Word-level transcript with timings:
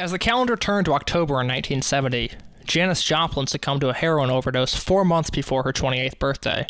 As 0.00 0.12
the 0.12 0.18
calendar 0.18 0.56
turned 0.56 0.86
to 0.86 0.94
October 0.94 1.34
in 1.34 1.46
1970, 1.46 2.30
Janis 2.64 3.02
Joplin 3.02 3.46
succumbed 3.46 3.82
to 3.82 3.90
a 3.90 3.94
heroin 3.94 4.30
overdose 4.30 4.74
four 4.74 5.04
months 5.04 5.28
before 5.28 5.62
her 5.62 5.74
28th 5.74 6.18
birthday. 6.18 6.66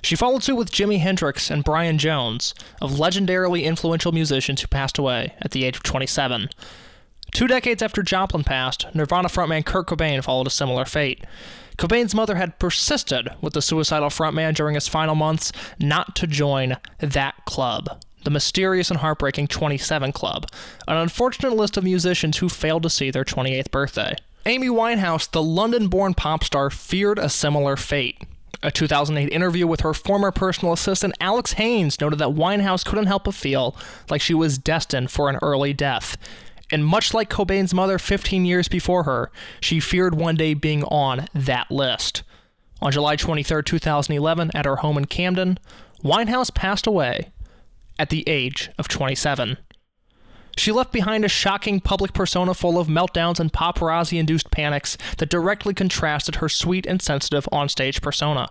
She 0.00 0.14
followed 0.14 0.44
suit 0.44 0.54
with 0.54 0.70
Jimi 0.70 1.00
Hendrix 1.00 1.50
and 1.50 1.64
Brian 1.64 1.98
Jones, 1.98 2.54
of 2.80 2.92
legendarily 2.92 3.64
influential 3.64 4.12
musicians 4.12 4.60
who 4.60 4.68
passed 4.68 4.96
away 4.96 5.34
at 5.40 5.50
the 5.50 5.64
age 5.64 5.74
of 5.74 5.82
27. 5.82 6.50
Two 7.32 7.48
decades 7.48 7.82
after 7.82 8.04
Joplin 8.04 8.44
passed, 8.44 8.86
Nirvana 8.94 9.26
frontman 9.26 9.64
Kurt 9.64 9.88
Cobain 9.88 10.22
followed 10.22 10.46
a 10.46 10.50
similar 10.50 10.84
fate. 10.84 11.24
Cobain's 11.78 12.14
mother 12.14 12.36
had 12.36 12.60
persisted 12.60 13.28
with 13.40 13.54
the 13.54 13.62
suicidal 13.62 14.08
frontman 14.08 14.54
during 14.54 14.76
his 14.76 14.86
final 14.86 15.16
months 15.16 15.50
not 15.80 16.14
to 16.14 16.28
join 16.28 16.76
that 17.00 17.44
club, 17.44 18.00
the 18.24 18.30
mysterious 18.30 18.90
and 18.90 19.00
heartbreaking 19.00 19.48
27 19.48 20.12
Club, 20.12 20.46
an 20.86 20.96
unfortunate 20.96 21.54
list 21.54 21.76
of 21.76 21.84
musicians 21.84 22.38
who 22.38 22.48
failed 22.48 22.82
to 22.82 22.90
see 22.90 23.10
their 23.10 23.24
28th 23.24 23.70
birthday. 23.70 24.14
Amy 24.46 24.68
Winehouse, 24.68 25.30
the 25.30 25.42
London 25.42 25.88
born 25.88 26.14
pop 26.14 26.42
star, 26.42 26.70
feared 26.70 27.18
a 27.18 27.28
similar 27.28 27.76
fate. 27.76 28.22
A 28.62 28.70
2008 28.70 29.32
interview 29.32 29.66
with 29.66 29.82
her 29.82 29.94
former 29.94 30.32
personal 30.32 30.72
assistant 30.72 31.14
Alex 31.20 31.52
Haynes 31.52 32.00
noted 32.00 32.18
that 32.18 32.30
Winehouse 32.30 32.84
couldn't 32.84 33.06
help 33.06 33.24
but 33.24 33.34
feel 33.34 33.76
like 34.10 34.20
she 34.20 34.34
was 34.34 34.58
destined 34.58 35.10
for 35.10 35.28
an 35.28 35.38
early 35.42 35.72
death. 35.72 36.16
And 36.70 36.84
much 36.84 37.14
like 37.14 37.30
Cobain's 37.30 37.72
mother 37.72 37.98
15 37.98 38.44
years 38.44 38.68
before 38.68 39.04
her, 39.04 39.30
she 39.60 39.80
feared 39.80 40.14
one 40.14 40.34
day 40.34 40.54
being 40.54 40.82
on 40.84 41.26
that 41.34 41.70
list. 41.70 42.22
On 42.82 42.90
July 42.90 43.16
23, 43.16 43.62
2011, 43.62 44.50
at 44.54 44.66
her 44.66 44.76
home 44.76 44.98
in 44.98 45.04
Camden, 45.06 45.58
Winehouse 46.02 46.52
passed 46.52 46.86
away 46.86 47.30
at 47.98 48.10
the 48.10 48.28
age 48.28 48.70
of 48.78 48.88
27. 48.88 49.58
She 50.56 50.72
left 50.72 50.92
behind 50.92 51.24
a 51.24 51.28
shocking 51.28 51.80
public 51.80 52.12
persona 52.12 52.52
full 52.52 52.78
of 52.78 52.88
meltdowns 52.88 53.38
and 53.38 53.52
paparazzi 53.52 54.18
induced 54.18 54.50
panics 54.50 54.98
that 55.18 55.30
directly 55.30 55.72
contrasted 55.72 56.36
her 56.36 56.48
sweet 56.48 56.84
and 56.84 57.00
sensitive 57.00 57.48
onstage 57.52 58.02
persona. 58.02 58.48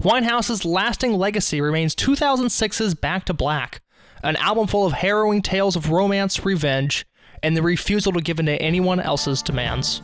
Winehouse's 0.00 0.64
lasting 0.64 1.14
legacy 1.14 1.60
remains 1.60 1.94
2006's 1.94 2.94
Back 2.94 3.24
to 3.26 3.32
Black, 3.32 3.80
an 4.22 4.36
album 4.36 4.66
full 4.66 4.84
of 4.84 4.92
harrowing 4.94 5.40
tales 5.40 5.76
of 5.76 5.90
romance, 5.90 6.44
revenge, 6.44 7.06
and 7.42 7.56
the 7.56 7.62
refusal 7.62 8.12
to 8.12 8.20
give 8.20 8.40
in 8.40 8.46
to 8.46 8.60
anyone 8.60 8.98
else's 9.00 9.40
demands. 9.40 10.02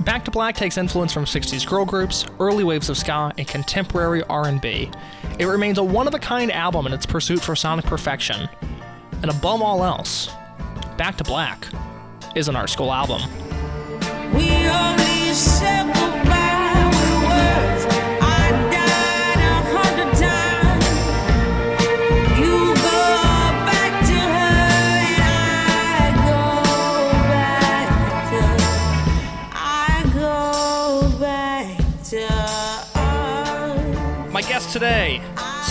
Back 0.00 0.24
to 0.24 0.30
Black 0.30 0.56
takes 0.56 0.78
influence 0.78 1.12
from 1.12 1.26
60s 1.26 1.66
girl 1.68 1.84
groups, 1.84 2.24
early 2.40 2.64
waves 2.64 2.88
of 2.88 2.96
ska, 2.96 3.32
and 3.36 3.46
contemporary 3.46 4.22
R&B. 4.24 4.90
It 5.38 5.44
remains 5.44 5.76
a 5.76 5.84
one-of-a-kind 5.84 6.50
album 6.52 6.86
in 6.86 6.94
its 6.94 7.04
pursuit 7.04 7.40
for 7.40 7.54
sonic 7.54 7.84
perfection. 7.84 8.48
And 9.22 9.30
above 9.30 9.60
all 9.60 9.84
else, 9.84 10.30
Back 10.96 11.16
to 11.16 11.24
Black 11.24 11.66
is 12.34 12.48
an 12.48 12.56
art 12.56 12.70
school 12.70 12.92
album. 12.92 13.20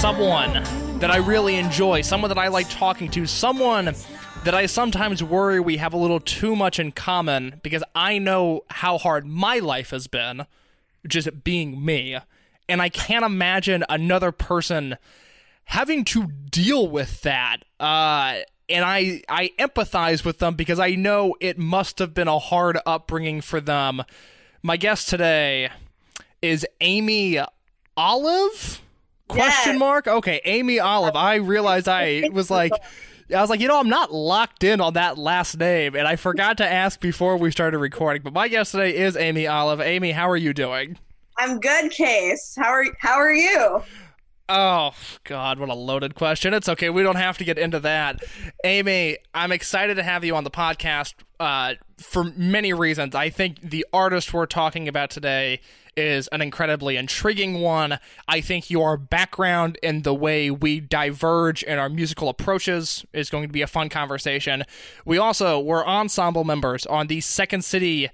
Someone 0.10 0.54
that 0.98 1.12
I 1.12 1.18
really 1.18 1.54
enjoy, 1.54 2.02
someone 2.02 2.30
that 2.30 2.38
I 2.40 2.48
like 2.48 2.68
talking 2.68 3.12
to, 3.12 3.28
someone 3.28 3.94
that 4.44 4.56
I 4.56 4.66
sometimes 4.66 5.22
worry 5.22 5.60
we 5.60 5.78
have 5.78 5.94
a 5.94 5.98
little 5.98 6.20
too 6.20 6.56
much 6.56 6.80
in 6.80 6.94
common 6.94 7.60
because 7.62 7.84
I 7.94 8.18
know 8.18 8.62
how 8.72 8.98
hard 8.98 9.28
my 9.28 9.60
life 9.60 9.92
has 9.92 10.08
been, 10.08 10.48
just 11.08 11.44
being 11.44 11.86
me. 11.86 12.18
And 12.68 12.82
I 12.82 12.90
can't 12.90 13.24
imagine 13.24 13.84
another 13.88 14.32
person 14.32 14.98
having 15.66 16.04
to 16.06 16.26
deal 16.26 16.88
with 16.88 17.22
that. 17.22 17.58
Uh, 17.80 18.40
and 18.68 18.84
I, 18.84 19.22
I 19.30 19.52
empathize 19.60 20.26
with 20.26 20.40
them 20.40 20.56
because 20.56 20.80
I 20.80 20.96
know 20.96 21.36
it 21.40 21.60
must 21.60 22.00
have 22.00 22.16
been 22.16 22.28
a 22.28 22.40
hard 22.40 22.80
upbringing 22.84 23.42
for 23.42 23.62
them. 23.62 24.02
My 24.64 24.76
guest 24.76 25.08
today 25.08 25.70
is 26.42 26.66
Amy 26.82 27.40
Olive? 27.96 28.82
Question 29.30 29.74
yes. 29.74 29.80
mark? 29.80 30.08
Okay, 30.08 30.42
Amy 30.44 30.80
Olive. 30.80 31.16
I 31.16 31.36
realized 31.36 31.88
I 31.88 32.30
was 32.34 32.50
like 32.50 32.74
I 33.34 33.42
was 33.42 33.50
like, 33.50 33.60
you 33.60 33.68
know, 33.68 33.80
I'm 33.80 33.90
not 33.90 34.12
locked 34.12 34.64
in 34.64 34.82
on 34.82 34.94
that 34.94 35.18
last 35.18 35.58
name, 35.58 35.96
and 35.96 36.08
I 36.08 36.16
forgot 36.16 36.58
to 36.58 36.68
ask 36.68 37.00
before 37.00 37.38
we 37.38 37.52
started 37.52 37.78
recording. 37.78 38.24
But 38.24 38.34
my 38.34 38.48
guest 38.48 38.72
today 38.72 38.96
is 38.96 39.16
Amy 39.16 39.46
Olive. 39.46 39.80
Amy, 39.82 40.12
how 40.12 40.28
are 40.30 40.38
you 40.38 40.52
doing? 40.52 40.98
I'm 41.38 41.60
good, 41.60 41.92
Case. 41.92 42.56
How 42.58 42.70
are 42.70 42.86
How 43.00 43.14
are 43.14 43.32
you? 43.32 43.84
Oh 44.52 44.94
God, 45.26 45.60
what 45.60 45.70
a 45.70 45.76
loaded 45.76 46.16
question. 46.16 46.56
It's 46.56 46.68
okay. 46.68 46.90
We 46.90 47.04
don't 47.04 47.18
have 47.18 47.38
to 47.38 47.44
get 47.44 47.60
into 47.60 47.80
that. 47.82 48.24
Amy, 48.64 49.20
I'm 49.36 49.52
excited 49.52 49.96
to 49.96 50.04
have 50.04 50.26
you 50.26 50.36
on 50.36 50.44
the 50.44 50.50
podcast 50.50 51.14
uh, 51.40 51.76
for 52.00 52.24
many 52.36 52.74
reasons. 52.74 53.14
I 53.14 53.30
think 53.30 53.62
the 53.62 53.86
artist 53.94 54.34
we're 54.34 54.48
talking 54.48 54.88
about 54.88 55.12
today 55.12 55.62
is 56.00 56.28
an 56.30 56.42
incredibly 56.42 56.98
intriguing 56.98 57.62
one. 57.62 58.00
I 58.28 58.42
think 58.42 58.70
your 58.70 58.98
background 58.98 59.78
and 59.84 60.04
the 60.04 60.14
way 60.14 60.50
we 60.50 60.80
diverge 60.80 61.62
in 61.64 61.78
our 61.78 61.90
musical 61.90 62.30
approaches 62.30 63.06
is 63.14 63.30
going 63.30 63.48
to 63.48 63.54
be 63.54 63.62
a 63.62 63.68
fun 63.68 63.90
conversation. 63.90 64.64
We 65.06 65.18
also 65.18 65.60
were 65.60 65.88
ensemble 65.88 66.44
members 66.44 66.86
on 66.86 67.08
the 67.08 67.22
Second 67.22 67.64
City 67.64 68.10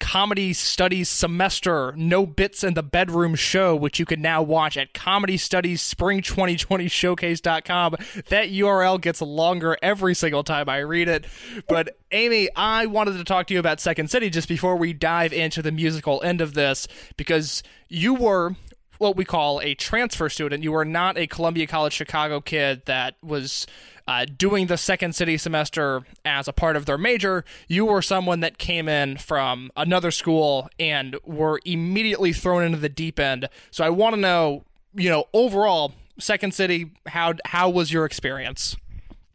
comedy 0.00 0.52
studies 0.52 1.08
semester 1.08 1.92
no 1.96 2.26
bits 2.26 2.62
in 2.62 2.74
the 2.74 2.82
bedroom 2.82 3.34
show 3.34 3.74
which 3.74 3.98
you 3.98 4.06
can 4.06 4.20
now 4.20 4.42
watch 4.42 4.76
at 4.76 4.92
comedy 4.94 5.36
studies 5.36 5.80
spring 5.80 6.22
2020 6.22 6.88
showcase.com 6.88 7.96
that 8.28 8.48
url 8.48 9.00
gets 9.00 9.20
longer 9.20 9.76
every 9.82 10.14
single 10.14 10.44
time 10.44 10.68
i 10.68 10.78
read 10.78 11.08
it. 11.08 11.26
But 11.68 11.96
amy 12.12 12.48
i 12.56 12.86
wanted 12.86 13.16
to 13.18 13.24
talk 13.24 13.46
to 13.48 13.54
you 13.54 13.60
about 13.60 13.80
second 13.80 14.10
city 14.10 14.30
just 14.30 14.48
before 14.48 14.76
we 14.76 14.92
dive 14.92 15.32
into 15.32 15.62
the 15.62 15.72
musical 15.72 16.22
end 16.22 16.40
of 16.40 16.54
this 16.54 16.86
because 17.16 17.62
you 17.88 18.14
were 18.14 18.56
what 18.98 19.16
we 19.16 19.24
call 19.24 19.60
a 19.60 19.74
transfer 19.74 20.28
student. 20.28 20.62
You 20.62 20.72
were 20.72 20.84
not 20.84 21.18
a 21.18 21.26
columbia 21.26 21.66
college 21.66 21.92
chicago 21.92 22.40
kid 22.40 22.82
that 22.86 23.16
was 23.22 23.66
uh, 24.08 24.24
doing 24.24 24.66
the 24.66 24.76
second 24.76 25.14
city 25.14 25.36
semester 25.36 26.02
as 26.24 26.46
a 26.46 26.52
part 26.52 26.76
of 26.76 26.86
their 26.86 26.98
major, 26.98 27.44
you 27.68 27.84
were 27.84 28.02
someone 28.02 28.40
that 28.40 28.58
came 28.58 28.88
in 28.88 29.16
from 29.16 29.70
another 29.76 30.10
school 30.10 30.68
and 30.78 31.16
were 31.24 31.60
immediately 31.64 32.32
thrown 32.32 32.62
into 32.62 32.78
the 32.78 32.88
deep 32.88 33.18
end. 33.18 33.48
So 33.70 33.84
I 33.84 33.90
want 33.90 34.14
to 34.14 34.20
know, 34.20 34.64
you 34.94 35.10
know, 35.10 35.24
overall, 35.32 35.92
second 36.18 36.54
city, 36.54 36.92
how 37.06 37.34
how 37.44 37.68
was 37.68 37.92
your 37.92 38.04
experience? 38.04 38.76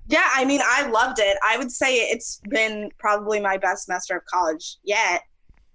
Yeah, 0.07 0.27
I 0.33 0.45
mean, 0.45 0.61
I 0.63 0.87
loved 0.87 1.19
it. 1.19 1.37
I 1.43 1.57
would 1.57 1.71
say 1.71 1.95
it's 1.95 2.41
been 2.49 2.91
probably 2.97 3.39
my 3.39 3.57
best 3.57 3.85
semester 3.85 4.17
of 4.17 4.25
college 4.25 4.77
yet, 4.83 5.21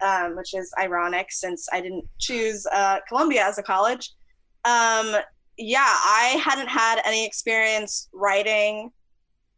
um, 0.00 0.36
which 0.36 0.52
is 0.52 0.72
ironic 0.78 1.28
since 1.30 1.68
I 1.72 1.80
didn't 1.80 2.04
choose 2.18 2.66
uh, 2.66 2.98
Columbia 3.08 3.46
as 3.46 3.58
a 3.58 3.62
college. 3.62 4.12
Um, 4.64 5.16
yeah, 5.58 5.78
I 5.80 6.40
hadn't 6.42 6.68
had 6.68 7.00
any 7.04 7.26
experience 7.26 8.08
writing 8.12 8.90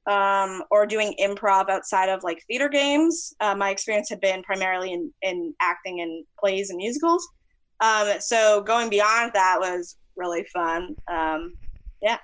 um, 0.06 0.62
or 0.70 0.86
doing 0.86 1.14
improv 1.20 1.69
outside 1.69 2.09
of 2.09 2.22
like 2.22 2.42
theater 2.47 2.69
games. 2.69 3.34
Uh, 3.41 3.54
my 3.54 3.70
experience 3.70 4.09
had 4.09 4.20
been 4.20 4.42
primarily 4.42 4.92
in, 4.92 5.12
in 5.22 5.54
acting 5.60 5.98
in 5.98 6.25
plays 6.38 6.70
and 6.70 6.78
musicals. 6.78 7.26
Um, 7.81 8.14
so 8.20 8.62
going 8.62 8.88
beyond 8.88 9.32
that 9.34 9.59
was 9.60 9.97
really 10.16 10.44
fun. 10.44 10.97
Um, 11.09 11.54
yeah. 12.03 12.19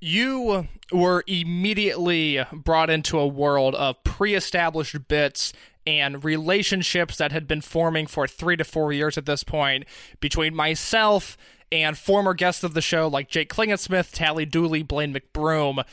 You 0.00 0.68
were 0.92 1.24
immediately 1.26 2.44
brought 2.52 2.90
into 2.90 3.18
a 3.18 3.26
world 3.26 3.74
of 3.74 4.02
pre 4.04 4.34
established 4.34 5.08
bits 5.08 5.52
and 5.86 6.24
relationships 6.24 7.18
that 7.18 7.32
had 7.32 7.46
been 7.46 7.60
forming 7.60 8.06
for 8.06 8.26
three 8.26 8.56
to 8.56 8.64
four 8.64 8.92
years 8.92 9.18
at 9.18 9.26
this 9.26 9.44
point 9.44 9.84
between 10.20 10.54
myself 10.54 11.36
and 11.74 11.98
former 11.98 12.34
guests 12.34 12.62
of 12.62 12.72
the 12.72 12.80
show 12.80 13.08
like 13.08 13.28
Jake 13.28 13.52
Klingensmith, 13.52 14.12
Tally 14.12 14.46
Dooley, 14.46 14.84
Blaine 14.84 15.12
McBroom. 15.12 15.84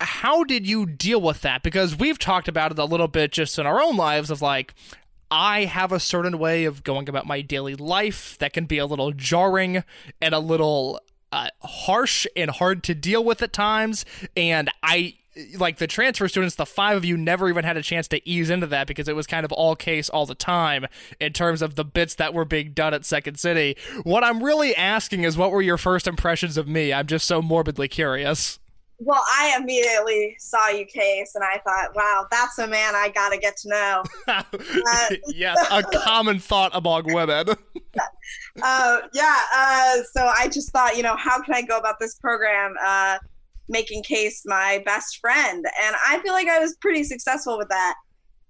How 0.00 0.44
did 0.44 0.66
you 0.66 0.86
deal 0.86 1.20
with 1.20 1.40
that? 1.40 1.62
Because 1.64 1.96
we've 1.96 2.18
talked 2.18 2.46
about 2.46 2.70
it 2.70 2.78
a 2.78 2.84
little 2.84 3.08
bit 3.08 3.32
just 3.32 3.58
in 3.58 3.66
our 3.66 3.82
own 3.82 3.96
lives 3.96 4.30
of 4.30 4.40
like, 4.40 4.74
I 5.30 5.64
have 5.64 5.90
a 5.90 5.98
certain 5.98 6.38
way 6.38 6.64
of 6.64 6.84
going 6.84 7.08
about 7.08 7.26
my 7.26 7.40
daily 7.40 7.74
life 7.74 8.38
that 8.38 8.52
can 8.52 8.66
be 8.66 8.78
a 8.78 8.86
little 8.86 9.10
jarring 9.10 9.82
and 10.22 10.34
a 10.34 10.38
little 10.38 11.00
uh, 11.32 11.48
harsh 11.62 12.26
and 12.36 12.50
hard 12.50 12.84
to 12.84 12.94
deal 12.94 13.24
with 13.24 13.42
at 13.42 13.52
times. 13.52 14.04
And 14.36 14.70
I 14.82 15.16
like 15.56 15.78
the 15.78 15.86
transfer 15.86 16.28
students, 16.28 16.54
the 16.54 16.66
five 16.66 16.96
of 16.96 17.04
you 17.04 17.16
never 17.16 17.48
even 17.48 17.64
had 17.64 17.76
a 17.76 17.82
chance 17.82 18.08
to 18.08 18.28
ease 18.28 18.50
into 18.50 18.66
that 18.68 18.86
because 18.86 19.08
it 19.08 19.16
was 19.16 19.26
kind 19.26 19.44
of 19.44 19.52
all 19.52 19.74
case 19.76 20.08
all 20.08 20.26
the 20.26 20.34
time 20.34 20.86
in 21.20 21.32
terms 21.32 21.62
of 21.62 21.74
the 21.74 21.84
bits 21.84 22.14
that 22.16 22.34
were 22.34 22.44
being 22.44 22.72
done 22.72 22.94
at 22.94 23.04
Second 23.04 23.38
City. 23.38 23.76
What 24.04 24.24
I'm 24.24 24.42
really 24.42 24.74
asking 24.76 25.24
is 25.24 25.36
what 25.36 25.50
were 25.50 25.62
your 25.62 25.78
first 25.78 26.06
impressions 26.06 26.56
of 26.56 26.68
me? 26.68 26.92
I'm 26.92 27.06
just 27.06 27.26
so 27.26 27.42
morbidly 27.42 27.88
curious. 27.88 28.58
well, 28.98 29.22
I 29.26 29.56
immediately 29.60 30.36
saw 30.38 30.68
you, 30.68 30.86
Case, 30.86 31.34
and 31.34 31.42
I 31.42 31.58
thought, 31.58 31.94
wow, 31.94 32.26
that's 32.30 32.58
a 32.58 32.66
man 32.66 32.94
I 32.94 33.10
gotta 33.14 33.36
get 33.36 33.56
to 33.58 33.68
know. 33.68 34.04
uh, 34.28 34.42
yes, 35.28 35.58
a 35.70 35.82
common 35.82 36.38
thought 36.38 36.70
among 36.74 37.12
women. 37.12 37.48
uh, 38.62 38.98
yeah, 39.12 39.38
uh, 39.54 39.96
so 40.12 40.30
I 40.38 40.48
just 40.48 40.70
thought, 40.70 40.96
you 40.96 41.02
know, 41.02 41.16
how 41.16 41.42
can 41.42 41.54
I 41.54 41.62
go 41.62 41.76
about 41.76 41.98
this 41.98 42.14
program? 42.14 42.74
Making 43.68 44.02
Case 44.02 44.42
my 44.44 44.82
best 44.84 45.18
friend, 45.18 45.64
and 45.82 45.96
I 46.06 46.18
feel 46.20 46.32
like 46.32 46.48
I 46.48 46.58
was 46.58 46.76
pretty 46.80 47.04
successful 47.04 47.58
with 47.58 47.68
that. 47.68 47.94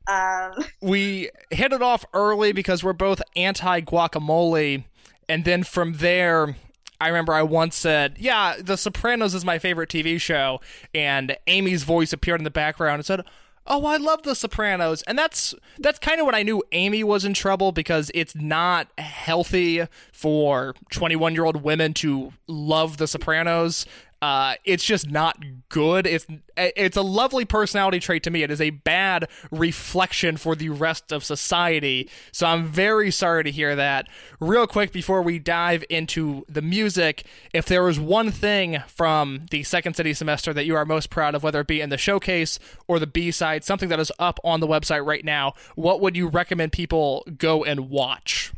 Um, 0.06 0.64
we 0.82 1.30
hit 1.50 1.72
it 1.72 1.82
off 1.82 2.04
early 2.12 2.52
because 2.52 2.84
we're 2.84 2.92
both 2.92 3.22
anti 3.36 3.80
guacamole, 3.80 4.84
and 5.28 5.44
then 5.44 5.62
from 5.62 5.94
there, 5.94 6.56
I 7.00 7.08
remember 7.08 7.32
I 7.32 7.42
once 7.42 7.76
said, 7.76 8.16
"Yeah, 8.18 8.56
The 8.58 8.76
Sopranos 8.76 9.34
is 9.34 9.44
my 9.44 9.58
favorite 9.58 9.90
TV 9.90 10.20
show," 10.20 10.60
and 10.94 11.36
Amy's 11.46 11.84
voice 11.84 12.12
appeared 12.12 12.40
in 12.40 12.44
the 12.44 12.50
background 12.50 12.96
and 12.96 13.06
said, 13.06 13.22
"Oh, 13.66 13.86
I 13.86 13.96
love 13.96 14.22
The 14.22 14.34
Sopranos," 14.34 15.02
and 15.02 15.18
that's 15.18 15.54
that's 15.78 15.98
kind 15.98 16.20
of 16.20 16.26
when 16.26 16.34
I 16.34 16.42
knew 16.42 16.62
Amy 16.72 17.02
was 17.02 17.24
in 17.24 17.34
trouble 17.34 17.72
because 17.72 18.10
it's 18.14 18.34
not 18.34 18.88
healthy 18.98 19.86
for 20.12 20.74
21 20.90 21.34
year 21.34 21.44
old 21.44 21.62
women 21.62 21.94
to 21.94 22.32
love 22.46 22.98
The 22.98 23.08
Sopranos. 23.08 23.86
Uh, 24.24 24.54
it's 24.64 24.82
just 24.82 25.10
not 25.10 25.36
good. 25.68 26.06
It's 26.06 26.26
it's 26.56 26.96
a 26.96 27.02
lovely 27.02 27.44
personality 27.44 28.00
trait 28.00 28.22
to 28.22 28.30
me. 28.30 28.42
It 28.42 28.50
is 28.50 28.58
a 28.58 28.70
bad 28.70 29.28
reflection 29.50 30.38
for 30.38 30.56
the 30.56 30.70
rest 30.70 31.12
of 31.12 31.22
society. 31.22 32.08
So 32.32 32.46
I'm 32.46 32.64
very 32.64 33.10
sorry 33.10 33.44
to 33.44 33.50
hear 33.50 33.76
that. 33.76 34.08
Real 34.40 34.66
quick 34.66 34.92
before 34.92 35.20
we 35.20 35.38
dive 35.38 35.84
into 35.90 36.46
the 36.48 36.62
music, 36.62 37.26
if 37.52 37.66
there 37.66 37.82
was 37.82 38.00
one 38.00 38.30
thing 38.30 38.82
from 38.86 39.44
the 39.50 39.62
Second 39.62 39.94
City 39.94 40.14
semester 40.14 40.54
that 40.54 40.64
you 40.64 40.74
are 40.74 40.86
most 40.86 41.10
proud 41.10 41.34
of, 41.34 41.42
whether 41.42 41.60
it 41.60 41.66
be 41.66 41.82
in 41.82 41.90
the 41.90 41.98
showcase 41.98 42.58
or 42.88 42.98
the 42.98 43.06
B 43.06 43.30
side, 43.30 43.62
something 43.62 43.90
that 43.90 44.00
is 44.00 44.10
up 44.18 44.40
on 44.42 44.60
the 44.60 44.66
website 44.66 45.04
right 45.04 45.22
now, 45.22 45.52
what 45.74 46.00
would 46.00 46.16
you 46.16 46.28
recommend 46.28 46.72
people 46.72 47.26
go 47.36 47.62
and 47.62 47.90
watch? 47.90 48.54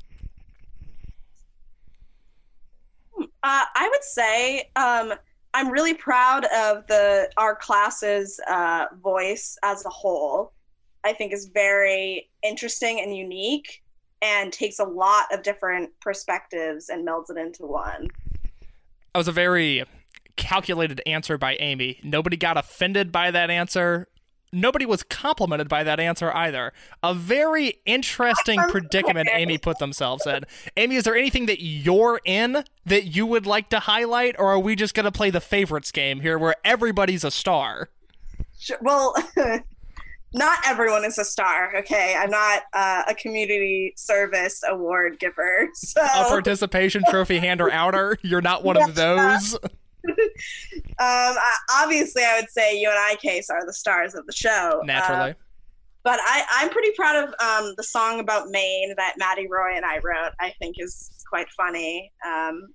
Uh, 3.18 3.64
I 3.74 3.88
would 3.90 4.02
say 4.04 4.70
um, 4.76 5.14
I'm 5.56 5.70
really 5.70 5.94
proud 5.94 6.44
of 6.44 6.86
the 6.86 7.30
our 7.38 7.56
class's 7.56 8.38
uh, 8.46 8.88
voice 9.02 9.56
as 9.62 9.86
a 9.86 9.88
whole. 9.88 10.52
I 11.02 11.14
think 11.14 11.32
is 11.32 11.46
very 11.46 12.28
interesting 12.42 13.00
and 13.00 13.16
unique, 13.16 13.82
and 14.20 14.52
takes 14.52 14.80
a 14.80 14.84
lot 14.84 15.32
of 15.32 15.42
different 15.42 15.98
perspectives 16.00 16.90
and 16.90 17.08
melds 17.08 17.30
it 17.30 17.38
into 17.38 17.64
one. 17.64 18.08
That 19.14 19.18
was 19.18 19.28
a 19.28 19.32
very 19.32 19.84
calculated 20.36 21.00
answer 21.06 21.38
by 21.38 21.56
Amy. 21.56 22.00
Nobody 22.04 22.36
got 22.36 22.58
offended 22.58 23.10
by 23.10 23.30
that 23.30 23.48
answer 23.48 24.08
nobody 24.52 24.86
was 24.86 25.02
complimented 25.02 25.68
by 25.68 25.84
that 25.84 26.00
answer 26.00 26.32
either. 26.34 26.72
A 27.02 27.14
very 27.14 27.80
interesting 27.84 28.60
predicament 28.68 29.28
Amy 29.32 29.58
put 29.58 29.78
themselves 29.78 30.26
in. 30.26 30.44
Amy, 30.76 30.96
is 30.96 31.04
there 31.04 31.16
anything 31.16 31.46
that 31.46 31.62
you're 31.62 32.20
in 32.24 32.64
that 32.84 33.04
you 33.14 33.26
would 33.26 33.46
like 33.46 33.68
to 33.70 33.80
highlight, 33.80 34.36
or 34.38 34.50
are 34.52 34.58
we 34.58 34.76
just 34.76 34.94
going 34.94 35.04
to 35.04 35.12
play 35.12 35.30
the 35.30 35.40
favorites 35.40 35.90
game 35.92 36.20
here 36.20 36.38
where 36.38 36.56
everybody's 36.64 37.24
a 37.24 37.30
star? 37.30 37.90
Sure. 38.58 38.78
Well, 38.80 39.14
not 40.32 40.58
everyone 40.66 41.04
is 41.04 41.18
a 41.18 41.24
star, 41.24 41.76
okay? 41.76 42.16
I'm 42.18 42.30
not 42.30 42.62
uh, 42.72 43.02
a 43.08 43.14
community 43.14 43.92
service 43.96 44.62
award 44.68 45.18
giver. 45.18 45.68
So. 45.74 46.00
A 46.02 46.28
participation 46.28 47.02
trophy 47.10 47.38
hander 47.38 47.70
outer? 47.70 48.18
You're 48.22 48.42
not 48.42 48.64
one 48.64 48.76
of 48.76 48.94
those? 48.94 49.56
Um, 50.98 51.36
obviously, 51.74 52.22
I 52.22 52.38
would 52.40 52.50
say 52.50 52.78
you 52.78 52.88
and 52.88 52.98
I, 52.98 53.16
Case, 53.16 53.50
are 53.50 53.64
the 53.66 53.72
stars 53.72 54.14
of 54.14 54.26
the 54.26 54.32
show. 54.32 54.82
Naturally. 54.84 55.30
Uh, 55.30 55.34
but 56.02 56.20
I, 56.22 56.44
I'm 56.58 56.68
pretty 56.68 56.92
proud 56.92 57.24
of 57.24 57.34
um, 57.40 57.74
the 57.76 57.82
song 57.82 58.20
about 58.20 58.48
Maine 58.48 58.94
that 58.96 59.14
Maddie 59.18 59.48
Roy 59.50 59.74
and 59.74 59.84
I 59.84 59.96
wrote. 59.96 60.32
I 60.38 60.52
think 60.60 60.76
is 60.78 61.10
quite 61.28 61.48
funny 61.56 62.12
um, 62.24 62.68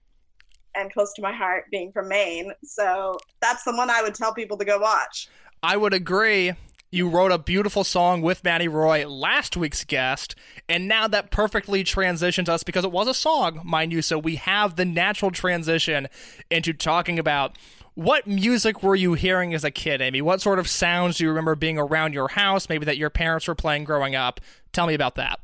and 0.75 0.91
close 0.91 1.13
to 1.13 1.21
my 1.21 1.31
heart, 1.31 1.65
being 1.71 1.93
from 1.93 2.09
Maine. 2.09 2.51
So 2.63 3.17
that's 3.41 3.63
the 3.63 3.73
one 3.73 3.89
I 3.89 4.01
would 4.01 4.15
tell 4.15 4.33
people 4.33 4.57
to 4.57 4.65
go 4.65 4.79
watch. 4.79 5.29
I 5.63 5.77
would 5.77 5.93
agree 5.93 6.53
you 6.91 7.07
wrote 7.07 7.31
a 7.31 7.37
beautiful 7.37 7.85
song 7.85 8.21
with 8.21 8.43
Maddie 8.43 8.67
Roy, 8.67 9.07
last 9.07 9.55
week's 9.55 9.85
guest, 9.85 10.35
and 10.67 10.89
now 10.89 11.07
that 11.07 11.31
perfectly 11.31 11.85
transitions 11.85 12.49
us 12.49 12.63
because 12.63 12.83
it 12.83 12.91
was 12.91 13.07
a 13.07 13.13
song, 13.13 13.61
mind 13.63 13.93
you. 13.93 14.01
So 14.01 14.19
we 14.19 14.35
have 14.35 14.75
the 14.75 14.83
natural 14.83 15.31
transition 15.31 16.09
into 16.49 16.73
talking 16.73 17.17
about 17.17 17.57
what 17.93 18.27
music 18.27 18.83
were 18.83 18.95
you 18.95 19.13
hearing 19.13 19.53
as 19.53 19.63
a 19.63 19.71
kid, 19.71 20.01
Amy? 20.01 20.21
What 20.21 20.41
sort 20.41 20.59
of 20.59 20.67
sounds 20.67 21.17
do 21.17 21.23
you 21.23 21.29
remember 21.29 21.55
being 21.55 21.77
around 21.77 22.13
your 22.13 22.27
house, 22.27 22.67
maybe 22.67 22.85
that 22.85 22.97
your 22.97 23.09
parents 23.09 23.47
were 23.47 23.55
playing 23.55 23.85
growing 23.85 24.13
up? 24.13 24.41
Tell 24.73 24.85
me 24.85 24.93
about 24.93 25.15
that. 25.15 25.39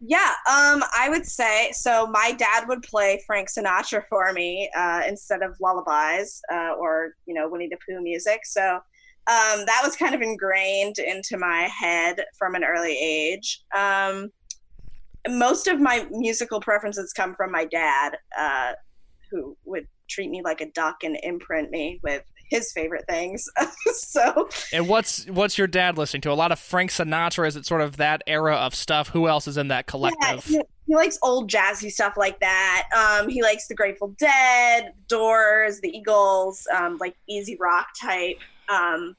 Yeah, 0.00 0.32
um, 0.50 0.82
I 0.96 1.08
would 1.08 1.24
say 1.26 1.70
so. 1.72 2.08
My 2.08 2.32
dad 2.32 2.66
would 2.68 2.82
play 2.82 3.22
Frank 3.26 3.48
Sinatra 3.48 4.02
for 4.08 4.32
me 4.32 4.68
uh, 4.76 5.02
instead 5.06 5.42
of 5.42 5.56
lullabies 5.60 6.42
uh, 6.52 6.74
or 6.78 7.14
you 7.24 7.34
know 7.34 7.48
Winnie 7.48 7.68
the 7.68 7.78
Pooh 7.86 8.02
music. 8.02 8.40
So 8.44 8.80
um, 9.26 9.64
that 9.64 9.80
was 9.82 9.96
kind 9.96 10.14
of 10.14 10.20
ingrained 10.20 10.98
into 10.98 11.38
my 11.38 11.62
head 11.62 12.22
from 12.38 12.54
an 12.54 12.62
early 12.62 12.92
age. 12.92 13.62
Um, 13.74 14.30
most 15.28 15.66
of 15.66 15.80
my 15.80 16.06
musical 16.10 16.60
preferences 16.60 17.12
come 17.14 17.34
from 17.34 17.50
my 17.50 17.64
dad, 17.64 18.18
uh, 18.38 18.72
who 19.30 19.56
would 19.64 19.86
treat 20.08 20.28
me 20.28 20.42
like 20.42 20.60
a 20.60 20.70
duck 20.72 21.04
and 21.04 21.18
imprint 21.22 21.70
me 21.70 22.00
with 22.02 22.22
his 22.50 22.70
favorite 22.72 23.06
things. 23.08 23.48
so 23.94 24.48
And 24.72 24.88
what's 24.88 25.26
what's 25.26 25.56
your 25.56 25.66
dad 25.66 25.96
listening 25.96 26.20
to? 26.22 26.30
A 26.30 26.34
lot 26.34 26.52
of 26.52 26.58
Frank 26.58 26.90
Sinatra, 26.90 27.48
is 27.48 27.56
it 27.56 27.64
sort 27.64 27.80
of 27.80 27.96
that 27.96 28.22
era 28.26 28.54
of 28.56 28.74
stuff? 28.74 29.08
Who 29.08 29.26
else 29.26 29.48
is 29.48 29.56
in 29.56 29.68
that 29.68 29.86
collective? 29.86 30.48
Yeah, 30.50 30.58
he, 30.58 30.62
he, 30.88 30.94
likes 30.94 31.18
old 31.22 31.50
jazzy 31.50 31.90
stuff 31.90 32.14
like 32.18 32.40
that. 32.40 32.88
Um, 32.94 33.30
he 33.30 33.42
likes 33.42 33.68
the 33.68 33.74
Grateful 33.74 34.14
Dead, 34.18 34.92
Doors, 35.08 35.80
the 35.80 35.88
Eagles, 35.88 36.66
um, 36.76 36.98
like 36.98 37.16
easy 37.26 37.56
rock 37.58 37.86
type. 38.00 38.36
Um, 38.68 39.16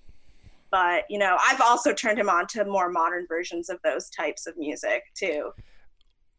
but 0.71 1.06
you 1.09 1.18
know, 1.18 1.38
I've 1.47 1.62
also 1.62 1.94
turned 1.94 2.19
him 2.19 2.30
on 2.30 2.47
to 2.47 2.65
more 2.65 2.89
modern 2.89 3.25
versions 3.27 3.69
of 3.69 3.80
those 3.83 4.09
types 4.09 4.47
of 4.47 4.57
music 4.57 5.03
too. 5.13 5.51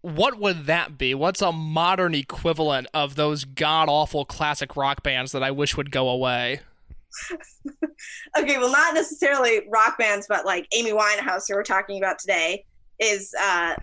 What 0.03 0.39
would 0.39 0.67
that 0.67 0.99
be? 0.99 1.15
What's 1.15 1.43
a 1.43 1.51
modern 1.51 2.15
equivalent 2.15 2.87
of 2.95 3.17
those 3.17 3.45
god 3.45 3.89
awful 3.89 4.25
classic 4.25 4.77
rock 4.77 5.03
bands 5.03 5.33
that 5.33 5.43
I 5.43 5.51
wish 5.51 5.77
would 5.77 5.91
go 5.91 6.09
away? 6.09 6.61
okay, 8.39 8.59
well, 8.59 8.71
not 8.71 8.95
necessarily 8.95 9.63
rock 9.69 9.99
bands, 9.99 10.27
but 10.29 10.45
like 10.45 10.67
Amy 10.73 10.93
Winehouse, 10.93 11.45
who 11.49 11.55
we're 11.55 11.63
talking 11.63 11.99
about 11.99 12.19
today, 12.19 12.65
is 12.99 13.35
uh, 13.41 13.75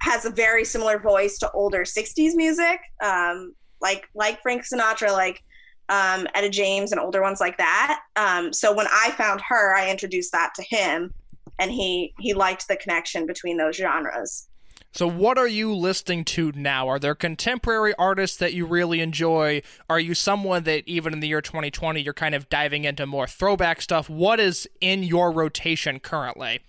has 0.00 0.24
a 0.24 0.30
very 0.30 0.64
similar 0.64 0.98
voice 0.98 1.38
to 1.38 1.50
older 1.52 1.82
'60s 1.84 2.34
music, 2.34 2.80
um, 3.02 3.54
like 3.80 4.08
like 4.14 4.40
Frank 4.42 4.62
Sinatra, 4.62 5.12
like 5.12 5.42
um, 5.88 6.26
Etta 6.34 6.48
James 6.48 6.92
and 6.92 7.00
older 7.00 7.22
ones 7.22 7.40
like 7.40 7.58
that. 7.58 8.00
Um, 8.16 8.52
so 8.52 8.74
when 8.74 8.86
I 8.90 9.10
found 9.12 9.40
her, 9.42 9.74
I 9.74 9.90
introduced 9.90 10.32
that 10.32 10.52
to 10.56 10.62
him, 10.62 11.12
and 11.58 11.70
he 11.70 12.14
he 12.18 12.34
liked 12.34 12.68
the 12.68 12.76
connection 12.76 13.26
between 13.26 13.56
those 13.56 13.76
genres. 13.76 14.48
So, 14.94 15.08
what 15.08 15.38
are 15.38 15.48
you 15.48 15.74
listening 15.74 16.24
to 16.26 16.52
now? 16.52 16.86
Are 16.86 17.00
there 17.00 17.16
contemporary 17.16 17.94
artists 17.98 18.36
that 18.36 18.54
you 18.54 18.64
really 18.64 19.00
enjoy? 19.00 19.62
Are 19.90 19.98
you 19.98 20.14
someone 20.14 20.62
that, 20.64 20.84
even 20.86 21.12
in 21.12 21.18
the 21.18 21.26
year 21.26 21.40
2020, 21.40 22.00
you're 22.00 22.14
kind 22.14 22.32
of 22.32 22.48
diving 22.48 22.84
into 22.84 23.04
more 23.04 23.26
throwback 23.26 23.82
stuff? 23.82 24.08
What 24.08 24.38
is 24.38 24.68
in 24.80 25.02
your 25.02 25.32
rotation 25.32 25.98
currently? 25.98 26.60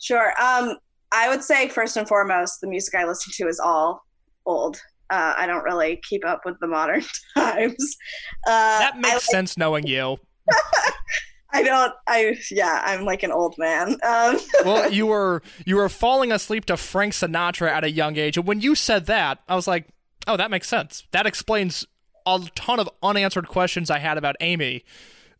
Sure. 0.00 0.32
Um, 0.42 0.78
I 1.12 1.28
would 1.28 1.44
say, 1.44 1.68
first 1.68 1.96
and 1.96 2.08
foremost, 2.08 2.60
the 2.60 2.66
music 2.66 2.96
I 2.96 3.04
listen 3.04 3.32
to 3.36 3.48
is 3.48 3.60
all 3.60 4.04
old. 4.44 4.80
Uh, 5.10 5.34
I 5.36 5.46
don't 5.46 5.64
really 5.64 6.00
keep 6.08 6.24
up 6.26 6.42
with 6.44 6.58
the 6.60 6.66
modern 6.66 7.02
times. 7.36 7.96
Uh, 8.46 8.78
that 8.78 8.98
makes 8.98 9.14
like, 9.14 9.22
sense 9.22 9.56
knowing 9.56 9.86
you. 9.86 10.18
I 11.50 11.62
don't. 11.62 11.94
I 12.06 12.36
yeah. 12.50 12.82
I'm 12.84 13.04
like 13.04 13.22
an 13.22 13.32
old 13.32 13.56
man. 13.58 13.96
Um. 14.06 14.38
well, 14.64 14.92
you 14.92 15.06
were 15.06 15.42
you 15.64 15.76
were 15.76 15.88
falling 15.88 16.30
asleep 16.30 16.66
to 16.66 16.76
Frank 16.76 17.14
Sinatra 17.14 17.70
at 17.70 17.84
a 17.84 17.90
young 17.90 18.16
age, 18.16 18.36
and 18.36 18.46
when 18.46 18.60
you 18.60 18.74
said 18.74 19.06
that, 19.06 19.38
I 19.48 19.54
was 19.54 19.66
like, 19.66 19.88
oh, 20.26 20.36
that 20.36 20.50
makes 20.50 20.68
sense. 20.68 21.04
That 21.12 21.26
explains 21.26 21.86
a 22.26 22.40
ton 22.54 22.78
of 22.78 22.88
unanswered 23.02 23.48
questions 23.48 23.90
I 23.90 23.98
had 23.98 24.18
about 24.18 24.36
Amy. 24.40 24.84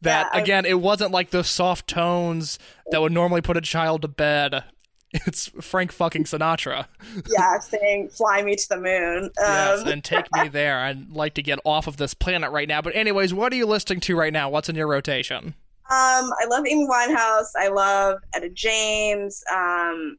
That 0.00 0.30
yeah, 0.32 0.40
again, 0.40 0.64
it 0.64 0.80
wasn't 0.80 1.10
like 1.10 1.30
the 1.30 1.44
soft 1.44 1.88
tones 1.88 2.58
that 2.90 3.02
would 3.02 3.12
normally 3.12 3.40
put 3.40 3.56
a 3.56 3.60
child 3.60 4.02
to 4.02 4.08
bed. 4.08 4.64
It's 5.12 5.48
Frank 5.60 5.90
fucking 5.90 6.24
Sinatra. 6.24 6.86
yeah, 7.30 7.58
saying 7.60 8.10
"Fly 8.10 8.42
me 8.42 8.56
to 8.56 8.68
the 8.68 8.76
moon." 8.76 9.24
Um, 9.24 9.30
yes, 9.38 9.82
and 9.86 10.04
take 10.04 10.26
me 10.34 10.48
there. 10.48 10.80
I'd 10.80 11.10
like 11.10 11.34
to 11.34 11.42
get 11.42 11.58
off 11.64 11.86
of 11.86 11.96
this 11.96 12.12
planet 12.12 12.50
right 12.50 12.68
now. 12.68 12.82
But 12.82 12.94
anyways, 12.94 13.32
what 13.32 13.52
are 13.52 13.56
you 13.56 13.64
listening 13.66 14.00
to 14.00 14.16
right 14.16 14.32
now? 14.32 14.50
What's 14.50 14.68
in 14.68 14.76
your 14.76 14.86
rotation? 14.86 15.54
Um, 15.90 16.30
I 16.38 16.46
love 16.50 16.66
Amy 16.66 16.86
Winehouse. 16.86 17.48
I 17.56 17.68
love 17.68 18.18
Etta 18.34 18.50
James. 18.50 19.42
Um, 19.50 20.18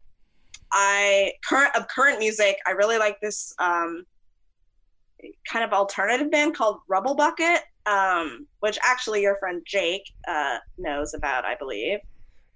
I 0.72 1.34
current 1.48 1.76
of 1.76 1.88
current 1.88 2.18
music. 2.18 2.58
I 2.66 2.72
really 2.72 2.98
like 2.98 3.20
this 3.22 3.54
um, 3.60 4.06
kind 5.48 5.64
of 5.64 5.72
alternative 5.72 6.32
band 6.32 6.56
called 6.56 6.80
Rubblebucket. 6.90 7.60
um, 7.86 8.48
which 8.60 8.78
actually 8.84 9.22
your 9.22 9.36
friend 9.38 9.62
Jake 9.66 10.04
uh, 10.28 10.58
knows 10.78 11.14
about, 11.14 11.46
I 11.46 11.56
believe. 11.56 12.00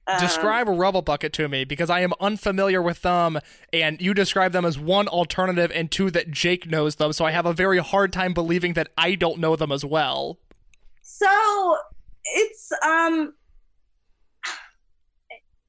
Um, 0.05 0.19
Describe 0.19 0.67
Rubblebucket 0.67 1.31
to 1.33 1.47
me 1.47 1.63
because 1.63 1.89
I 1.89 2.01
am 2.01 2.13
unfamiliar 2.19 2.81
with 2.81 3.01
them, 3.03 3.39
and 3.71 4.01
you 4.01 4.13
describe 4.13 4.51
them 4.51 4.65
as 4.65 4.77
one 4.77 5.07
alternative 5.07 5.71
and 5.73 5.89
two 5.89 6.11
that 6.11 6.29
Jake 6.29 6.69
knows 6.69 6.95
them, 6.95 7.13
so 7.13 7.23
I 7.23 7.31
have 7.31 7.45
a 7.45 7.53
very 7.53 7.77
hard 7.77 8.11
time 8.11 8.33
believing 8.33 8.73
that 8.73 8.89
I 8.97 9.15
don't 9.15 9.39
know 9.39 9.55
them 9.55 9.71
as 9.71 9.85
well. 9.85 10.39
So 11.01 11.77
it's 12.25 12.71
um 12.85 13.33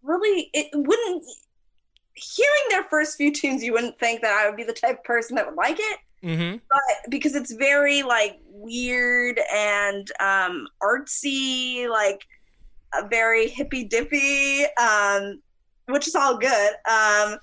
really 0.03 0.50
it 0.53 0.69
wouldn't 0.73 1.25
hearing 2.14 2.64
their 2.71 2.85
first 2.85 3.17
few 3.17 3.33
tunes 3.33 3.62
you 3.62 3.73
wouldn't 3.73 3.99
think 3.99 4.21
that 4.23 4.33
I 4.33 4.49
would 4.49 4.57
be 4.57 4.64
the 4.64 4.73
type 4.73 4.99
of 4.99 5.05
person 5.05 5.37
that 5.37 5.47
would 5.47 5.57
like 5.57 5.76
it 5.79 5.99
Mm-hmm. 6.23 6.57
but 6.71 7.11
because 7.11 7.35
it's 7.35 7.53
very 7.53 8.03
like 8.03 8.38
weird 8.49 9.38
and 9.55 10.11
um 10.21 10.67
artsy 10.83 11.87
like 11.87 12.17
a 12.17 12.34
very 13.08 13.48
hippy 13.48 13.84
dippy 13.84 14.64
um 14.80 15.40
which 15.88 16.08
is 16.08 16.14
all 16.14 16.36
good 16.36 16.72
um 16.90 17.38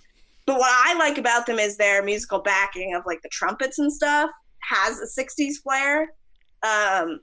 but 0.48 0.58
what 0.58 0.72
I 0.72 0.96
like 0.98 1.18
about 1.18 1.46
them 1.46 1.60
is 1.60 1.78
their 1.78 2.04
musical 2.04 2.40
backing 2.40 2.96
of 2.96 3.04
like 3.06 3.22
the 3.22 3.30
trumpets 3.30 3.80
and 3.80 3.92
stuff 3.92 4.30
has 4.60 5.00
a 5.00 5.22
60s 5.22 5.56
flair 5.64 6.14
um 6.64 7.20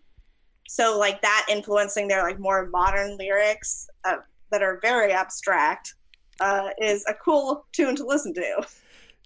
so 0.69 0.99
like 0.99 1.23
that 1.23 1.47
influencing 1.49 2.09
their 2.09 2.23
like 2.23 2.39
more 2.39 2.69
modern 2.69 3.17
lyrics 3.17 3.89
uh, 4.05 4.17
that 4.51 4.63
are 4.63 4.79
very 4.83 5.13
abstract 5.13 5.95
uh, 6.41 6.69
is 6.81 7.05
a 7.09 7.15
cool 7.15 7.67
tune 7.73 7.97
to 7.97 8.07
listen 8.07 8.35
to. 8.35 8.67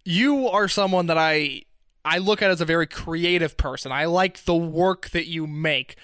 You 0.04 0.48
are 0.48 0.68
someone 0.68 1.06
that 1.06 1.18
I 1.18 1.62
I 2.04 2.18
look 2.18 2.42
at 2.42 2.50
as 2.50 2.60
a 2.60 2.64
very 2.64 2.86
creative 2.86 3.56
person. 3.56 3.92
I 3.92 4.06
like 4.06 4.44
the 4.44 4.54
work 4.54 5.10
that 5.10 5.26
you 5.26 5.46
make. 5.46 5.96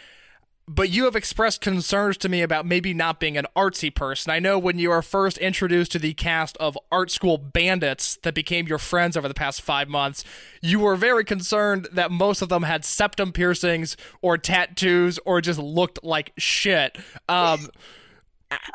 But 0.69 0.91
you 0.91 1.07
have 1.07 1.17
expressed 1.17 1.63
concerns 1.63 2.19
to 2.19 2.29
me 2.29 2.43
about 2.43 2.67
maybe 2.67 2.93
not 2.93 3.19
being 3.19 3.39
an 3.39 3.47
artsy 3.57 3.95
person. 3.95 4.31
I 4.31 4.39
know 4.39 4.59
when 4.59 4.79
you 4.79 4.91
were 4.91 5.01
first 5.01 5.39
introduced 5.39 5.93
to 5.93 5.99
the 5.99 6.13
cast 6.13 6.59
of 6.59 6.79
Art 6.93 7.11
School 7.11 7.39
Bandits 7.39 8.19
that 8.23 8.35
became 8.35 8.69
your 8.69 8.79
friends 8.79 9.17
over 9.17 9.29
the 9.29 9.35
past 9.35 9.63
five 9.63 9.89
months, 9.89 10.25
you 10.61 10.81
were 10.81 10.95
very 10.95 11.25
concerned 11.25 11.89
that 11.93 12.11
most 12.11 12.43
of 12.43 12.51
them 12.51 12.65
had 12.65 12.85
septum 12.85 13.33
piercings 13.33 13.97
or 14.21 14.37
tattoos 14.37 15.19
or 15.25 15.41
just 15.41 15.59
looked 15.59 16.05
like 16.05 16.33
shit. 16.37 16.99
Um, 17.29 17.71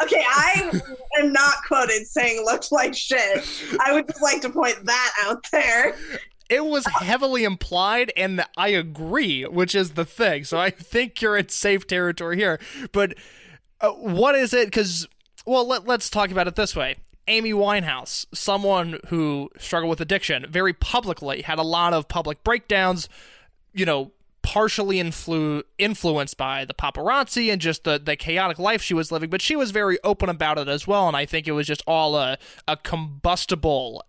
Okay, 0.03 0.23
I 0.23 0.81
am 1.19 1.33
not 1.33 1.55
quoted 1.67 2.05
saying 2.05 2.45
looked 2.45 2.71
like 2.71 2.93
shit. 2.93 3.43
I 3.79 3.93
would 3.93 4.07
just 4.07 4.21
like 4.21 4.41
to 4.41 4.49
point 4.49 4.77
that 4.85 5.13
out 5.21 5.43
there. 5.51 5.95
It 6.53 6.65
was 6.65 6.85
heavily 6.85 7.43
implied, 7.43 8.11
and 8.15 8.45
I 8.55 8.69
agree, 8.69 9.43
which 9.43 9.75
is 9.75 9.91
the 9.91 10.05
thing. 10.05 10.43
So 10.43 10.57
I 10.57 10.69
think 10.69 11.21
you're 11.21 11.37
in 11.37 11.49
safe 11.49 11.87
territory 11.87 12.37
here. 12.37 12.59
But 12.91 13.15
uh, 13.81 13.89
what 13.91 14.35
is 14.35 14.53
it? 14.53 14.67
Because, 14.67 15.07
well, 15.45 15.67
let, 15.67 15.87
let's 15.87 16.09
talk 16.09 16.31
about 16.31 16.47
it 16.47 16.55
this 16.55 16.75
way. 16.75 16.97
Amy 17.27 17.53
Winehouse, 17.53 18.25
someone 18.33 18.99
who 19.07 19.49
struggled 19.57 19.89
with 19.89 20.01
addiction, 20.01 20.45
very 20.49 20.73
publicly 20.73 21.41
had 21.41 21.57
a 21.57 21.63
lot 21.63 21.93
of 21.93 22.07
public 22.07 22.43
breakdowns, 22.43 23.07
you 23.73 23.85
know, 23.85 24.11
partially 24.41 24.97
influ- 24.97 25.63
influenced 25.77 26.37
by 26.37 26.65
the 26.65 26.73
paparazzi 26.73 27.51
and 27.51 27.61
just 27.61 27.85
the, 27.85 27.97
the 27.97 28.17
chaotic 28.17 28.59
life 28.59 28.81
she 28.81 28.93
was 28.93 29.09
living, 29.09 29.29
but 29.29 29.41
she 29.41 29.55
was 29.55 29.71
very 29.71 29.97
open 30.03 30.29
about 30.29 30.57
it 30.57 30.67
as 30.67 30.85
well. 30.85 31.07
And 31.07 31.15
I 31.15 31.25
think 31.25 31.47
it 31.47 31.53
was 31.53 31.65
just 31.65 31.81
all 31.87 32.17
a, 32.17 32.37
a 32.67 32.75
combustible 32.75 34.03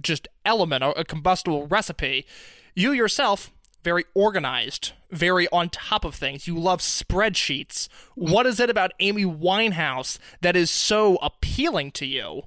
just 0.00 0.28
element, 0.44 0.84
a, 0.84 1.00
a 1.00 1.04
combustible 1.04 1.66
recipe. 1.66 2.26
You 2.74 2.92
yourself, 2.92 3.52
very 3.82 4.04
organized, 4.14 4.92
very 5.10 5.48
on 5.48 5.68
top 5.70 6.04
of 6.04 6.14
things. 6.14 6.46
You 6.46 6.58
love 6.58 6.80
spreadsheets. 6.80 7.88
What 8.14 8.46
is 8.46 8.60
it 8.60 8.70
about 8.70 8.92
Amy 9.00 9.24
Winehouse 9.24 10.18
that 10.40 10.56
is 10.56 10.70
so 10.70 11.16
appealing 11.16 11.92
to 11.92 12.06
you? 12.06 12.42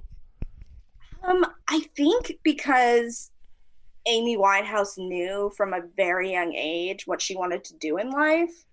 Um, 1.22 1.44
I 1.68 1.80
think 1.96 2.38
because 2.42 3.30
Amy 4.06 4.36
Winehouse 4.36 4.96
knew 4.96 5.50
from 5.56 5.74
a 5.74 5.82
very 5.96 6.32
young 6.32 6.54
age 6.54 7.06
what 7.06 7.20
she 7.20 7.36
wanted 7.36 7.64
to 7.64 7.74
do 7.76 7.98
in 7.98 8.10
life. 8.10 8.64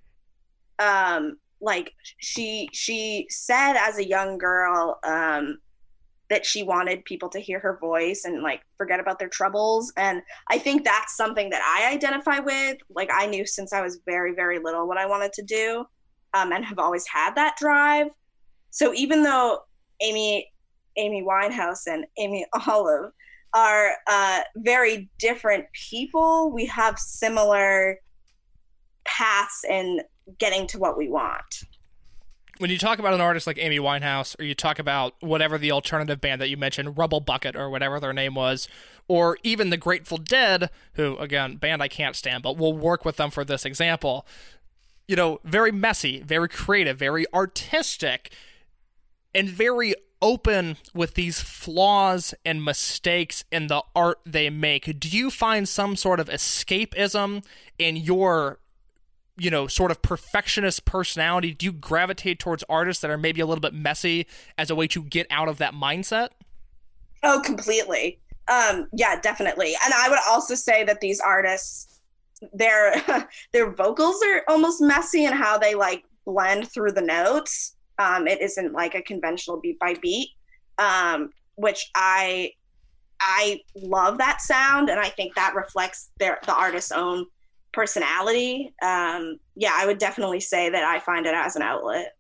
Um, 0.80 1.38
like 1.60 1.94
she 2.20 2.70
she 2.72 3.26
said 3.30 3.74
as 3.78 3.98
a 3.98 4.08
young 4.08 4.38
girl 4.38 5.00
um, 5.04 5.58
that 6.30 6.46
she 6.46 6.64
wanted 6.64 7.06
people 7.06 7.30
to 7.30 7.40
hear 7.40 7.60
her 7.60 7.78
voice 7.80 8.26
and 8.26 8.42
like 8.44 8.62
forget 8.78 9.00
about 9.00 9.20
their 9.20 9.30
troubles. 9.30 9.92
And 9.98 10.22
i 10.50 10.58
think 10.58 10.84
that's 10.84 11.16
something 11.16 11.50
that 11.50 11.62
i 11.64 11.94
identify 11.94 12.40
with. 12.40 12.78
Like 12.90 13.10
i 13.14 13.26
knew 13.26 13.46
since 13.46 13.74
i 13.74 13.82
was 13.82 14.00
very 14.06 14.34
very 14.34 14.60
little 14.60 14.88
what 14.88 14.98
i 14.98 15.06
wanted 15.06 15.34
to 15.34 15.44
do 15.44 15.86
um, 16.34 16.52
and 16.52 16.64
have 16.66 16.80
always 16.80 17.08
had 17.08 17.36
that 17.36 17.56
drive. 17.58 18.08
So 18.72 18.94
even 18.94 19.24
though 19.24 19.60
amy 20.02 20.52
amy 20.98 21.24
winehouse 21.24 21.88
and 21.88 22.06
amy 22.18 22.46
olive 22.68 23.12
are 23.54 23.94
uh, 24.08 24.42
very 24.58 25.10
different 25.20 25.66
people 25.74 26.52
we 26.52 26.66
have 26.66 27.00
similar 27.00 27.98
paths 29.06 29.64
in 29.70 30.02
getting 30.38 30.68
to 30.68 30.78
what 30.78 30.98
we 30.98 31.08
want 31.08 31.64
when 32.60 32.70
you 32.70 32.78
talk 32.78 33.00
about 33.00 33.14
an 33.14 33.22
artist 33.22 33.48
like 33.48 33.58
Amy 33.58 33.80
Winehouse, 33.80 34.40
or 34.40 34.44
you 34.44 34.56
talk 34.56 34.80
about 34.80 35.14
whatever 35.20 35.58
the 35.58 35.72
alternative 35.72 36.22
band 36.22 36.42
that 36.42 36.50
you 36.50 36.58
mentioned, 36.58 36.96
Rubblebucket, 36.96 37.56
or 37.56 37.70
whatever 37.70 38.00
their 38.00 38.14
name 38.14 38.36
was, 38.36 38.68
or 39.08 39.38
even 39.44 39.70
the 39.70 39.78
Grateful 39.78 40.18
Dead, 40.18 40.70
who, 40.94 41.18
again, 41.18 41.58
band 41.58 41.82
I 41.82 41.88
can't 41.88 42.16
stand, 42.16 42.44
but 42.44 42.58
we'll 42.58 42.74
work 42.74 43.06
with 43.06 43.18
them 43.18 43.32
for 43.32 43.46
this 43.46 43.66
example, 43.66 44.26
you 45.08 45.16
know, 45.16 45.40
very 45.44 45.72
messy, 45.72 46.22
very 46.22 46.50
creative, 46.50 46.98
very 46.98 47.26
artistic, 47.34 48.32
and 49.34 49.48
very 49.50 49.94
open 50.22 50.78
with 50.94 51.14
these 51.14 51.40
flaws 51.40 52.34
and 52.44 52.66
mistakes 52.66 53.44
in 53.52 53.68
the 53.68 53.84
art 53.96 54.20
they 54.26 54.50
make. 54.50 55.00
Do 55.00 55.08
you 55.10 55.30
find 55.30 55.70
some 55.70 55.96
sort 55.96 56.20
of 56.20 56.28
escapism 56.28 57.46
in 57.78 57.96
your 57.96 58.60
you 59.38 59.52
know, 59.52 59.68
sort 59.68 59.92
of 59.92 60.02
perfectionist 60.02 60.86
personality, 60.86 61.54
do 61.54 61.68
you 61.68 61.72
gravitate 61.72 62.40
towards 62.40 62.64
artists 62.68 63.02
that 63.02 63.12
are 63.12 63.18
maybe 63.18 63.40
a 63.40 63.46
little 63.46 63.62
bit 63.62 63.74
messy 63.74 64.26
as 64.58 64.70
a 64.70 64.76
way 64.76 64.88
to 64.88 65.04
get 65.04 65.28
out 65.30 65.48
of 65.48 65.60
that 65.60 65.74
mindset? 65.74 66.30
Oh, 67.24 67.42
completely. 67.44 68.20
Um, 68.48 68.88
yeah, 68.94 69.20
definitely. 69.20 69.76
And 69.84 69.94
I 69.94 70.10
would 70.10 70.20
also 70.28 70.56
say 70.56 70.84
that 70.86 71.02
these 71.02 71.20
artists, 71.20 72.00
their 72.54 72.94
their 73.52 73.72
vocals 73.72 74.22
are 74.24 74.44
almost 74.48 74.82
messy 74.82 75.26
in 75.26 75.34
how 75.34 75.58
they 75.58 75.76
like 75.76 76.04
blend 76.26 76.72
through 76.72 76.94
the 76.94 77.02
notes. 77.02 77.76
Um, 78.00 78.28
it 78.28 78.42
isn't 78.42 78.74
like 78.74 78.96
a 78.96 79.02
conventional 79.02 79.60
beat 79.60 79.80
by 79.80 79.96
beat, 80.02 80.30
um, 80.78 81.32
which 81.56 81.90
I 81.96 82.52
I 83.20 83.62
love 83.76 84.20
that 84.20 84.42
sound, 84.42 84.90
and 84.90 85.00
I 85.00 85.10
think 85.10 85.36
that 85.36 85.56
reflects 85.56 86.12
their 86.20 86.40
the 86.46 86.56
artist's 86.56 86.92
own 86.92 87.26
personality, 87.78 88.74
um, 88.82 89.40
yeah, 89.56 89.72
I 89.76 89.86
would 89.86 90.00
definitely 90.00 90.40
say 90.40 90.68
that 90.72 90.84
I 90.84 91.00
find 91.00 91.28
it 91.28 91.36
as 91.36 91.56
an 91.56 91.62
outlet. 91.62 92.16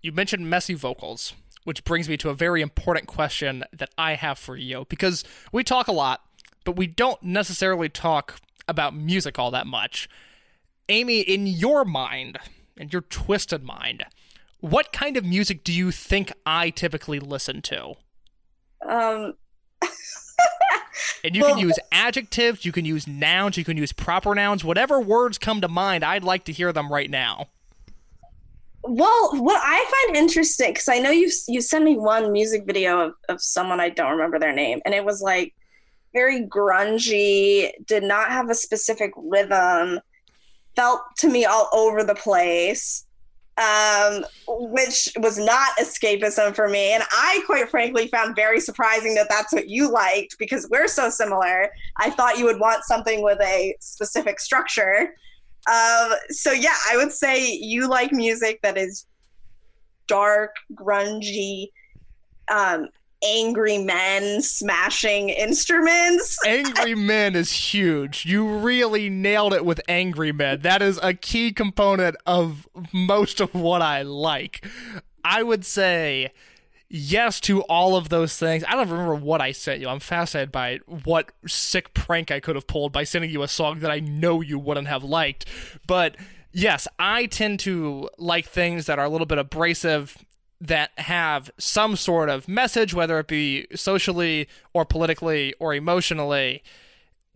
You 0.00 0.12
mentioned 0.12 0.48
messy 0.48 0.72
vocals, 0.72 1.34
which 1.64 1.84
brings 1.84 2.08
me 2.08 2.16
to 2.16 2.30
a 2.30 2.34
very 2.34 2.62
important 2.62 3.06
question 3.06 3.64
that 3.74 3.90
I 3.98 4.14
have 4.14 4.38
for 4.38 4.56
you 4.56 4.86
because 4.88 5.24
we 5.52 5.62
talk 5.62 5.88
a 5.88 5.92
lot, 5.92 6.22
but 6.64 6.76
we 6.76 6.86
don't 6.86 7.22
necessarily 7.22 7.90
talk 7.90 8.40
about 8.66 8.96
music 8.96 9.38
all 9.38 9.50
that 9.50 9.66
much. 9.66 10.08
Amy, 10.88 11.20
in 11.20 11.46
your 11.46 11.84
mind, 11.84 12.38
in 12.78 12.88
your 12.88 13.02
twisted 13.02 13.62
mind, 13.62 14.06
what 14.60 14.90
kind 14.90 15.18
of 15.18 15.24
music 15.24 15.64
do 15.64 15.72
you 15.72 15.90
think 15.90 16.32
I 16.46 16.70
typically 16.70 17.20
listen 17.20 17.60
to? 17.62 17.92
Um, 18.88 19.34
and 21.24 21.34
you 21.34 21.42
well, 21.42 21.54
can 21.54 21.58
use 21.58 21.78
adjectives, 21.90 22.64
you 22.64 22.72
can 22.72 22.84
use 22.84 23.06
nouns, 23.06 23.56
you 23.56 23.64
can 23.64 23.76
use 23.76 23.92
proper 23.92 24.34
nouns, 24.34 24.64
whatever 24.64 25.00
words 25.00 25.38
come 25.38 25.60
to 25.60 25.68
mind. 25.68 26.04
I'd 26.04 26.24
like 26.24 26.44
to 26.44 26.52
hear 26.52 26.72
them 26.72 26.92
right 26.92 27.10
now. 27.10 27.48
Well, 28.84 29.30
what 29.40 29.60
I 29.62 30.04
find 30.06 30.16
interesting 30.16 30.72
because 30.72 30.88
I 30.88 30.98
know 30.98 31.10
you 31.10 31.30
you 31.46 31.60
sent 31.60 31.84
me 31.84 31.96
one 31.96 32.32
music 32.32 32.64
video 32.66 33.00
of, 33.00 33.14
of 33.28 33.40
someone 33.40 33.80
I 33.80 33.90
don't 33.90 34.10
remember 34.10 34.38
their 34.38 34.52
name, 34.52 34.80
and 34.84 34.94
it 34.94 35.04
was 35.04 35.22
like 35.22 35.54
very 36.12 36.46
grungy, 36.46 37.70
did 37.86 38.02
not 38.02 38.30
have 38.30 38.50
a 38.50 38.54
specific 38.54 39.12
rhythm, 39.16 40.00
felt 40.74 41.00
to 41.18 41.28
me 41.28 41.44
all 41.44 41.68
over 41.72 42.02
the 42.02 42.14
place 42.14 43.06
um, 43.58 44.24
which 44.46 45.10
was 45.18 45.38
not 45.38 45.76
escapism 45.78 46.54
for 46.54 46.68
me. 46.68 46.92
And 46.92 47.02
I, 47.12 47.42
quite 47.46 47.68
frankly, 47.68 48.08
found 48.08 48.34
very 48.34 48.60
surprising 48.60 49.14
that 49.14 49.28
that's 49.28 49.52
what 49.52 49.68
you 49.68 49.90
liked 49.90 50.36
because 50.38 50.68
we're 50.70 50.88
so 50.88 51.10
similar. 51.10 51.70
I 51.98 52.10
thought 52.10 52.38
you 52.38 52.44
would 52.46 52.60
want 52.60 52.84
something 52.84 53.22
with 53.22 53.40
a 53.40 53.76
specific 53.80 54.40
structure. 54.40 55.14
Um, 55.70 56.12
so, 56.30 56.52
yeah, 56.52 56.74
I 56.90 56.96
would 56.96 57.12
say 57.12 57.52
you 57.52 57.88
like 57.88 58.12
music 58.12 58.60
that 58.62 58.76
is 58.76 59.06
dark, 60.08 60.56
grungy, 60.74 61.68
um, 62.50 62.88
angry 63.24 63.78
men 63.78 64.42
smashing 64.42 65.28
instruments. 65.28 66.38
Angry 66.46 66.94
Men 67.02 67.34
is 67.34 67.52
huge. 67.52 68.24
You 68.26 68.58
really 68.58 69.08
nailed 69.08 69.54
it 69.54 69.64
with 69.64 69.80
Angry 69.88 70.32
Men. 70.32 70.60
That 70.62 70.82
is 70.82 70.98
a 71.02 71.14
key 71.14 71.52
component 71.52 72.16
of 72.26 72.68
most 72.92 73.40
of 73.40 73.54
what 73.54 73.82
I 73.82 74.02
like. 74.02 74.66
I 75.24 75.42
would 75.42 75.64
say 75.64 76.32
yes 76.88 77.40
to 77.40 77.62
all 77.62 77.96
of 77.96 78.10
those 78.10 78.36
things. 78.36 78.62
I 78.68 78.72
don't 78.72 78.88
remember 78.88 79.14
what 79.14 79.40
I 79.40 79.52
sent 79.52 79.80
you. 79.80 79.88
I'm 79.88 80.00
fascinated 80.00 80.52
by 80.52 80.80
what 80.86 81.32
sick 81.46 81.94
prank 81.94 82.30
I 82.30 82.38
could 82.38 82.54
have 82.54 82.66
pulled 82.66 82.92
by 82.92 83.04
sending 83.04 83.30
you 83.30 83.42
a 83.42 83.48
song 83.48 83.80
that 83.80 83.90
I 83.90 84.00
know 84.00 84.40
you 84.40 84.58
wouldn't 84.58 84.88
have 84.88 85.02
liked. 85.02 85.46
But 85.86 86.16
yes, 86.52 86.86
I 86.98 87.26
tend 87.26 87.60
to 87.60 88.10
like 88.18 88.46
things 88.46 88.86
that 88.86 88.98
are 88.98 89.06
a 89.06 89.08
little 89.08 89.26
bit 89.26 89.38
abrasive 89.38 90.18
that 90.62 90.92
have 90.96 91.50
some 91.58 91.96
sort 91.96 92.28
of 92.28 92.46
message, 92.46 92.94
whether 92.94 93.18
it 93.18 93.26
be 93.26 93.66
socially 93.74 94.48
or 94.72 94.84
politically 94.84 95.52
or 95.58 95.74
emotionally. 95.74 96.62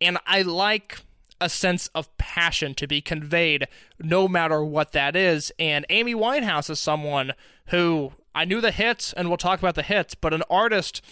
And 0.01 0.19
I 0.27 0.43
like 0.43 1.01
a 1.41 1.49
sense 1.49 1.89
of 1.89 2.17
passion 2.19 2.73
to 2.75 2.87
be 2.87 3.01
conveyed 3.01 3.67
no 3.99 4.29
matter 4.29 4.65
what 4.65 4.93
that 4.93 5.17
is. 5.17 5.53
And 5.59 5.85
Amy 5.91 6.15
Winehouse 6.15 6.71
is 6.71 6.79
someone 6.79 7.33
who 7.67 8.13
I 8.33 8.45
knew 8.45 8.61
the 8.61 8.71
hits, 8.71 9.13
and 9.13 9.29
we'll 9.29 9.39
talk 9.39 9.59
about 9.59 9.75
the 9.75 9.83
hits, 9.83 10.15
but 10.15 10.33
an 10.33 10.45
artist 10.49 11.03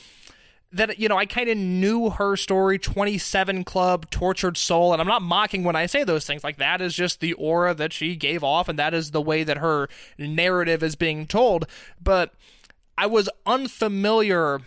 that 0.74 0.98
you 0.98 1.08
know 1.08 1.16
I 1.16 1.26
kind 1.26 1.48
of 1.48 1.56
knew 1.56 2.10
her 2.10 2.36
story 2.36 2.78
27 2.78 3.64
club 3.64 4.10
tortured 4.10 4.56
soul 4.56 4.92
and 4.92 5.00
I'm 5.00 5.08
not 5.08 5.22
mocking 5.22 5.64
when 5.64 5.76
I 5.76 5.86
say 5.86 6.04
those 6.04 6.26
things. 6.26 6.44
Like 6.44 6.56
that 6.58 6.80
is 6.80 6.94
just 6.94 7.20
the 7.20 7.32
aura 7.34 7.74
that 7.74 7.92
she 7.92 8.16
gave 8.16 8.42
off 8.42 8.68
and 8.68 8.78
that 8.78 8.92
is 8.92 9.12
the 9.12 9.22
way 9.22 9.44
that 9.44 9.58
her 9.58 9.88
narrative 10.18 10.82
is 10.82 10.96
being 10.96 11.26
told. 11.26 11.66
But 12.02 12.34
I 12.98 13.06
was 13.06 13.28
unfamiliar 13.46 14.60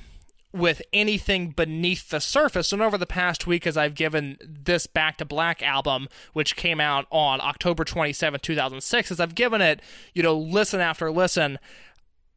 with 0.53 0.81
anything 0.93 1.51
beneath 1.51 2.09
the 2.09 2.19
surface. 2.19 2.71
And 2.71 2.81
over 2.81 2.97
the 2.97 3.05
past 3.05 3.45
week 3.45 3.67
as 3.67 3.77
I've 3.77 3.93
given 3.93 4.37
this 4.41 4.87
Back 4.87 5.17
to 5.17 5.25
Black 5.25 5.61
album 5.61 6.07
which 6.33 6.55
came 6.55 6.79
out 6.79 7.05
on 7.11 7.41
October 7.41 7.83
27 7.83 8.39
2006 8.39 9.11
as 9.11 9.19
I've 9.19 9.35
given 9.35 9.61
it 9.61 9.81
you 10.13 10.23
know 10.23 10.37
listen 10.37 10.79
after 10.79 11.11
listen 11.11 11.59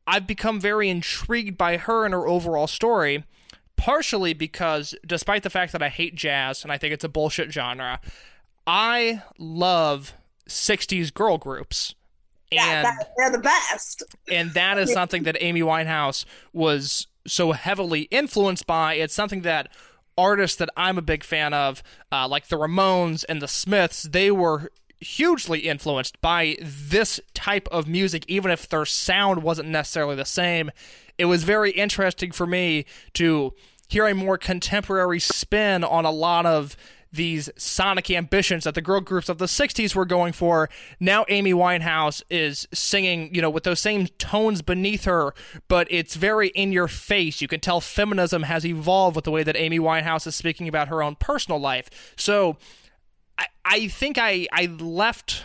I've 0.07 0.27
become 0.27 0.61
very 0.61 0.89
intrigued 0.89 1.57
by 1.57 1.77
her 1.77 2.05
and 2.05 2.13
her 2.13 2.27
overall 2.27 2.67
story 2.67 3.25
partially 3.81 4.35
because 4.35 4.95
despite 5.07 5.43
the 5.43 5.49
fact 5.49 5.73
that 5.73 5.83
I 5.83 5.89
hate 5.89 6.15
jazz 6.15 6.63
and 6.63 6.71
I 6.71 6.77
think 6.77 6.93
it's 6.93 7.03
a 7.03 7.09
bullshit 7.09 7.51
genre, 7.51 7.99
I 8.67 9.23
love 9.39 10.13
60s 10.47 11.13
girl 11.15 11.39
groups. 11.39 11.95
Yeah, 12.53 12.67
and, 12.67 12.85
that, 12.85 13.13
they're 13.17 13.31
the 13.31 13.39
best. 13.39 14.03
and 14.31 14.51
that 14.53 14.77
is 14.77 14.93
something 14.93 15.23
that 15.23 15.37
Amy 15.41 15.63
Winehouse 15.63 16.27
was 16.53 17.07
so 17.27 17.53
heavily 17.53 18.03
influenced 18.03 18.67
by. 18.67 18.95
It's 18.95 19.15
something 19.15 19.43
that 19.43 19.69
artists 20.19 20.59
that 20.59 20.69
I'm 20.77 20.99
a 20.99 21.03
big 21.03 21.25
fan 21.25 21.55
of, 21.55 21.83
uh, 22.13 22.29
like 22.29 22.49
the 22.49 22.59
Ramones 22.59 23.25
and 23.31 23.41
the 23.41 23.49
Smiths, 23.49 24.03
they 24.03 24.31
were 24.31 24.71
hugely 25.01 25.61
influenced 25.61 26.21
by 26.21 26.59
this 26.61 27.19
type 27.33 27.67
of 27.73 27.89
music, 27.89 28.27
even 28.29 28.51
if 28.51 28.69
their 28.69 28.85
sound 28.85 29.43
wasn't 29.43 29.69
necessarily 29.69 30.17
the 30.17 30.27
same. 30.27 30.71
It 31.21 31.27
was 31.27 31.45
very 31.45 31.71
interesting 31.71 32.33
for 32.33 32.47
me 32.47 32.87
to 33.13 33.53
hear 33.89 34.07
a 34.07 34.15
more 34.15 34.39
contemporary 34.39 35.21
spin 35.21 35.85
on 35.85 36.07
a 36.07 36.11
lot 36.11 36.47
of 36.47 36.79
these 37.13 37.51
sonic 37.59 38.11
ambitions 38.11 38.65
that 38.65 38.75
the 38.75 38.81
girl 38.81 39.03
groups 39.03 39.29
of 39.29 39.37
the 39.37 39.45
60s 39.45 39.95
were 39.95 40.07
going 40.07 40.33
for. 40.33 40.71
Now 40.99 41.27
Amy 41.29 41.53
Winehouse 41.53 42.23
is 42.31 42.67
singing, 42.73 43.35
you 43.35 43.43
know, 43.43 43.51
with 43.51 43.65
those 43.65 43.81
same 43.81 44.07
tones 44.17 44.63
beneath 44.63 45.05
her, 45.05 45.35
but 45.69 45.87
it's 45.91 46.15
very 46.15 46.49
in 46.49 46.73
your 46.73 46.89
face. 46.89 47.43
You 47.43 47.49
can 47.49 47.61
tell 47.61 47.83
feminism 47.83 48.45
has 48.45 48.65
evolved 48.65 49.15
with 49.15 49.27
the 49.27 49.31
way 49.31 49.43
that 49.43 49.57
Amy 49.57 49.79
Winehouse 49.79 50.27
is 50.27 50.35
speaking 50.35 50.69
about 50.69 50.89
her 50.89 51.03
own 51.03 51.17
personal 51.17 51.61
life. 51.61 52.15
So 52.17 52.57
I, 53.37 53.47
I 53.67 53.89
think 53.89 54.17
I, 54.17 54.47
I 54.53 54.67
left 54.67 55.45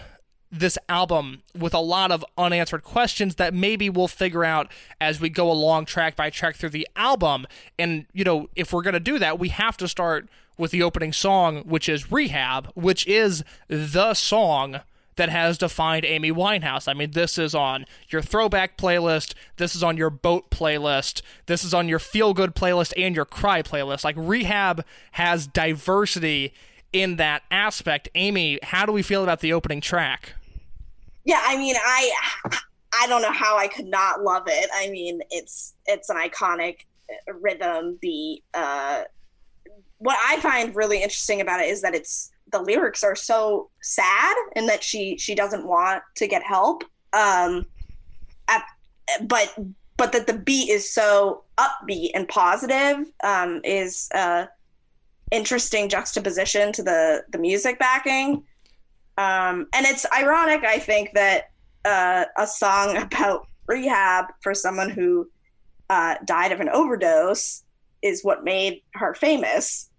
this 0.51 0.77
album 0.87 1.41
with 1.57 1.73
a 1.73 1.79
lot 1.79 2.11
of 2.11 2.23
unanswered 2.37 2.83
questions 2.83 3.35
that 3.35 3.53
maybe 3.53 3.89
we'll 3.89 4.07
figure 4.07 4.45
out 4.45 4.71
as 5.01 5.19
we 5.19 5.29
go 5.29 5.51
along 5.51 5.85
track 5.85 6.15
by 6.15 6.29
track 6.29 6.55
through 6.55 6.69
the 6.69 6.87
album. 6.95 7.45
And, 7.77 8.05
you 8.13 8.23
know, 8.23 8.49
if 8.55 8.71
we're 8.71 8.83
going 8.83 8.93
to 8.93 8.99
do 8.99 9.19
that, 9.19 9.39
we 9.39 9.49
have 9.49 9.77
to 9.77 9.87
start 9.87 10.29
with 10.57 10.71
the 10.71 10.83
opening 10.83 11.11
song, 11.11 11.63
which 11.65 11.89
is 11.89 12.11
Rehab, 12.11 12.71
which 12.75 13.05
is 13.07 13.43
the 13.67 14.13
song 14.13 14.81
that 15.17 15.29
has 15.29 15.57
defined 15.57 16.05
Amy 16.05 16.31
Winehouse. 16.31 16.87
I 16.87 16.93
mean, 16.93 17.11
this 17.11 17.37
is 17.37 17.55
on 17.55 17.85
your 18.09 18.21
throwback 18.21 18.77
playlist, 18.77 19.33
this 19.57 19.75
is 19.75 19.83
on 19.83 19.97
your 19.97 20.09
boat 20.09 20.49
playlist, 20.51 21.21
this 21.45 21.63
is 21.63 21.73
on 21.73 21.87
your 21.87 21.99
feel 21.99 22.33
good 22.33 22.53
playlist 22.53 22.93
and 22.97 23.15
your 23.15 23.25
cry 23.25 23.61
playlist. 23.61 24.03
Like, 24.03 24.15
Rehab 24.17 24.85
has 25.13 25.47
diversity 25.47 26.53
in 26.95 27.17
that 27.17 27.43
aspect. 27.51 28.07
Amy, 28.15 28.57
how 28.63 28.85
do 28.85 28.93
we 28.93 29.01
feel 29.01 29.21
about 29.21 29.41
the 29.41 29.51
opening 29.51 29.81
track? 29.81 30.33
Yeah, 31.25 31.41
I 31.43 31.57
mean, 31.57 31.75
I 31.77 32.11
I 33.01 33.07
don't 33.07 33.21
know 33.21 33.33
how 33.33 33.57
I 33.57 33.67
could 33.67 33.87
not 33.87 34.23
love 34.23 34.43
it. 34.47 34.69
I 34.73 34.89
mean, 34.89 35.19
it's 35.29 35.73
it's 35.85 36.09
an 36.09 36.15
iconic 36.15 36.85
rhythm. 37.41 37.97
beat. 38.01 38.43
uh, 38.53 39.03
what 39.97 40.17
I 40.25 40.39
find 40.39 40.73
really 40.75 40.97
interesting 41.03 41.41
about 41.41 41.59
it 41.59 41.67
is 41.67 41.81
that 41.81 41.93
it's 41.93 42.31
the 42.51 42.61
lyrics 42.61 43.03
are 43.03 43.15
so 43.15 43.69
sad 43.81 44.35
and 44.55 44.69
that 44.69 44.81
she 44.81 45.17
she 45.17 45.35
doesn't 45.35 45.67
want 45.67 46.01
to 46.15 46.27
get 46.27 46.43
help. 46.43 46.85
Um, 47.11 47.65
at, 48.47 48.63
but 49.23 49.53
but 49.97 50.13
that 50.13 50.27
the 50.27 50.33
beat 50.33 50.69
is 50.69 50.89
so 50.93 51.43
upbeat 51.57 52.11
and 52.13 52.27
positive 52.27 53.11
um, 53.21 53.59
is 53.65 54.09
uh, 54.15 54.45
interesting 55.31 55.89
juxtaposition 55.89 56.71
to 56.73 56.83
the 56.83 57.23
the 57.29 57.37
music 57.37 57.79
backing. 57.79 58.43
Um, 59.17 59.67
and 59.73 59.85
it's 59.85 60.05
ironic, 60.15 60.63
I 60.63 60.79
think, 60.79 61.13
that 61.13 61.51
uh, 61.85 62.25
a 62.37 62.47
song 62.47 62.97
about 63.01 63.47
rehab 63.67 64.25
for 64.41 64.53
someone 64.53 64.89
who 64.89 65.29
uh, 65.89 66.15
died 66.25 66.51
of 66.51 66.59
an 66.59 66.69
overdose 66.69 67.63
is 68.01 68.23
what 68.23 68.43
made 68.43 68.81
her 68.93 69.13
famous. 69.13 69.89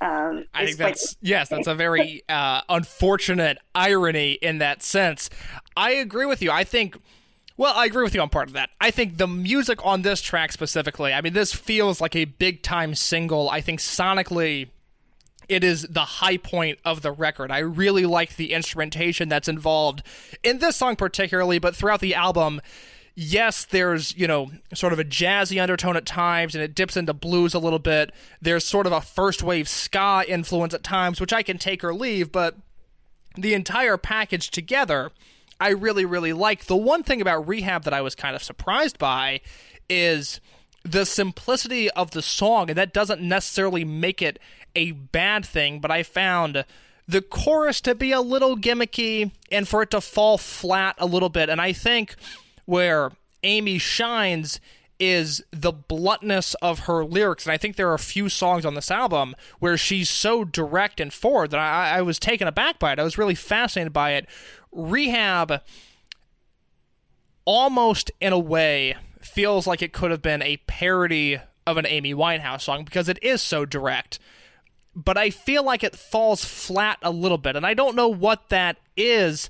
Um, 0.00 0.44
I 0.54 0.66
think 0.66 0.76
that's 0.76 1.16
yes, 1.20 1.48
that's 1.48 1.66
a 1.66 1.74
very 1.74 2.22
uh, 2.28 2.60
unfortunate 2.68 3.58
irony 3.74 4.32
in 4.32 4.58
that 4.58 4.82
sense. 4.82 5.30
I 5.76 5.92
agree 5.92 6.26
with 6.26 6.42
you. 6.42 6.50
I 6.50 6.64
think. 6.64 7.00
Well, 7.60 7.74
I 7.76 7.84
agree 7.84 8.02
with 8.02 8.14
you 8.14 8.22
on 8.22 8.30
part 8.30 8.48
of 8.48 8.54
that. 8.54 8.70
I 8.80 8.90
think 8.90 9.18
the 9.18 9.26
music 9.26 9.84
on 9.84 10.00
this 10.00 10.22
track 10.22 10.50
specifically, 10.50 11.12
I 11.12 11.20
mean, 11.20 11.34
this 11.34 11.52
feels 11.52 12.00
like 12.00 12.16
a 12.16 12.24
big 12.24 12.62
time 12.62 12.94
single. 12.94 13.50
I 13.50 13.60
think 13.60 13.80
sonically, 13.80 14.70
it 15.46 15.62
is 15.62 15.82
the 15.82 16.00
high 16.00 16.38
point 16.38 16.78
of 16.86 17.02
the 17.02 17.12
record. 17.12 17.50
I 17.50 17.58
really 17.58 18.06
like 18.06 18.36
the 18.36 18.54
instrumentation 18.54 19.28
that's 19.28 19.46
involved 19.46 20.02
in 20.42 20.60
this 20.60 20.76
song 20.76 20.96
particularly, 20.96 21.58
but 21.58 21.76
throughout 21.76 22.00
the 22.00 22.14
album. 22.14 22.62
Yes, 23.14 23.66
there's, 23.66 24.16
you 24.16 24.26
know, 24.26 24.50
sort 24.72 24.94
of 24.94 24.98
a 24.98 25.04
jazzy 25.04 25.60
undertone 25.60 25.98
at 25.98 26.06
times 26.06 26.54
and 26.54 26.64
it 26.64 26.74
dips 26.74 26.96
into 26.96 27.12
blues 27.12 27.52
a 27.52 27.58
little 27.58 27.78
bit. 27.78 28.10
There's 28.40 28.64
sort 28.64 28.86
of 28.86 28.92
a 28.92 29.02
first 29.02 29.42
wave 29.42 29.68
ska 29.68 30.24
influence 30.26 30.72
at 30.72 30.82
times, 30.82 31.20
which 31.20 31.34
I 31.34 31.42
can 31.42 31.58
take 31.58 31.84
or 31.84 31.92
leave, 31.92 32.32
but 32.32 32.56
the 33.36 33.52
entire 33.52 33.98
package 33.98 34.50
together, 34.50 35.10
I 35.60 35.68
really, 35.70 36.04
really 36.04 36.32
like. 36.32 36.64
The 36.64 36.76
one 36.76 37.02
thing 37.02 37.20
about 37.20 37.46
Rehab 37.46 37.84
that 37.84 37.92
I 37.92 38.00
was 38.00 38.14
kind 38.14 38.34
of 38.34 38.42
surprised 38.42 38.98
by 38.98 39.40
is 39.88 40.40
the 40.82 41.04
simplicity 41.04 41.90
of 41.90 42.12
the 42.12 42.22
song, 42.22 42.70
and 42.70 42.78
that 42.78 42.94
doesn't 42.94 43.20
necessarily 43.20 43.84
make 43.84 44.22
it 44.22 44.38
a 44.74 44.92
bad 44.92 45.44
thing, 45.44 45.80
but 45.80 45.90
I 45.90 46.02
found 46.02 46.64
the 47.06 47.20
chorus 47.20 47.80
to 47.82 47.94
be 47.94 48.12
a 48.12 48.20
little 48.20 48.56
gimmicky 48.56 49.32
and 49.50 49.68
for 49.68 49.82
it 49.82 49.90
to 49.90 50.00
fall 50.00 50.38
flat 50.38 50.94
a 50.98 51.06
little 51.06 51.28
bit. 51.28 51.48
And 51.48 51.60
I 51.60 51.72
think 51.72 52.14
where 52.64 53.12
Amy 53.42 53.78
shines 53.78 54.60
is 55.00 55.42
the 55.50 55.72
bluntness 55.72 56.54
of 56.62 56.80
her 56.80 57.04
lyrics. 57.04 57.46
And 57.46 57.52
I 57.52 57.56
think 57.56 57.76
there 57.76 57.88
are 57.88 57.94
a 57.94 57.98
few 57.98 58.28
songs 58.28 58.64
on 58.64 58.74
this 58.74 58.90
album 58.90 59.34
where 59.58 59.76
she's 59.76 60.10
so 60.10 60.44
direct 60.44 61.00
and 61.00 61.12
forward 61.12 61.50
that 61.50 61.60
I, 61.60 61.98
I 61.98 62.02
was 62.02 62.18
taken 62.18 62.46
aback 62.46 62.78
by 62.78 62.92
it. 62.92 62.98
I 62.98 63.04
was 63.04 63.18
really 63.18 63.34
fascinated 63.34 63.92
by 63.92 64.12
it. 64.12 64.26
Rehab, 64.70 65.62
almost 67.44 68.10
in 68.20 68.32
a 68.32 68.38
way, 68.38 68.96
feels 69.20 69.66
like 69.66 69.82
it 69.82 69.92
could 69.92 70.10
have 70.10 70.22
been 70.22 70.42
a 70.42 70.58
parody 70.68 71.40
of 71.66 71.76
an 71.76 71.86
Amy 71.86 72.14
Winehouse 72.14 72.62
song 72.62 72.84
because 72.84 73.08
it 73.08 73.18
is 73.22 73.42
so 73.42 73.64
direct 73.64 74.18
but 74.94 75.16
I 75.16 75.30
feel 75.30 75.64
like 75.64 75.84
it 75.84 75.96
falls 75.96 76.44
flat 76.44 76.98
a 77.02 77.10
little 77.10 77.38
bit, 77.38 77.56
and 77.56 77.64
I 77.64 77.74
don't 77.74 77.96
know 77.96 78.08
what 78.08 78.48
that 78.48 78.76
is. 78.96 79.48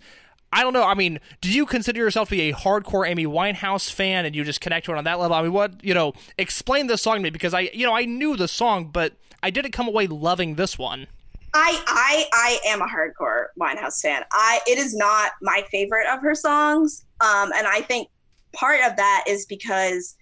I 0.53 0.63
don't 0.63 0.73
know. 0.73 0.83
I 0.83 0.95
mean, 0.95 1.21
do 1.41 1.51
you 1.51 1.65
consider 1.65 2.01
yourself 2.01 2.29
to 2.29 2.37
be 2.37 2.51
a 2.51 2.53
hardcore 2.53 3.09
Amy 3.09 3.25
Winehouse 3.25 3.91
fan 3.91 4.25
and 4.25 4.35
you 4.35 4.43
just 4.43 4.61
connect 4.61 4.87
to 4.87 4.93
it 4.93 4.99
on 4.99 5.05
that 5.05 5.21
level? 5.21 5.37
I 5.37 5.43
mean, 5.43 5.53
what, 5.53 5.85
you 5.85 5.95
know, 5.95 6.13
explain 6.39 6.89
this 6.89 7.03
song 7.03 7.17
to 7.17 7.23
me 7.23 7.31
because 7.31 7.55
I, 7.55 7.71
you 7.73 7.87
know, 7.87 7.95
I 7.95 8.05
knew 8.05 8.37
the 8.37 8.49
song, 8.49 8.91
but 8.93 9.15
I 9.43 9.51
didn't 9.51 9.73
come 9.73 9.87
away 9.87 10.09
loving 10.09 10.57
this 10.57 10.77
one. 10.77 11.07
I 11.53 11.83
I 11.87 12.27
I 12.33 12.59
am 12.69 12.81
a 12.81 12.87
hardcore 12.87 13.47
Winehouse 13.61 14.01
fan. 14.01 14.23
I 14.33 14.61
it 14.69 14.79
is 14.79 14.95
not 14.95 15.33
my 15.43 15.65
favorite 15.71 16.07
of 16.07 16.21
her 16.21 16.35
songs. 16.35 17.05
Um 17.21 17.53
and 17.57 17.67
I 17.67 17.81
think 17.81 18.09
part 18.53 18.81
of 18.85 18.97
that 18.97 19.25
is 19.27 19.47
because 19.47 20.17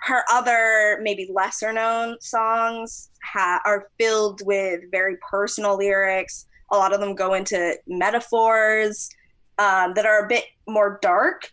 her 0.00 0.24
other 0.30 0.98
maybe 1.02 1.28
lesser 1.32 1.72
known 1.72 2.20
songs 2.20 3.10
ha- 3.24 3.60
are 3.64 3.88
filled 3.98 4.42
with 4.44 4.80
very 4.90 5.16
personal 5.30 5.78
lyrics. 5.78 6.46
A 6.70 6.76
lot 6.76 6.92
of 6.92 7.00
them 7.00 7.14
go 7.14 7.32
into 7.32 7.74
metaphors 7.86 9.08
um, 9.58 9.94
that 9.94 10.06
are 10.06 10.24
a 10.24 10.28
bit 10.28 10.44
more 10.66 10.98
dark. 11.02 11.50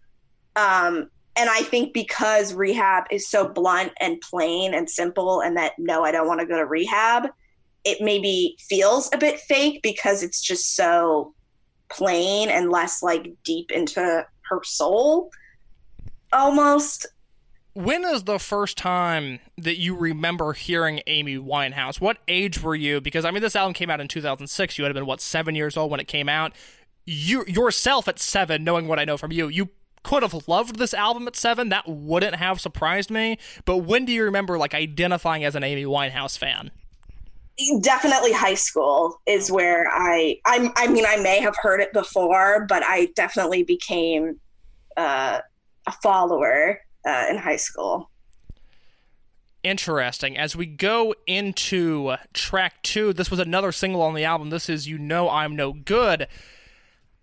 Um, 0.55 1.09
and 1.35 1.49
I 1.49 1.63
think 1.63 1.93
because 1.93 2.53
rehab 2.53 3.05
is 3.09 3.27
so 3.27 3.47
blunt 3.47 3.91
and 3.99 4.21
plain 4.21 4.73
and 4.73 4.89
simple, 4.89 5.41
and 5.41 5.57
that 5.57 5.73
no, 5.77 6.03
I 6.03 6.11
don't 6.11 6.27
want 6.27 6.41
to 6.41 6.45
go 6.45 6.57
to 6.57 6.65
rehab, 6.65 7.27
it 7.83 7.99
maybe 8.01 8.55
feels 8.59 9.09
a 9.13 9.17
bit 9.17 9.39
fake 9.39 9.81
because 9.81 10.21
it's 10.21 10.41
just 10.41 10.75
so 10.75 11.33
plain 11.89 12.49
and 12.49 12.71
less 12.71 13.01
like 13.01 13.33
deep 13.43 13.71
into 13.71 14.25
her 14.41 14.63
soul 14.63 15.31
almost. 16.31 17.07
When 17.75 18.03
is 18.03 18.25
the 18.25 18.37
first 18.37 18.77
time 18.77 19.39
that 19.57 19.79
you 19.79 19.95
remember 19.95 20.53
hearing 20.53 21.01
Amy 21.07 21.37
Winehouse? 21.37 21.99
What 21.99 22.17
age 22.27 22.61
were 22.61 22.75
you? 22.75 23.01
Because 23.01 23.25
I 23.25 23.31
mean, 23.31 23.41
this 23.41 23.55
album 23.55 23.73
came 23.73 23.89
out 23.89 23.99
in 23.99 24.07
2006. 24.07 24.77
You 24.77 24.83
had 24.83 24.93
been 24.93 25.07
what 25.07 25.21
seven 25.21 25.55
years 25.55 25.75
old 25.75 25.89
when 25.89 25.99
it 25.99 26.07
came 26.07 26.29
out. 26.29 26.53
You 27.05 27.43
yourself 27.47 28.07
at 28.07 28.19
seven, 28.19 28.63
knowing 28.63 28.87
what 28.87 28.99
I 28.99 29.05
know 29.05 29.17
from 29.17 29.31
you, 29.31 29.47
you 29.47 29.69
could 30.03 30.23
have 30.23 30.47
loved 30.47 30.77
this 30.77 30.93
album 30.93 31.27
at 31.27 31.35
seven. 31.35 31.69
That 31.69 31.87
wouldn't 31.87 32.35
have 32.35 32.61
surprised 32.61 33.09
me. 33.09 33.37
But 33.65 33.77
when 33.77 34.05
do 34.05 34.11
you 34.11 34.23
remember 34.23 34.57
like 34.57 34.73
identifying 34.73 35.43
as 35.43 35.55
an 35.55 35.63
Amy 35.63 35.85
Winehouse 35.85 36.37
fan? 36.37 36.71
Definitely 37.81 38.33
high 38.33 38.55
school 38.55 39.21
is 39.25 39.51
where 39.51 39.87
I 39.91 40.39
I 40.45 40.71
I 40.75 40.87
mean 40.87 41.05
I 41.05 41.17
may 41.17 41.39
have 41.41 41.55
heard 41.55 41.81
it 41.81 41.93
before, 41.93 42.65
but 42.67 42.83
I 42.83 43.09
definitely 43.15 43.63
became 43.63 44.39
uh, 44.97 45.39
a 45.87 45.91
follower 46.03 46.81
uh, 47.05 47.25
in 47.29 47.37
high 47.37 47.57
school. 47.57 48.09
Interesting. 49.63 50.37
As 50.37 50.55
we 50.55 50.65
go 50.65 51.15
into 51.25 52.15
track 52.33 52.81
two, 52.83 53.13
this 53.13 53.31
was 53.31 53.39
another 53.39 53.71
single 53.71 54.01
on 54.01 54.13
the 54.13 54.25
album. 54.25 54.49
This 54.49 54.67
is 54.67 54.87
You 54.87 54.97
Know 54.97 55.29
I'm 55.29 55.55
No 55.55 55.71
Good. 55.71 56.27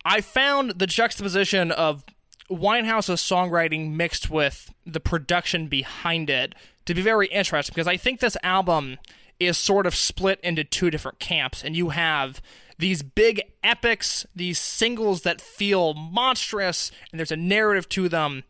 I 0.04 0.20
found 0.20 0.78
the 0.78 0.86
juxtaposition 0.86 1.70
of 1.72 2.04
Winehouse's 2.50 3.20
songwriting 3.20 3.92
mixed 3.92 4.30
with 4.30 4.74
the 4.84 5.00
production 5.00 5.68
behind 5.68 6.28
it 6.30 6.54
to 6.86 6.94
be 6.94 7.02
very 7.02 7.28
interesting 7.28 7.74
because 7.74 7.86
I 7.86 7.96
think 7.96 8.20
this 8.20 8.36
album 8.42 8.98
is 9.38 9.56
sort 9.56 9.86
of 9.86 9.94
split 9.94 10.40
into 10.42 10.64
two 10.64 10.90
different 10.90 11.18
camps, 11.18 11.64
and 11.64 11.74
you 11.76 11.90
have 11.90 12.42
these 12.78 13.02
big 13.02 13.40
epics, 13.62 14.26
these 14.34 14.58
singles 14.58 15.22
that 15.22 15.40
feel 15.40 15.94
monstrous, 15.94 16.90
and 17.10 17.18
there's 17.18 17.32
a 17.32 17.36
narrative 17.36 17.88
to 17.90 18.08
them, 18.08 18.44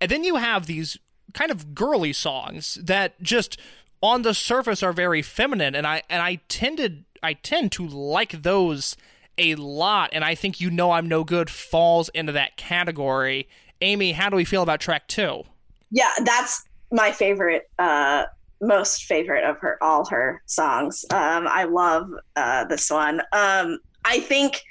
and 0.00 0.10
then 0.10 0.24
you 0.24 0.36
have 0.36 0.66
these 0.66 0.98
kind 1.32 1.50
of 1.50 1.74
girly 1.74 2.12
songs 2.12 2.78
that 2.82 3.20
just 3.22 3.58
on 4.02 4.22
the 4.22 4.34
surface 4.34 4.82
are 4.82 4.92
very 4.92 5.22
feminine, 5.22 5.74
and 5.74 5.86
I 5.86 6.02
and 6.10 6.20
I 6.20 6.36
tended 6.48 7.04
I 7.22 7.34
tend 7.34 7.72
to 7.72 7.86
like 7.86 8.42
those 8.42 8.96
a 9.38 9.54
lot, 9.56 10.10
and 10.12 10.24
I 10.24 10.34
think 10.34 10.60
You 10.60 10.70
Know 10.70 10.92
I'm 10.92 11.08
No 11.08 11.24
Good 11.24 11.50
falls 11.50 12.08
into 12.10 12.32
that 12.32 12.56
category. 12.56 13.48
Amy, 13.80 14.12
how 14.12 14.30
do 14.30 14.36
we 14.36 14.44
feel 14.44 14.62
about 14.62 14.80
track 14.80 15.08
two? 15.08 15.42
Yeah, 15.90 16.10
that's 16.24 16.64
my 16.92 17.12
favorite, 17.12 17.70
uh, 17.78 18.24
most 18.60 19.04
favorite 19.04 19.44
of 19.44 19.58
her 19.58 19.82
all 19.82 20.04
her 20.06 20.42
songs. 20.46 21.04
Um, 21.10 21.46
I 21.48 21.64
love 21.64 22.10
uh, 22.36 22.64
this 22.64 22.90
one. 22.90 23.20
Um, 23.32 23.78
I 24.04 24.20
think 24.20 24.62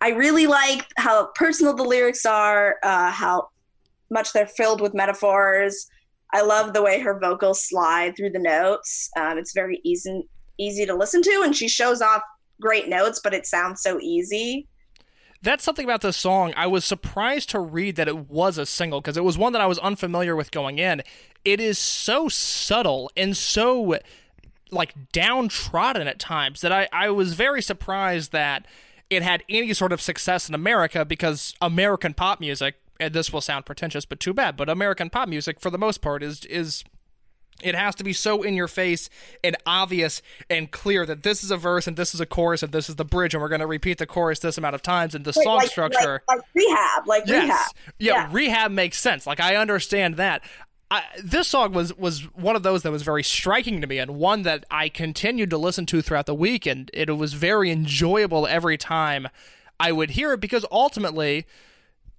I 0.00 0.10
really 0.10 0.46
like 0.46 0.86
how 0.96 1.26
personal 1.34 1.74
the 1.74 1.82
lyrics 1.82 2.24
are, 2.24 2.76
uh, 2.82 3.10
how 3.10 3.48
much 4.10 4.32
they're 4.32 4.46
filled 4.46 4.80
with 4.80 4.94
metaphors. 4.94 5.88
I 6.32 6.42
love 6.42 6.72
the 6.72 6.82
way 6.82 7.00
her 7.00 7.18
vocals 7.18 7.66
slide 7.66 8.16
through 8.16 8.30
the 8.30 8.38
notes. 8.38 9.10
Um, 9.16 9.38
it's 9.38 9.52
very 9.52 9.80
easy 9.84 10.28
easy 10.58 10.86
to 10.86 10.94
listen 10.94 11.20
to, 11.22 11.42
and 11.44 11.54
she 11.54 11.68
shows 11.68 12.00
off 12.00 12.22
great 12.60 12.88
notes, 12.88 13.20
but 13.22 13.34
it 13.34 13.46
sounds 13.46 13.82
so 13.82 13.98
easy. 14.00 14.68
That's 15.42 15.62
something 15.62 15.84
about 15.84 16.00
this 16.00 16.16
song. 16.16 16.54
I 16.56 16.66
was 16.66 16.84
surprised 16.84 17.50
to 17.50 17.60
read 17.60 17.96
that 17.96 18.08
it 18.08 18.28
was 18.28 18.58
a 18.58 18.66
single 18.66 19.00
because 19.00 19.16
it 19.16 19.24
was 19.24 19.38
one 19.38 19.52
that 19.52 19.62
I 19.62 19.66
was 19.66 19.78
unfamiliar 19.78 20.34
with 20.34 20.50
going 20.50 20.78
in. 20.78 21.02
It 21.44 21.60
is 21.60 21.78
so 21.78 22.28
subtle 22.28 23.10
and 23.16 23.36
so 23.36 23.98
like 24.70 24.94
downtrodden 25.12 26.08
at 26.08 26.18
times 26.18 26.60
that 26.62 26.72
I, 26.72 26.88
I 26.92 27.10
was 27.10 27.34
very 27.34 27.62
surprised 27.62 28.32
that 28.32 28.66
it 29.08 29.22
had 29.22 29.44
any 29.48 29.72
sort 29.72 29.92
of 29.92 30.00
success 30.00 30.48
in 30.48 30.54
America 30.54 31.04
because 31.04 31.54
American 31.60 32.14
pop 32.14 32.40
music, 32.40 32.76
and 32.98 33.14
this 33.14 33.32
will 33.32 33.40
sound 33.40 33.66
pretentious, 33.66 34.04
but 34.04 34.18
too 34.18 34.34
bad, 34.34 34.56
but 34.56 34.68
American 34.68 35.10
pop 35.10 35.28
music 35.28 35.60
for 35.60 35.70
the 35.70 35.78
most 35.78 36.00
part 36.00 36.22
is 36.22 36.44
is 36.46 36.82
it 37.62 37.74
has 37.74 37.94
to 37.96 38.04
be 38.04 38.12
so 38.12 38.42
in 38.42 38.54
your 38.54 38.68
face 38.68 39.08
and 39.42 39.56
obvious 39.64 40.22
and 40.50 40.70
clear 40.70 41.06
that 41.06 41.22
this 41.22 41.42
is 41.42 41.50
a 41.50 41.56
verse 41.56 41.86
and 41.86 41.96
this 41.96 42.14
is 42.14 42.20
a 42.20 42.26
chorus 42.26 42.62
and 42.62 42.72
this 42.72 42.88
is 42.88 42.96
the 42.96 43.04
bridge 43.04 43.34
and 43.34 43.42
we're 43.42 43.48
going 43.48 43.60
to 43.60 43.66
repeat 43.66 43.98
the 43.98 44.06
chorus 44.06 44.40
this 44.40 44.58
amount 44.58 44.74
of 44.74 44.82
times 44.82 45.14
and 45.14 45.24
the 45.24 45.32
Wait, 45.36 45.44
song 45.44 45.56
like, 45.56 45.70
structure. 45.70 46.22
like, 46.28 46.38
like, 46.38 46.46
rehab 46.54 47.06
like 47.06 47.22
yes. 47.26 47.42
rehab. 47.42 47.66
Yeah, 47.98 48.12
yeah, 48.12 48.28
rehab 48.30 48.70
makes 48.70 48.98
sense. 48.98 49.26
Like 49.26 49.40
i 49.40 49.56
understand 49.56 50.16
that. 50.16 50.42
I, 50.88 51.02
this 51.20 51.48
song 51.48 51.72
was 51.72 51.96
was 51.98 52.20
one 52.34 52.54
of 52.54 52.62
those 52.62 52.82
that 52.82 52.92
was 52.92 53.02
very 53.02 53.24
striking 53.24 53.80
to 53.80 53.88
me 53.88 53.98
and 53.98 54.12
one 54.12 54.42
that 54.42 54.64
I 54.70 54.88
continued 54.88 55.50
to 55.50 55.58
listen 55.58 55.84
to 55.86 56.00
throughout 56.00 56.26
the 56.26 56.34
week 56.34 56.64
and 56.64 56.90
it 56.94 57.10
was 57.16 57.32
very 57.32 57.72
enjoyable 57.72 58.46
every 58.46 58.78
time 58.78 59.26
I 59.80 59.90
would 59.90 60.10
hear 60.10 60.34
it 60.34 60.40
because 60.40 60.64
ultimately 60.70 61.44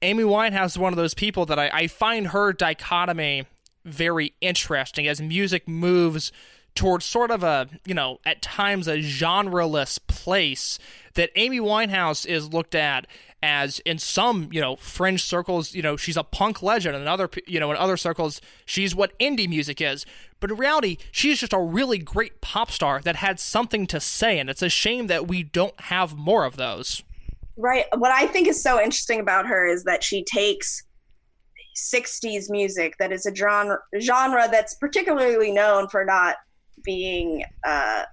Amy 0.01 0.23
Winehouse 0.23 0.65
is 0.71 0.77
one 0.77 0.91
of 0.91 0.97
those 0.97 1.13
people 1.13 1.45
that 1.45 1.57
I, 1.57 1.69
I 1.73 1.87
find 1.87 2.27
her 2.27 2.51
dichotomy 2.51 3.45
very 3.87 4.33
interesting 4.41 5.07
as 5.07 5.21
music 5.21 5.67
moves 5.67 6.31
towards 6.77 7.05
sort 7.05 7.31
of 7.31 7.43
a, 7.43 7.67
you 7.85 7.93
know, 7.93 8.19
at 8.25 8.41
times 8.41 8.87
a 8.87 8.97
genreless 8.97 9.99
place 10.07 10.77
that 11.15 11.31
Amy 11.35 11.59
Winehouse 11.59 12.25
is 12.25 12.53
looked 12.53 12.75
at 12.75 13.07
as 13.41 13.79
in 13.79 13.97
some, 13.97 14.49
you 14.51 14.61
know, 14.61 14.75
fringe 14.75 15.23
circles, 15.23 15.73
you 15.73 15.81
know, 15.81 15.97
she's 15.97 16.17
a 16.17 16.23
punk 16.23 16.61
legend 16.61 16.95
and 16.95 17.07
other, 17.07 17.29
you 17.45 17.59
know, 17.59 17.71
in 17.71 17.77
other 17.77 17.97
circles 17.97 18.41
she's 18.65 18.95
what 18.95 19.17
indie 19.19 19.49
music 19.49 19.81
is. 19.81 20.05
But 20.39 20.51
in 20.51 20.57
reality, 20.57 20.97
she's 21.11 21.39
just 21.39 21.53
a 21.53 21.59
really 21.59 21.97
great 21.97 22.41
pop 22.41 22.71
star 22.71 23.01
that 23.01 23.17
had 23.17 23.39
something 23.39 23.87
to 23.87 23.99
say 23.99 24.37
and 24.39 24.49
it's 24.49 24.61
a 24.61 24.69
shame 24.69 25.07
that 25.07 25.27
we 25.27 25.43
don't 25.43 25.79
have 25.81 26.15
more 26.15 26.45
of 26.45 26.57
those. 26.57 27.03
Right. 27.57 27.85
What 27.95 28.11
I 28.11 28.27
think 28.27 28.47
is 28.47 28.61
so 28.61 28.79
interesting 28.79 29.19
about 29.19 29.47
her 29.47 29.65
is 29.65 29.83
that 29.85 30.03
she 30.03 30.23
takes 30.23 30.83
60s 31.77 32.49
music 32.49 32.95
that 32.97 33.11
is 33.11 33.25
a 33.25 33.35
genre 33.35 33.77
genre 33.99 34.47
that's 34.51 34.73
particularly 34.73 35.51
known 35.51 35.87
for 35.87 36.03
not 36.03 36.37
being 36.83 37.43
uh, 37.63 38.03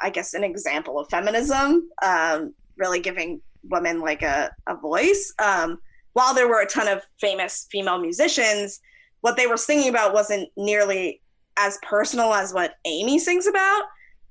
I 0.00 0.10
guess 0.10 0.34
an 0.34 0.44
example 0.44 0.98
of 0.98 1.08
feminism, 1.08 1.88
um, 2.02 2.54
really 2.76 3.00
giving 3.00 3.40
women 3.64 4.00
like 4.00 4.22
a, 4.22 4.50
a 4.66 4.76
voice. 4.76 5.32
Um, 5.38 5.78
while 6.12 6.34
there 6.34 6.48
were 6.48 6.60
a 6.60 6.66
ton 6.66 6.88
of 6.88 7.02
famous 7.20 7.66
female 7.70 7.98
musicians, 7.98 8.80
what 9.20 9.36
they 9.36 9.46
were 9.46 9.56
singing 9.56 9.88
about 9.88 10.14
wasn't 10.14 10.48
nearly 10.56 11.20
as 11.56 11.78
personal 11.82 12.32
as 12.32 12.52
what 12.52 12.74
Amy 12.84 13.18
sings 13.18 13.46
about. 13.46 13.82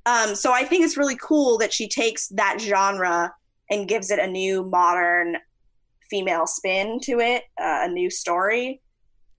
Um, 0.06 0.36
so 0.36 0.54
I 0.54 0.64
think 0.64 0.86
it's 0.86 0.98
really 0.98 1.18
cool 1.22 1.58
that 1.58 1.74
she 1.74 1.90
takes 1.90 2.30
that 2.30 2.60
genre 2.62 3.34
and 3.70 3.88
gives 3.88 4.10
it 4.10 4.20
a 4.20 4.28
new 4.28 4.64
modern 4.64 5.38
female 6.10 6.48
spin 6.48 7.00
to 7.02 7.20
it, 7.20 7.44
uh, 7.60 7.82
a 7.84 7.88
new 7.88 8.10
story. 8.10 8.82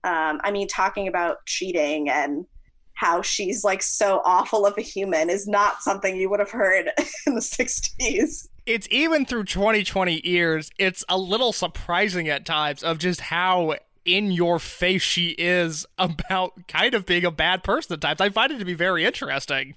Um, 0.03 0.39
I 0.43 0.51
mean, 0.51 0.67
talking 0.67 1.07
about 1.07 1.45
cheating 1.45 2.09
and 2.09 2.45
how 2.93 3.21
she's 3.21 3.63
like 3.63 3.81
so 3.81 4.21
awful 4.25 4.65
of 4.65 4.77
a 4.77 4.81
human 4.81 5.29
is 5.29 5.47
not 5.47 5.81
something 5.81 6.17
you 6.17 6.29
would 6.29 6.39
have 6.39 6.51
heard 6.51 6.89
in 7.25 7.35
the 7.35 7.41
60s. 7.41 8.47
It's 8.65 8.87
even 8.91 9.25
through 9.25 9.45
2020 9.45 10.27
years, 10.27 10.69
it's 10.77 11.03
a 11.07 11.17
little 11.17 11.53
surprising 11.53 12.27
at 12.27 12.45
times 12.45 12.83
of 12.83 12.99
just 12.99 13.21
how 13.21 13.75
in 14.05 14.31
your 14.31 14.59
face 14.59 15.01
she 15.01 15.29
is 15.37 15.85
about 15.97 16.67
kind 16.67 16.93
of 16.93 17.05
being 17.05 17.25
a 17.25 17.31
bad 17.31 17.63
person 17.63 17.93
at 17.93 18.01
times. 18.01 18.21
I 18.21 18.29
find 18.29 18.51
it 18.51 18.59
to 18.59 18.65
be 18.65 18.73
very 18.73 19.05
interesting 19.05 19.75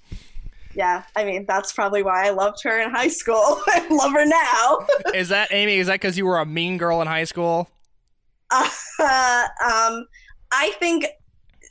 yeah, 0.74 1.04
I 1.16 1.24
mean 1.24 1.44
that's 1.46 1.72
probably 1.72 2.02
why 2.02 2.26
I 2.26 2.30
loved 2.30 2.62
her 2.64 2.80
in 2.80 2.90
high 2.90 3.08
school 3.08 3.60
and 3.74 3.90
love 3.90 4.12
her 4.12 4.26
now. 4.26 4.86
is 5.14 5.28
that 5.28 5.48
Amy? 5.52 5.76
Is 5.76 5.86
that 5.86 5.94
because 5.94 6.16
you 6.16 6.26
were 6.26 6.38
a 6.38 6.46
mean 6.46 6.78
girl 6.78 7.00
in 7.00 7.06
high 7.06 7.24
school? 7.24 7.68
Uh, 8.50 8.68
um, 9.00 10.06
I 10.50 10.72
think 10.78 11.06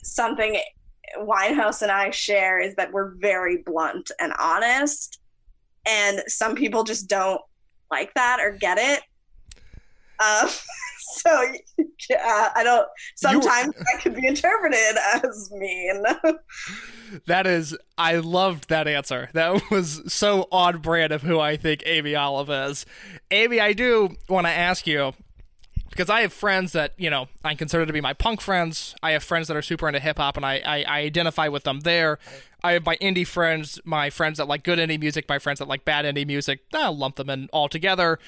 something 0.02 0.60
Winehouse 1.18 1.82
and 1.82 1.90
I 1.90 2.10
share 2.10 2.58
is 2.58 2.74
that 2.76 2.92
we're 2.92 3.14
very 3.16 3.58
blunt 3.58 4.10
and 4.20 4.32
honest, 4.38 5.20
and 5.86 6.22
some 6.26 6.54
people 6.54 6.84
just 6.84 7.08
don't 7.08 7.40
like 7.90 8.14
that 8.14 8.40
or 8.40 8.52
get 8.52 8.78
it. 8.78 9.02
Um, 10.20 10.48
so 11.16 11.52
yeah, 12.10 12.50
I 12.54 12.62
don't. 12.64 12.88
Sometimes 13.16 13.74
that 13.74 14.00
could 14.02 14.14
be 14.14 14.26
interpreted 14.26 14.96
as 15.14 15.50
mean. 15.52 16.04
that 17.26 17.46
is, 17.46 17.76
I 17.98 18.16
loved 18.16 18.68
that 18.68 18.88
answer. 18.88 19.28
That 19.32 19.70
was 19.70 20.02
so 20.12 20.48
on 20.50 20.78
brand 20.78 21.12
of 21.12 21.22
who 21.22 21.38
I 21.38 21.56
think 21.56 21.82
Amy 21.86 22.14
Olive 22.14 22.50
is. 22.50 22.86
Amy, 23.30 23.60
I 23.60 23.72
do 23.72 24.16
want 24.28 24.46
to 24.46 24.52
ask 24.52 24.86
you 24.86 25.12
because 25.90 26.08
I 26.08 26.22
have 26.22 26.32
friends 26.32 26.72
that 26.72 26.94
you 26.96 27.10
know 27.10 27.28
I 27.44 27.54
consider 27.54 27.86
to 27.86 27.92
be 27.92 28.00
my 28.00 28.14
punk 28.14 28.40
friends. 28.40 28.94
I 29.02 29.12
have 29.12 29.22
friends 29.22 29.48
that 29.48 29.56
are 29.56 29.62
super 29.62 29.86
into 29.86 30.00
hip 30.00 30.18
hop, 30.18 30.36
and 30.36 30.46
I, 30.46 30.62
I, 30.64 30.84
I 30.88 31.00
identify 31.00 31.48
with 31.48 31.64
them 31.64 31.80
there. 31.80 32.18
I 32.64 32.72
have 32.72 32.86
my 32.86 32.96
indie 32.96 33.26
friends, 33.26 33.80
my 33.84 34.10
friends 34.10 34.38
that 34.38 34.48
like 34.48 34.62
good 34.64 34.78
indie 34.78 34.98
music, 34.98 35.28
my 35.28 35.38
friends 35.38 35.58
that 35.58 35.68
like 35.68 35.84
bad 35.84 36.04
indie 36.04 36.26
music. 36.26 36.60
I'll 36.72 36.96
lump 36.96 37.16
them 37.16 37.30
in 37.30 37.48
all 37.52 37.68
together. 37.68 38.18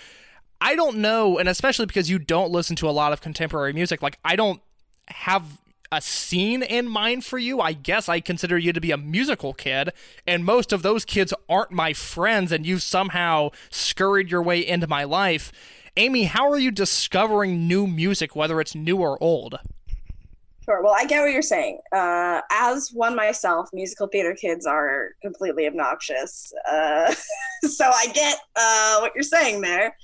I 0.64 0.76
don't 0.76 0.96
know, 0.96 1.38
and 1.38 1.46
especially 1.46 1.84
because 1.84 2.08
you 2.08 2.18
don't 2.18 2.50
listen 2.50 2.74
to 2.76 2.88
a 2.88 2.90
lot 2.90 3.12
of 3.12 3.20
contemporary 3.20 3.74
music, 3.74 4.00
like 4.00 4.18
I 4.24 4.34
don't 4.34 4.62
have 5.08 5.60
a 5.92 6.00
scene 6.00 6.62
in 6.62 6.88
mind 6.88 7.22
for 7.22 7.36
you. 7.36 7.60
I 7.60 7.74
guess 7.74 8.08
I 8.08 8.20
consider 8.20 8.56
you 8.56 8.72
to 8.72 8.80
be 8.80 8.90
a 8.90 8.96
musical 8.96 9.52
kid, 9.52 9.90
and 10.26 10.42
most 10.42 10.72
of 10.72 10.80
those 10.80 11.04
kids 11.04 11.34
aren't 11.50 11.70
my 11.70 11.92
friends, 11.92 12.50
and 12.50 12.64
you've 12.64 12.82
somehow 12.82 13.50
scurried 13.68 14.30
your 14.30 14.42
way 14.42 14.66
into 14.66 14.86
my 14.86 15.04
life. 15.04 15.52
Amy, 15.98 16.24
how 16.24 16.50
are 16.50 16.58
you 16.58 16.70
discovering 16.70 17.68
new 17.68 17.86
music, 17.86 18.34
whether 18.34 18.58
it's 18.58 18.74
new 18.74 18.96
or 18.96 19.22
old? 19.22 19.58
Sure. 20.64 20.82
Well, 20.82 20.94
I 20.96 21.04
get 21.04 21.20
what 21.20 21.30
you're 21.30 21.42
saying. 21.42 21.80
Uh, 21.92 22.40
as 22.50 22.88
one 22.90 23.14
myself, 23.14 23.68
musical 23.74 24.06
theater 24.06 24.34
kids 24.34 24.64
are 24.64 25.10
completely 25.20 25.66
obnoxious. 25.66 26.54
Uh, 26.66 27.14
so 27.68 27.84
I 27.84 28.06
get 28.14 28.38
uh, 28.56 29.00
what 29.00 29.12
you're 29.14 29.24
saying 29.24 29.60
there. 29.60 29.94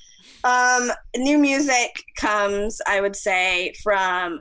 Um, 0.42 0.90
new 1.16 1.38
music 1.38 2.03
comes, 2.16 2.81
I 2.87 3.00
would 3.00 3.16
say, 3.16 3.74
from 3.83 4.40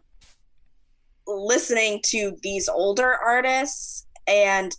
listening 1.27 2.01
to 2.07 2.35
these 2.41 2.69
older 2.69 3.13
artists 3.13 4.07
and 4.27 4.75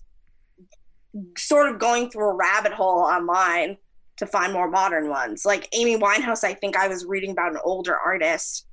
sort 1.37 1.69
of 1.69 1.79
going 1.79 2.11
through 2.11 2.31
a 2.31 2.35
rabbit 2.35 2.73
hole 2.73 3.01
online 3.01 3.77
to 4.17 4.27
find 4.27 4.53
more 4.53 4.71
modern 4.71 5.09
ones. 5.09 5.45
Like 5.45 5.69
Amy 5.73 5.97
Winehouse, 5.97 6.45
I 6.45 6.55
think 6.55 6.77
I 6.77 6.89
was 6.89 7.05
reading 7.05 7.31
about 7.31 7.53
an 7.53 7.59
older 7.65 7.97
artist 7.97 8.67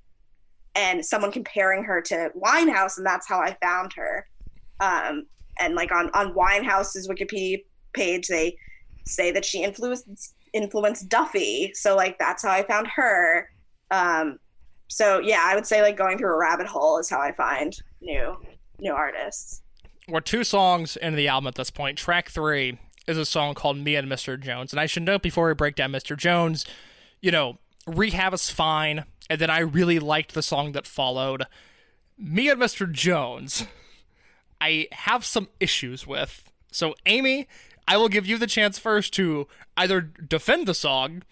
and 0.75 1.03
someone 1.03 1.31
comparing 1.31 1.83
her 1.83 2.01
to 2.01 2.31
Winehouse, 2.36 2.97
and 2.97 3.05
that's 3.05 3.27
how 3.27 3.39
I 3.39 3.57
found 3.62 3.91
her. 3.93 4.27
Um, 4.79 5.25
and 5.60 5.73
like 5.73 5.91
on 5.91 6.12
on 6.13 6.33
Winehouse's 6.33 7.07
Wikipedia 7.07 7.63
page, 7.93 8.27
they 8.27 8.55
say 9.05 9.31
that 9.31 9.43
she 9.43 9.63
influenced 9.63 10.36
influenced 10.53 11.10
Duffy, 11.10 11.73
so 11.73 11.95
like 11.95 12.17
that's 12.19 12.43
how 12.43 12.51
I 12.51 12.63
found 12.63 12.88
her. 12.88 13.49
Um, 13.91 14.39
so 14.88 15.19
yeah, 15.19 15.43
I 15.43 15.55
would 15.55 15.65
say 15.65 15.81
like 15.81 15.97
going 15.97 16.17
through 16.17 16.33
a 16.33 16.38
rabbit 16.38 16.67
hole 16.67 16.97
is 16.99 17.10
how 17.10 17.19
I 17.19 17.31
find 17.33 17.77
new 18.01 18.38
new 18.79 18.93
artists. 18.93 19.62
We're 20.07 20.21
two 20.21 20.43
songs 20.43 20.95
into 20.95 21.17
the 21.17 21.27
album 21.27 21.47
at 21.47 21.55
this 21.55 21.69
point. 21.69 21.97
Track 21.97 22.29
three 22.29 22.79
is 23.07 23.17
a 23.17 23.25
song 23.25 23.53
called 23.53 23.77
"Me 23.77 23.95
and 23.95 24.10
Mr. 24.10 24.39
Jones," 24.39 24.71
and 24.71 24.79
I 24.79 24.86
should 24.86 25.03
note 25.03 25.21
before 25.21 25.47
we 25.47 25.53
break 25.53 25.75
down 25.75 25.91
Mr. 25.91 26.15
Jones, 26.15 26.65
you 27.21 27.31
know, 27.31 27.57
Rehab 27.86 28.33
is 28.33 28.49
fine, 28.49 29.05
and 29.29 29.39
then 29.39 29.49
I 29.49 29.60
really 29.60 29.99
liked 29.99 30.33
the 30.33 30.41
song 30.41 30.73
that 30.73 30.88
followed. 30.88 31.43
Me 32.17 32.49
and 32.49 32.60
Mr. 32.60 32.91
Jones, 32.91 33.65
I 34.62 34.88
have 34.91 35.23
some 35.23 35.47
issues 35.60 36.05
with. 36.05 36.51
So, 36.71 36.95
Amy, 37.05 37.47
I 37.88 37.97
will 37.97 38.10
give 38.10 38.26
you 38.26 38.38
the 38.38 38.47
chance 38.47 38.78
first 38.78 39.13
to 39.13 39.47
either 39.76 40.02
defend 40.02 40.67
the 40.67 40.73
song 40.73 41.23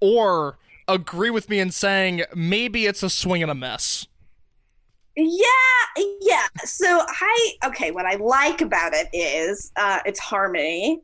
or 0.00 0.58
agree 0.88 1.30
with 1.30 1.48
me 1.48 1.60
in 1.60 1.70
saying 1.70 2.24
maybe 2.34 2.86
it's 2.86 3.02
a 3.02 3.10
swing 3.10 3.42
and 3.42 3.50
a 3.50 3.54
mess. 3.54 4.06
Yeah, 5.16 5.46
yeah. 6.20 6.46
So 6.64 6.86
I 7.06 7.52
okay. 7.66 7.90
What 7.90 8.06
I 8.06 8.14
like 8.16 8.60
about 8.60 8.92
it 8.94 9.08
is 9.12 9.70
uh, 9.76 10.00
its 10.06 10.18
harmony. 10.18 11.02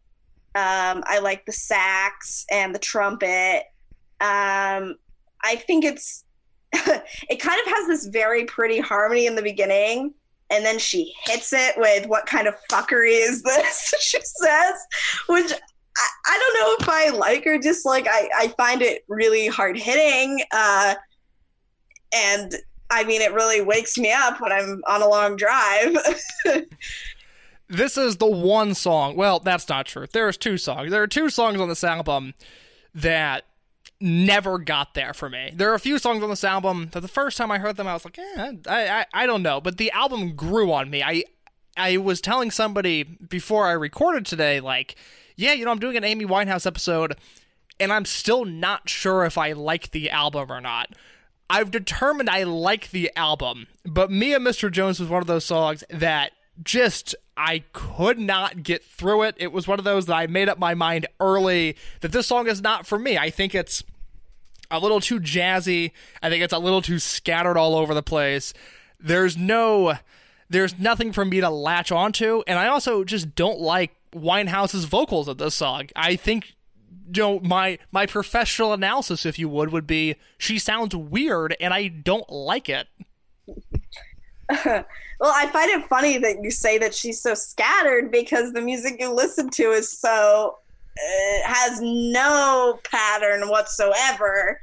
Um, 0.55 1.05
I 1.07 1.19
like 1.23 1.45
the 1.45 1.53
sax 1.53 2.47
and 2.51 2.75
the 2.75 2.79
trumpet. 2.79 3.65
Um, 4.21 4.97
I 5.45 5.57
think 5.67 5.85
it's 5.85 6.25
it 6.73 7.41
kind 7.41 7.61
of 7.67 7.73
has 7.73 7.87
this 7.89 8.07
very 8.07 8.45
pretty 8.45 8.79
harmony 8.79 9.27
in 9.27 9.35
the 9.35 9.43
beginning, 9.43 10.15
and 10.51 10.65
then 10.65 10.79
she 10.79 11.13
hits 11.25 11.53
it 11.53 11.75
with 11.77 12.07
what 12.07 12.27
kind 12.27 12.47
of 12.47 12.55
fuckery 12.71 13.21
is 13.21 13.43
this? 13.43 13.95
she 14.01 14.19
says, 14.21 14.75
which 15.29 15.53
I, 15.53 16.09
I 16.29 16.39
don't 16.39 16.55
know 16.61 16.77
if 16.81 16.89
I 16.89 17.17
like 17.17 17.47
or 17.47 17.59
dislike. 17.59 18.07
I, 18.09 18.29
I 18.37 18.49
find 18.49 18.83
it 18.83 19.05
really 19.09 19.49
hard 19.49 19.77
hitting. 19.77 20.43
Uh, 20.53 20.95
and 22.15 22.55
I 22.91 23.05
mean, 23.05 23.21
it 23.21 23.33
really 23.33 23.61
wakes 23.61 23.99
me 23.99 24.13
up 24.13 24.41
when 24.41 24.53
I'm 24.53 24.83
on 24.87 25.03
a 25.03 25.09
long 25.09 25.37
drive. 25.37 25.97
this 27.69 27.99
is 27.99 28.19
the 28.19 28.27
one 28.27 28.75
song. 28.75 29.17
Well, 29.17 29.41
that's 29.41 29.69
not 29.69 29.87
true. 29.87 30.07
There's 30.11 30.37
two 30.37 30.59
songs. 30.59 30.91
There 30.91 31.03
are 31.03 31.09
two 31.09 31.31
songs 31.31 31.61
on 31.61 31.69
this 31.69 31.83
album 31.83 32.35
that 32.95 33.45
never 34.01 34.59
got 34.59 34.95
there 34.95 35.15
for 35.15 35.29
me. 35.29 35.51
There 35.55 35.71
are 35.71 35.75
a 35.75 35.81
few 35.81 35.99
songs 35.99 36.23
on 36.23 36.31
this 36.31 36.45
album 36.45 36.91
that 36.93 37.01
the 37.01 37.09
first 37.09 37.37
time 37.37 37.51
I 37.51 37.59
heard 37.59 37.77
them, 37.77 37.87
I 37.87 37.95
was 37.95 38.05
like, 38.05 38.19
eh, 38.19 38.53
I, 38.69 38.89
I, 38.89 39.07
I 39.13 39.27
don't 39.27 39.43
know. 39.43 39.61
But 39.61 39.79
the 39.79 39.91
album 39.93 40.35
grew 40.35 40.73
on 40.73 40.91
me. 40.91 41.03
I, 41.03 41.25
I 41.77 41.97
was 41.97 42.21
telling 42.21 42.51
somebody 42.51 43.03
before 43.03 43.67
I 43.67 43.73
recorded 43.73 44.27
today, 44.27 44.61
like, 44.61 44.97
yeah, 45.37 45.53
you 45.53 45.65
know, 45.65 45.71
I'm 45.71 45.79
doing 45.79 45.97
an 45.97 46.05
Amy 46.05 46.25
Winehouse 46.25 46.67
episode, 46.67 47.17
and 47.79 47.93
I'm 47.93 48.05
still 48.05 48.45
not 48.45 48.89
sure 48.89 49.25
if 49.25 49.37
I 49.37 49.53
like 49.53 49.91
the 49.91 50.11
album 50.11 50.51
or 50.51 50.61
not. 50.61 50.95
I've 51.49 51.71
determined 51.71 52.29
I 52.29 52.43
like 52.43 52.91
the 52.91 53.11
album, 53.17 53.67
but 53.85 54.11
Me 54.11 54.35
and 54.35 54.45
Mr. 54.45 54.71
Jones 54.71 54.99
was 54.99 55.09
one 55.09 55.23
of 55.23 55.29
those 55.29 55.45
songs 55.45 55.85
that 55.91 56.33
just 56.63 57.15
I 57.37 57.65
could 57.73 58.19
not 58.19 58.63
get 58.63 58.85
through 58.85 59.23
it. 59.25 59.35
It 59.39 59.53
was 59.53 59.69
one 59.69 59.79
of 59.79 59.85
those 59.85 60.07
that 60.07 60.15
I 60.15 60.27
made 60.27 60.49
up 60.49 60.59
my 60.59 60.75
mind 60.75 61.07
early 61.21 61.77
that 62.01 62.13
this 62.13 62.27
song 62.27 62.47
is 62.47 62.63
not 62.63 62.87
for 62.87 62.99
me. 62.99 63.19
I 63.19 63.31
think 63.31 63.55
it's 63.55 63.85
a 64.71 64.79
little 64.79 65.01
too 65.01 65.21
jazzy. 65.21 65.93
I 66.23 66.31
think 66.31 66.43
it's 66.43 66.53
a 66.53 66.59
little 66.59 66.83
too 66.83 66.99
scattered 66.99 67.57
all 67.57 67.75
over 67.75 67.95
the 67.95 68.03
place. 68.03 68.55
There's 68.99 69.37
no 69.37 69.99
there's 70.49 70.79
nothing 70.79 71.13
for 71.13 71.25
me 71.25 71.41
to 71.41 71.51
latch 71.51 71.91
onto, 71.91 72.43
and 72.47 72.59
I 72.59 72.69
also 72.69 73.03
just 73.05 73.35
don't 73.35 73.61
like 73.61 73.95
Winehouse's 74.15 74.85
vocals 74.85 75.29
of 75.29 75.39
this 75.39 75.55
song. 75.55 75.89
I 75.95 76.17
think 76.17 76.55
you 77.15 77.23
know 77.23 77.41
my 77.41 77.79
my 77.93 78.07
professional 78.07 78.73
analysis 78.73 79.27
if 79.27 79.39
you 79.39 79.49
would 79.49 79.71
would 79.71 79.87
be 79.87 80.17
she 80.39 80.59
sounds 80.59 80.95
weird 80.95 81.55
and 81.61 81.75
I 81.75 81.89
don't 81.89 82.29
like 82.31 82.69
it. 82.69 82.89
well, 84.65 84.85
I 85.23 85.49
find 85.49 85.71
it 85.71 85.87
funny 85.89 86.19
that 86.19 86.43
you 86.43 86.51
say 86.51 86.79
that 86.79 86.95
she's 86.95 87.21
so 87.21 87.35
scattered 87.35 88.11
because 88.11 88.53
the 88.53 88.61
music 88.61 88.97
you 89.01 89.13
listen 89.13 89.51
to 89.51 89.71
is 89.73 89.91
so 89.91 90.59
uh, 90.97 91.41
has 91.45 91.81
no 91.81 92.79
pattern 92.85 93.49
whatsoever. 93.49 94.61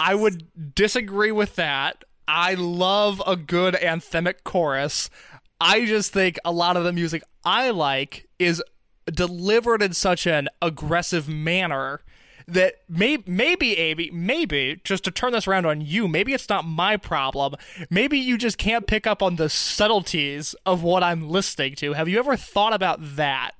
I 0.00 0.14
would 0.14 0.74
disagree 0.74 1.32
with 1.32 1.56
that. 1.56 2.04
I 2.28 2.54
love 2.54 3.22
a 3.26 3.36
good 3.36 3.74
anthemic 3.74 4.44
chorus. 4.44 5.10
I 5.60 5.84
just 5.86 6.12
think 6.12 6.38
a 6.44 6.52
lot 6.52 6.76
of 6.76 6.84
the 6.84 6.92
music 6.92 7.22
I 7.44 7.70
like 7.70 8.28
is 8.38 8.62
delivered 9.06 9.82
in 9.82 9.92
such 9.92 10.26
an 10.26 10.48
aggressive 10.60 11.28
manner 11.28 12.02
that 12.46 12.74
may, 12.88 13.18
maybe 13.26 13.78
Amy, 13.78 14.10
maybe 14.12 14.80
just 14.84 15.04
to 15.04 15.10
turn 15.10 15.32
this 15.32 15.46
around 15.46 15.66
on 15.66 15.80
you, 15.80 16.08
maybe 16.08 16.32
it's 16.32 16.48
not 16.48 16.66
my 16.66 16.96
problem. 16.96 17.54
Maybe 17.90 18.18
you 18.18 18.36
just 18.36 18.58
can't 18.58 18.86
pick 18.86 19.06
up 19.06 19.22
on 19.22 19.36
the 19.36 19.48
subtleties 19.48 20.54
of 20.66 20.82
what 20.82 21.02
I'm 21.02 21.28
listening 21.28 21.74
to. 21.76 21.92
Have 21.94 22.08
you 22.08 22.18
ever 22.18 22.36
thought 22.36 22.72
about 22.72 22.98
that? 23.16 23.52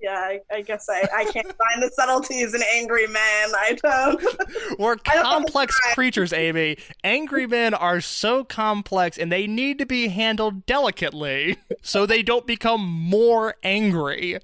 Yeah, 0.00 0.18
I, 0.18 0.40
I 0.52 0.60
guess 0.60 0.88
I, 0.88 1.08
I 1.14 1.24
can't 1.24 1.46
find 1.46 1.82
the 1.82 1.90
subtleties 1.94 2.54
in 2.54 2.60
angry 2.74 3.06
men. 3.06 3.16
I 3.18 3.78
don't. 3.82 4.24
We're 4.78 4.96
complex 4.96 5.78
creatures, 5.94 6.32
Amy. 6.32 6.76
Angry 7.02 7.46
men 7.46 7.72
are 7.72 8.00
so 8.00 8.44
complex 8.44 9.16
and 9.16 9.32
they 9.32 9.46
need 9.46 9.78
to 9.78 9.86
be 9.86 10.08
handled 10.08 10.66
delicately 10.66 11.56
so 11.82 12.04
they 12.04 12.22
don't 12.22 12.46
become 12.46 12.82
more 12.82 13.56
angry 13.62 14.38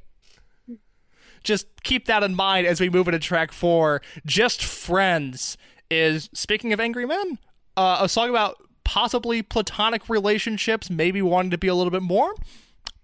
just 1.43 1.67
keep 1.83 2.07
that 2.07 2.23
in 2.23 2.35
mind 2.35 2.67
as 2.67 2.81
we 2.81 2.89
move 2.89 3.09
into 3.09 3.19
track 3.19 3.53
four. 3.53 4.03
Just 4.25 4.65
Friends 4.65 5.57
is, 5.91 6.31
speaking 6.33 6.73
of 6.73 6.81
angry 6.81 7.07
men, 7.07 7.39
uh, 7.77 7.99
a 8.01 8.09
song 8.09 8.31
about 8.31 8.57
possibly 8.85 9.43
platonic 9.43 10.09
relationships, 10.09 10.91
maybe 10.91 11.23
wanting 11.23 11.51
to 11.51 11.59
be 11.59 11.69
a 11.69 11.75
little 11.75 11.91
bit 11.91 12.03
more. 12.03 12.35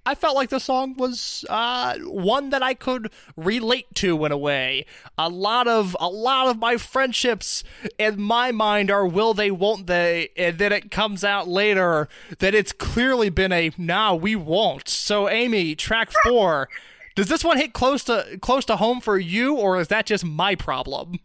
I 0.08 0.14
felt 0.14 0.36
like 0.36 0.48
the 0.48 0.58
song 0.58 0.94
was 0.96 1.44
uh, 1.50 1.98
one 1.98 2.48
that 2.48 2.62
I 2.62 2.72
could 2.72 3.12
relate 3.36 3.94
to 3.96 4.24
in 4.24 4.32
a 4.32 4.38
way. 4.38 4.86
A 5.18 5.28
lot 5.28 5.68
of 5.68 5.94
a 6.00 6.08
lot 6.08 6.48
of 6.48 6.58
my 6.58 6.78
friendships 6.78 7.62
in 7.98 8.18
my 8.18 8.50
mind 8.50 8.90
are 8.90 9.06
will 9.06 9.34
they, 9.34 9.50
won't 9.50 9.86
they, 9.86 10.30
and 10.34 10.56
then 10.56 10.72
it 10.72 10.90
comes 10.90 11.24
out 11.24 11.46
later 11.46 12.08
that 12.38 12.54
it's 12.54 12.72
clearly 12.72 13.28
been 13.28 13.52
a 13.52 13.70
nah, 13.76 14.14
we 14.14 14.34
won't. 14.34 14.88
So 14.88 15.28
Amy, 15.28 15.74
track 15.74 16.10
four. 16.24 16.70
Does 17.18 17.26
this 17.26 17.42
one 17.42 17.56
hit 17.56 17.72
close 17.72 18.04
to 18.04 18.38
close 18.40 18.64
to 18.66 18.76
home 18.76 19.00
for 19.00 19.18
you, 19.18 19.56
or 19.56 19.80
is 19.80 19.88
that 19.88 20.06
just 20.06 20.24
my 20.24 20.54
problem? 20.54 21.18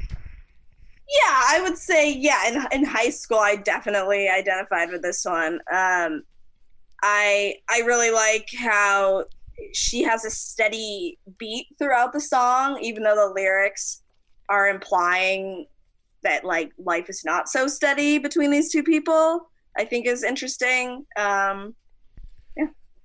Yeah, 0.00 0.08
I 1.24 1.60
would 1.62 1.78
say 1.78 2.12
yeah. 2.12 2.48
In 2.48 2.66
in 2.72 2.84
high 2.84 3.10
school, 3.10 3.38
I 3.38 3.54
definitely 3.54 4.28
identified 4.28 4.90
with 4.90 5.02
this 5.02 5.24
one. 5.24 5.60
Um, 5.72 6.24
I 7.00 7.54
I 7.70 7.82
really 7.86 8.10
like 8.10 8.48
how 8.58 9.26
she 9.72 10.02
has 10.02 10.24
a 10.24 10.30
steady 10.30 11.16
beat 11.38 11.68
throughout 11.78 12.12
the 12.12 12.20
song, 12.20 12.80
even 12.82 13.04
though 13.04 13.14
the 13.14 13.32
lyrics 13.32 14.02
are 14.48 14.68
implying 14.68 15.66
that 16.24 16.44
like 16.44 16.72
life 16.76 17.08
is 17.08 17.24
not 17.24 17.48
so 17.48 17.68
steady 17.68 18.18
between 18.18 18.50
these 18.50 18.72
two 18.72 18.82
people. 18.82 19.48
I 19.78 19.84
think 19.84 20.08
is 20.08 20.24
interesting. 20.24 21.06
Um, 21.16 21.76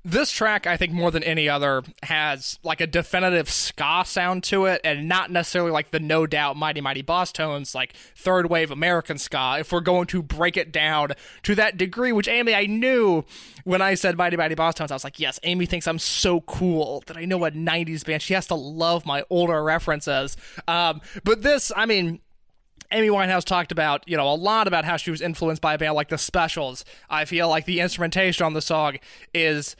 this 0.03 0.31
track, 0.31 0.65
I 0.65 0.77
think 0.77 0.93
more 0.93 1.11
than 1.11 1.21
any 1.23 1.47
other, 1.47 1.83
has 2.03 2.57
like 2.63 2.81
a 2.81 2.87
definitive 2.87 3.49
ska 3.49 4.03
sound 4.05 4.43
to 4.45 4.65
it, 4.65 4.81
and 4.83 5.07
not 5.07 5.29
necessarily 5.29 5.71
like 5.71 5.91
the 5.91 5.99
no 5.99 6.25
doubt 6.25 6.57
mighty 6.57 6.81
mighty 6.81 7.03
Bosstones, 7.03 7.75
like 7.75 7.93
third 8.15 8.49
wave 8.49 8.71
American 8.71 9.19
ska. 9.19 9.57
If 9.59 9.71
we're 9.71 9.81
going 9.81 10.07
to 10.07 10.23
break 10.23 10.57
it 10.57 10.71
down 10.71 11.11
to 11.43 11.55
that 11.55 11.77
degree, 11.77 12.11
which 12.11 12.27
Amy, 12.27 12.55
I 12.55 12.65
knew 12.65 13.25
when 13.63 13.81
I 13.81 13.93
said 13.93 14.17
mighty 14.17 14.37
mighty 14.37 14.55
Bosstones, 14.55 14.89
I 14.89 14.95
was 14.95 15.03
like, 15.03 15.19
yes, 15.19 15.39
Amy 15.43 15.67
thinks 15.67 15.87
I'm 15.87 15.99
so 15.99 16.41
cool 16.41 17.03
that 17.05 17.15
I 17.15 17.25
know 17.25 17.45
a 17.45 17.51
'90s 17.51 18.03
band. 18.03 18.23
She 18.23 18.33
has 18.33 18.47
to 18.47 18.55
love 18.55 19.05
my 19.05 19.23
older 19.29 19.63
references. 19.63 20.35
Um, 20.67 21.01
but 21.23 21.43
this, 21.43 21.71
I 21.75 21.85
mean. 21.85 22.19
Amy 22.93 23.07
Winehouse 23.07 23.45
talked 23.45 23.71
about, 23.71 24.05
you 24.05 24.17
know, 24.17 24.29
a 24.29 24.35
lot 24.35 24.67
about 24.67 24.83
how 24.83 24.97
she 24.97 25.11
was 25.11 25.21
influenced 25.21 25.61
by 25.61 25.75
a 25.75 25.77
band 25.77 25.93
like 25.93 26.09
the 26.09 26.17
Specials. 26.17 26.83
I 27.09 27.23
feel 27.23 27.47
like 27.47 27.63
the 27.63 27.79
instrumentation 27.79 28.45
on 28.45 28.51
the 28.51 28.61
song 28.61 28.97
is 29.33 29.77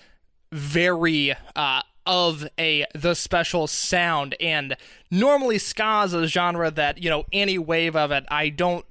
very 0.52 1.34
uh, 1.56 1.82
of 2.06 2.48
a 2.60 2.86
the 2.94 3.14
special 3.14 3.68
sound. 3.68 4.36
And 4.40 4.76
normally 5.12 5.58
ska 5.58 6.04
is 6.06 6.14
a 6.14 6.26
genre 6.26 6.72
that 6.72 7.04
you 7.04 7.10
know 7.10 7.26
any 7.34 7.58
wave 7.58 7.96
of 7.96 8.12
it 8.12 8.24
i 8.30 8.48
don't 8.48 8.86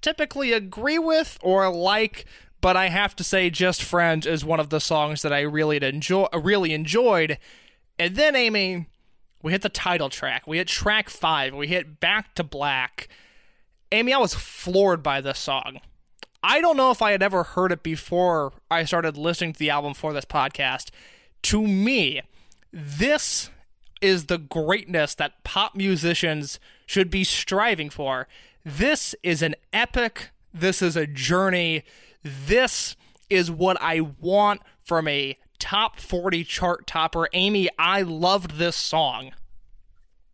typically 0.00 0.52
agree 0.52 0.98
with 0.98 1.36
or 1.42 1.68
like 1.68 2.24
but 2.60 2.76
i 2.76 2.88
have 2.88 3.16
to 3.16 3.24
say 3.24 3.50
just 3.50 3.82
friends 3.82 4.24
is 4.26 4.44
one 4.44 4.60
of 4.60 4.70
the 4.70 4.78
songs 4.78 5.22
that 5.22 5.32
i 5.32 5.40
really 5.40 5.76
enjoy 5.78 6.26
really 6.32 6.72
enjoyed. 6.72 7.38
And 7.98 8.14
then 8.14 8.36
amy 8.36 8.86
we 9.42 9.52
hit 9.52 9.60
the 9.60 9.68
title 9.68 10.08
track. 10.08 10.46
We 10.46 10.56
hit 10.56 10.68
track 10.68 11.10
five. 11.10 11.54
We 11.54 11.66
hit 11.66 12.00
back 12.00 12.34
to 12.36 12.44
black. 12.44 13.08
Amy 13.92 14.12
i 14.12 14.18
was 14.18 14.34
floored 14.34 15.02
by 15.02 15.20
this 15.20 15.38
song 15.38 15.80
I 16.46 16.60
don't 16.60 16.76
know 16.76 16.90
if 16.90 17.00
I 17.00 17.12
had 17.12 17.22
ever 17.22 17.42
heard 17.42 17.72
it 17.72 17.82
before 17.82 18.52
I 18.70 18.84
started 18.84 19.16
listening 19.16 19.54
to 19.54 19.58
the 19.58 19.70
album 19.70 19.94
for 19.94 20.12
this 20.12 20.26
podcast. 20.26 20.90
To 21.44 21.66
me, 21.66 22.20
this 22.70 23.48
is 24.02 24.26
the 24.26 24.36
greatness 24.36 25.14
that 25.14 25.42
pop 25.42 25.74
musicians 25.74 26.60
should 26.84 27.08
be 27.08 27.24
striving 27.24 27.88
for. 27.88 28.28
This 28.62 29.14
is 29.22 29.40
an 29.40 29.54
epic, 29.72 30.32
this 30.52 30.82
is 30.82 30.96
a 30.96 31.06
journey. 31.06 31.82
This 32.22 32.94
is 33.30 33.50
what 33.50 33.80
I 33.80 34.00
want 34.00 34.60
from 34.84 35.08
a 35.08 35.38
top 35.58 35.98
40 35.98 36.44
chart 36.44 36.86
topper. 36.86 37.26
Amy, 37.32 37.70
I 37.78 38.02
loved 38.02 38.58
this 38.58 38.76
song. 38.76 39.32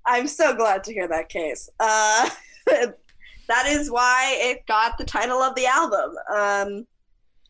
I'm 0.05 0.27
so 0.27 0.57
glad 0.57 0.83
to 0.85 0.93
hear 0.93 1.07
that 1.07 1.29
case. 1.29 1.71
Uh, 1.79 2.31
that 3.51 3.67
is 3.67 3.91
why 3.91 4.37
it 4.39 4.65
got 4.67 4.97
the 4.97 5.05
title 5.05 5.43
of 5.43 5.57
the 5.57 5.67
album. 5.67 6.11
Um, 6.33 6.87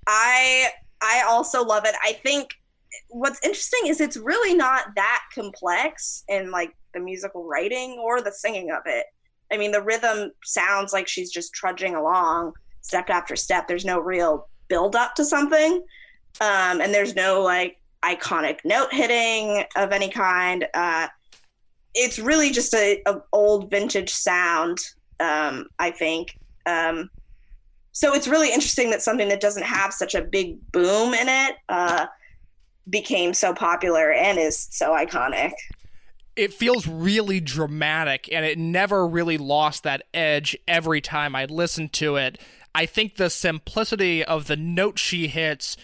I 0.06 0.70
I 1.02 1.24
also 1.28 1.62
love 1.62 1.84
it. 1.84 1.94
I 2.02 2.14
think 2.14 2.48
what's 3.10 3.38
interesting 3.44 3.86
is 3.86 4.00
it's 4.00 4.16
really 4.16 4.54
not 4.54 4.86
that 4.96 5.22
complex 5.34 6.24
in 6.28 6.50
like 6.50 6.72
the 6.94 7.00
musical 7.00 7.46
writing 7.46 7.98
or 8.02 8.22
the 8.22 8.32
singing 8.32 8.70
of 8.70 8.82
it. 8.86 9.06
I 9.52 9.58
mean, 9.58 9.72
the 9.72 9.82
rhythm 9.82 10.32
sounds 10.42 10.92
like 10.92 11.06
she's 11.06 11.30
just 11.30 11.52
trudging 11.52 11.94
along 11.94 12.52
step 12.80 13.10
after 13.10 13.36
step. 13.36 13.68
There's 13.68 13.84
no 13.84 14.00
real 14.00 14.48
build 14.68 14.96
up 14.96 15.14
to 15.16 15.24
something, 15.24 15.82
um, 16.40 16.80
and 16.80 16.94
there's 16.94 17.14
no 17.14 17.42
like 17.42 17.76
iconic 18.02 18.60
note 18.64 18.92
hitting 18.92 19.64
of 19.76 19.92
any 19.92 20.08
kind. 20.08 20.66
Uh, 20.72 21.08
it's 21.94 22.18
really 22.18 22.50
just 22.50 22.72
a, 22.72 23.02
a 23.06 23.20
old 23.32 23.70
vintage 23.70 24.10
sound 24.10 24.78
um, 25.20 25.66
I 25.78 25.90
think. 25.90 26.38
Um, 26.66 27.10
so 27.92 28.14
it's 28.14 28.28
really 28.28 28.52
interesting 28.52 28.90
that 28.90 29.02
something 29.02 29.28
that 29.28 29.40
doesn't 29.40 29.64
have 29.64 29.92
such 29.92 30.14
a 30.14 30.22
big 30.22 30.58
boom 30.72 31.12
in 31.12 31.28
it 31.28 31.56
uh, 31.68 32.06
became 32.88 33.34
so 33.34 33.52
popular 33.52 34.12
and 34.12 34.38
is 34.38 34.68
so 34.70 34.90
iconic. 34.90 35.52
It 36.36 36.54
feels 36.54 36.86
really 36.86 37.40
dramatic, 37.40 38.28
and 38.32 38.44
it 38.44 38.58
never 38.58 39.06
really 39.06 39.36
lost 39.36 39.82
that 39.82 40.04
edge 40.14 40.56
every 40.66 41.00
time 41.00 41.34
I 41.34 41.44
listened 41.46 41.92
to 41.94 42.16
it. 42.16 42.38
I 42.74 42.86
think 42.86 43.16
the 43.16 43.28
simplicity 43.30 44.24
of 44.24 44.46
the 44.46 44.56
note 44.56 44.98
she 44.98 45.26
hits 45.26 45.76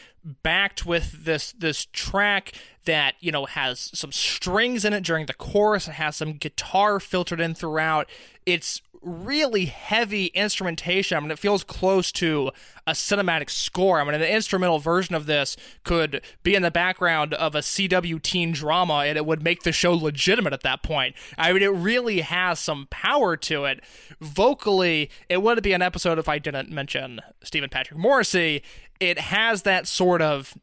backed 0.43 0.85
with 0.85 1.25
this 1.25 1.53
this 1.53 1.87
track 1.93 2.53
that 2.85 3.15
you 3.21 3.31
know 3.31 3.47
has 3.47 3.91
some 3.95 4.11
strings 4.11 4.85
in 4.85 4.93
it 4.93 5.05
during 5.05 5.27
the 5.27 5.35
chorus 5.35 5.87
it 5.87 5.93
has 5.93 6.17
some 6.17 6.33
guitar 6.33 6.99
filtered 6.99 7.41
in 7.41 7.55
throughout 7.55 8.09
it's 8.45 8.83
really 9.07 9.67
heavy 9.67 10.27
instrumentation. 10.27 11.17
I 11.17 11.21
mean, 11.21 11.31
it 11.31 11.39
feels 11.39 11.63
close 11.63 12.11
to 12.13 12.51
a 12.87 12.93
cinematic 12.93 13.49
score. 13.49 14.01
I 14.01 14.05
mean, 14.05 14.15
an 14.15 14.23
instrumental 14.23 14.81
version 14.81 15.15
of 15.15 15.27
this 15.27 15.57
could 15.85 16.23
be 16.43 16.55
in 16.55 16.63
the 16.63 16.71
background 16.71 17.33
of 17.35 17.55
a 17.55 17.61
CW 17.61 18.21
teen 18.21 18.53
drama 18.53 19.05
and 19.07 19.17
it 19.17 19.25
would 19.25 19.43
make 19.43 19.63
the 19.63 19.73
show 19.73 19.95
legitimate 19.95 20.53
at 20.53 20.63
that 20.63 20.83
point. 20.83 21.15
I 21.39 21.53
mean, 21.53 21.63
it 21.63 21.73
really 21.73 22.21
has 22.21 22.59
some 22.59 22.89
power 22.91 23.37
to 23.37 23.65
it. 23.65 23.83
Vocally, 24.21 25.11
it 25.29 25.41
wouldn't 25.41 25.63
be 25.63 25.73
an 25.73 25.83
episode 25.83 26.19
if 26.19 26.29
I 26.29 26.39
didn't 26.39 26.71
mention 26.71 27.21
Stephen 27.45 27.71
Patrick 27.71 27.99
Morrissey. 27.99 28.63
It 28.99 29.19
has 29.19 29.63
that 29.63 29.87
sort 29.87 30.21
of 30.21 30.59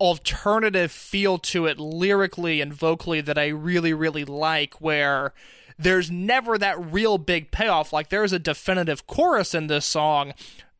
alternative 0.00 0.92
feel 0.92 1.38
to 1.38 1.66
it 1.66 1.80
lyrically 1.80 2.60
and 2.60 2.72
vocally 2.72 3.20
that 3.20 3.36
I 3.36 3.48
really, 3.48 3.92
really 3.92 4.24
like, 4.24 4.80
where 4.80 5.32
there's 5.78 6.10
never 6.10 6.58
that 6.58 6.92
real 6.92 7.18
big 7.18 7.50
payoff. 7.50 7.92
Like 7.92 8.08
there's 8.08 8.32
a 8.32 8.38
definitive 8.38 9.06
chorus 9.06 9.54
in 9.54 9.68
this 9.68 9.86
song, 9.86 10.34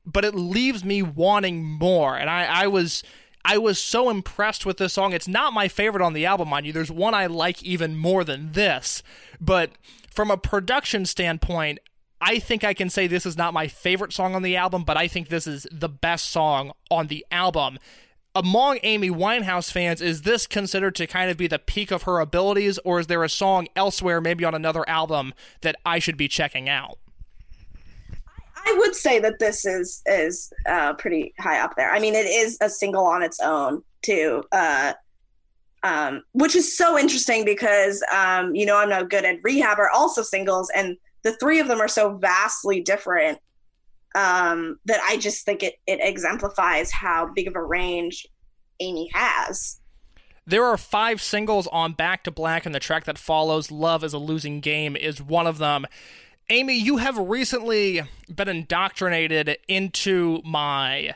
but 0.04 0.24
it 0.24 0.34
leaves 0.34 0.84
me 0.84 1.02
wanting 1.02 1.64
more. 1.64 2.16
And 2.16 2.28
I, 2.28 2.44
I 2.44 2.66
was 2.66 3.02
I 3.44 3.58
was 3.58 3.78
so 3.78 4.10
impressed 4.10 4.66
with 4.66 4.78
this 4.78 4.92
song. 4.92 5.12
It's 5.12 5.28
not 5.28 5.52
my 5.52 5.68
favorite 5.68 6.04
on 6.04 6.12
the 6.12 6.26
album, 6.26 6.48
mind 6.48 6.66
you. 6.66 6.72
There's 6.72 6.90
one 6.90 7.14
I 7.14 7.26
like 7.26 7.62
even 7.62 7.96
more 7.96 8.24
than 8.24 8.52
this. 8.52 9.02
But 9.40 9.70
from 10.10 10.30
a 10.30 10.36
production 10.36 11.06
standpoint, 11.06 11.78
I 12.20 12.40
think 12.40 12.64
I 12.64 12.74
can 12.74 12.90
say 12.90 13.06
this 13.06 13.24
is 13.24 13.38
not 13.38 13.54
my 13.54 13.68
favorite 13.68 14.12
song 14.12 14.34
on 14.34 14.42
the 14.42 14.56
album, 14.56 14.82
but 14.82 14.96
I 14.96 15.06
think 15.06 15.28
this 15.28 15.46
is 15.46 15.66
the 15.70 15.88
best 15.88 16.30
song 16.30 16.72
on 16.90 17.06
the 17.06 17.24
album 17.30 17.78
among 18.38 18.78
Amy 18.84 19.10
Winehouse 19.10 19.72
fans, 19.72 20.00
is 20.00 20.22
this 20.22 20.46
considered 20.46 20.94
to 20.94 21.08
kind 21.08 21.28
of 21.28 21.36
be 21.36 21.48
the 21.48 21.58
peak 21.58 21.90
of 21.90 22.04
her 22.04 22.20
abilities, 22.20 22.78
or 22.84 23.00
is 23.00 23.08
there 23.08 23.24
a 23.24 23.28
song 23.28 23.66
elsewhere, 23.74 24.20
maybe 24.20 24.44
on 24.44 24.54
another 24.54 24.88
album, 24.88 25.34
that 25.62 25.74
I 25.84 25.98
should 25.98 26.16
be 26.16 26.28
checking 26.28 26.68
out? 26.68 26.98
I 28.54 28.76
would 28.78 28.94
say 28.94 29.18
that 29.18 29.40
this 29.40 29.64
is 29.64 30.02
is 30.06 30.52
uh, 30.66 30.92
pretty 30.94 31.34
high 31.40 31.58
up 31.58 31.74
there. 31.76 31.90
I 31.90 31.98
mean, 31.98 32.14
it 32.14 32.26
is 32.26 32.56
a 32.60 32.70
single 32.70 33.04
on 33.04 33.22
its 33.22 33.40
own 33.40 33.82
too, 34.02 34.44
uh, 34.52 34.92
um, 35.82 36.22
which 36.32 36.54
is 36.54 36.76
so 36.76 36.96
interesting 36.96 37.44
because 37.44 38.04
um, 38.14 38.54
you 38.54 38.66
know 38.66 38.76
I'm 38.76 38.88
no 38.88 39.04
good 39.04 39.24
at 39.24 39.38
rehab 39.42 39.80
are 39.80 39.90
also 39.90 40.22
singles, 40.22 40.70
and 40.76 40.96
the 41.24 41.32
three 41.38 41.58
of 41.58 41.66
them 41.66 41.80
are 41.80 41.88
so 41.88 42.14
vastly 42.18 42.80
different 42.80 43.38
um, 44.18 44.80
that 44.86 45.00
I 45.06 45.16
just 45.16 45.44
think 45.44 45.62
it 45.62 45.76
it 45.86 46.00
exemplifies 46.02 46.90
how 46.90 47.30
big 47.34 47.46
of 47.46 47.54
a 47.54 47.62
range 47.62 48.26
Amy 48.80 49.10
has. 49.14 49.80
There 50.44 50.64
are 50.64 50.76
five 50.76 51.20
singles 51.20 51.66
on 51.68 51.92
Back 51.92 52.24
to 52.24 52.30
Black, 52.30 52.66
and 52.66 52.74
the 52.74 52.80
track 52.80 53.04
that 53.04 53.18
follows, 53.18 53.70
Love 53.70 54.02
is 54.02 54.14
a 54.14 54.18
Losing 54.18 54.60
Game, 54.60 54.96
is 54.96 55.20
one 55.20 55.46
of 55.46 55.58
them. 55.58 55.86
Amy, 56.48 56.74
you 56.74 56.96
have 56.96 57.18
recently 57.18 58.00
been 58.34 58.48
indoctrinated 58.48 59.58
into 59.68 60.40
my. 60.44 61.14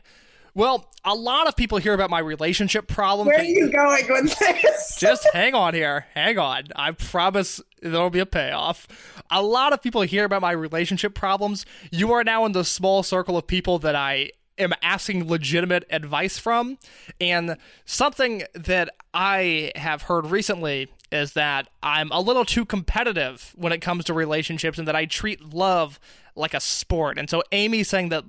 Well, 0.54 0.90
a 1.04 1.14
lot 1.14 1.48
of 1.48 1.56
people 1.56 1.78
hear 1.78 1.94
about 1.94 2.10
my 2.10 2.18
relationship 2.18 2.86
problems. 2.86 3.28
Where 3.28 3.40
are 3.40 3.44
you 3.44 3.70
going 3.72 4.06
with 4.08 4.38
this? 4.38 4.96
just 5.00 5.26
hang 5.32 5.54
on 5.54 5.72
here. 5.72 6.06
Hang 6.14 6.38
on. 6.38 6.64
I 6.76 6.92
promise 6.92 7.60
there'll 7.80 8.10
be 8.10 8.18
a 8.18 8.26
payoff. 8.26 8.86
A 9.30 9.42
lot 9.42 9.72
of 9.72 9.82
people 9.82 10.02
hear 10.02 10.24
about 10.24 10.42
my 10.42 10.52
relationship 10.52 11.14
problems. 11.14 11.64
You 11.90 12.12
are 12.12 12.22
now 12.22 12.44
in 12.44 12.52
the 12.52 12.64
small 12.64 13.02
circle 13.02 13.36
of 13.38 13.46
people 13.46 13.78
that 13.78 13.96
I 13.96 14.32
am 14.58 14.74
asking 14.82 15.26
legitimate 15.26 15.84
advice 15.90 16.38
from. 16.38 16.78
And 17.20 17.56
something 17.86 18.42
that 18.54 18.90
I 19.14 19.72
have 19.76 20.02
heard 20.02 20.26
recently 20.26 20.88
is 21.12 21.34
that 21.34 21.68
I'm 21.82 22.10
a 22.10 22.20
little 22.20 22.44
too 22.44 22.64
competitive 22.64 23.52
when 23.54 23.72
it 23.72 23.82
comes 23.82 24.04
to 24.06 24.14
relationships 24.14 24.78
and 24.78 24.88
that 24.88 24.96
I 24.96 25.04
treat 25.04 25.52
love 25.52 26.00
like 26.34 26.54
a 26.54 26.60
sport. 26.60 27.18
And 27.18 27.28
so 27.28 27.42
Amy 27.52 27.82
saying 27.82 28.08
that 28.08 28.24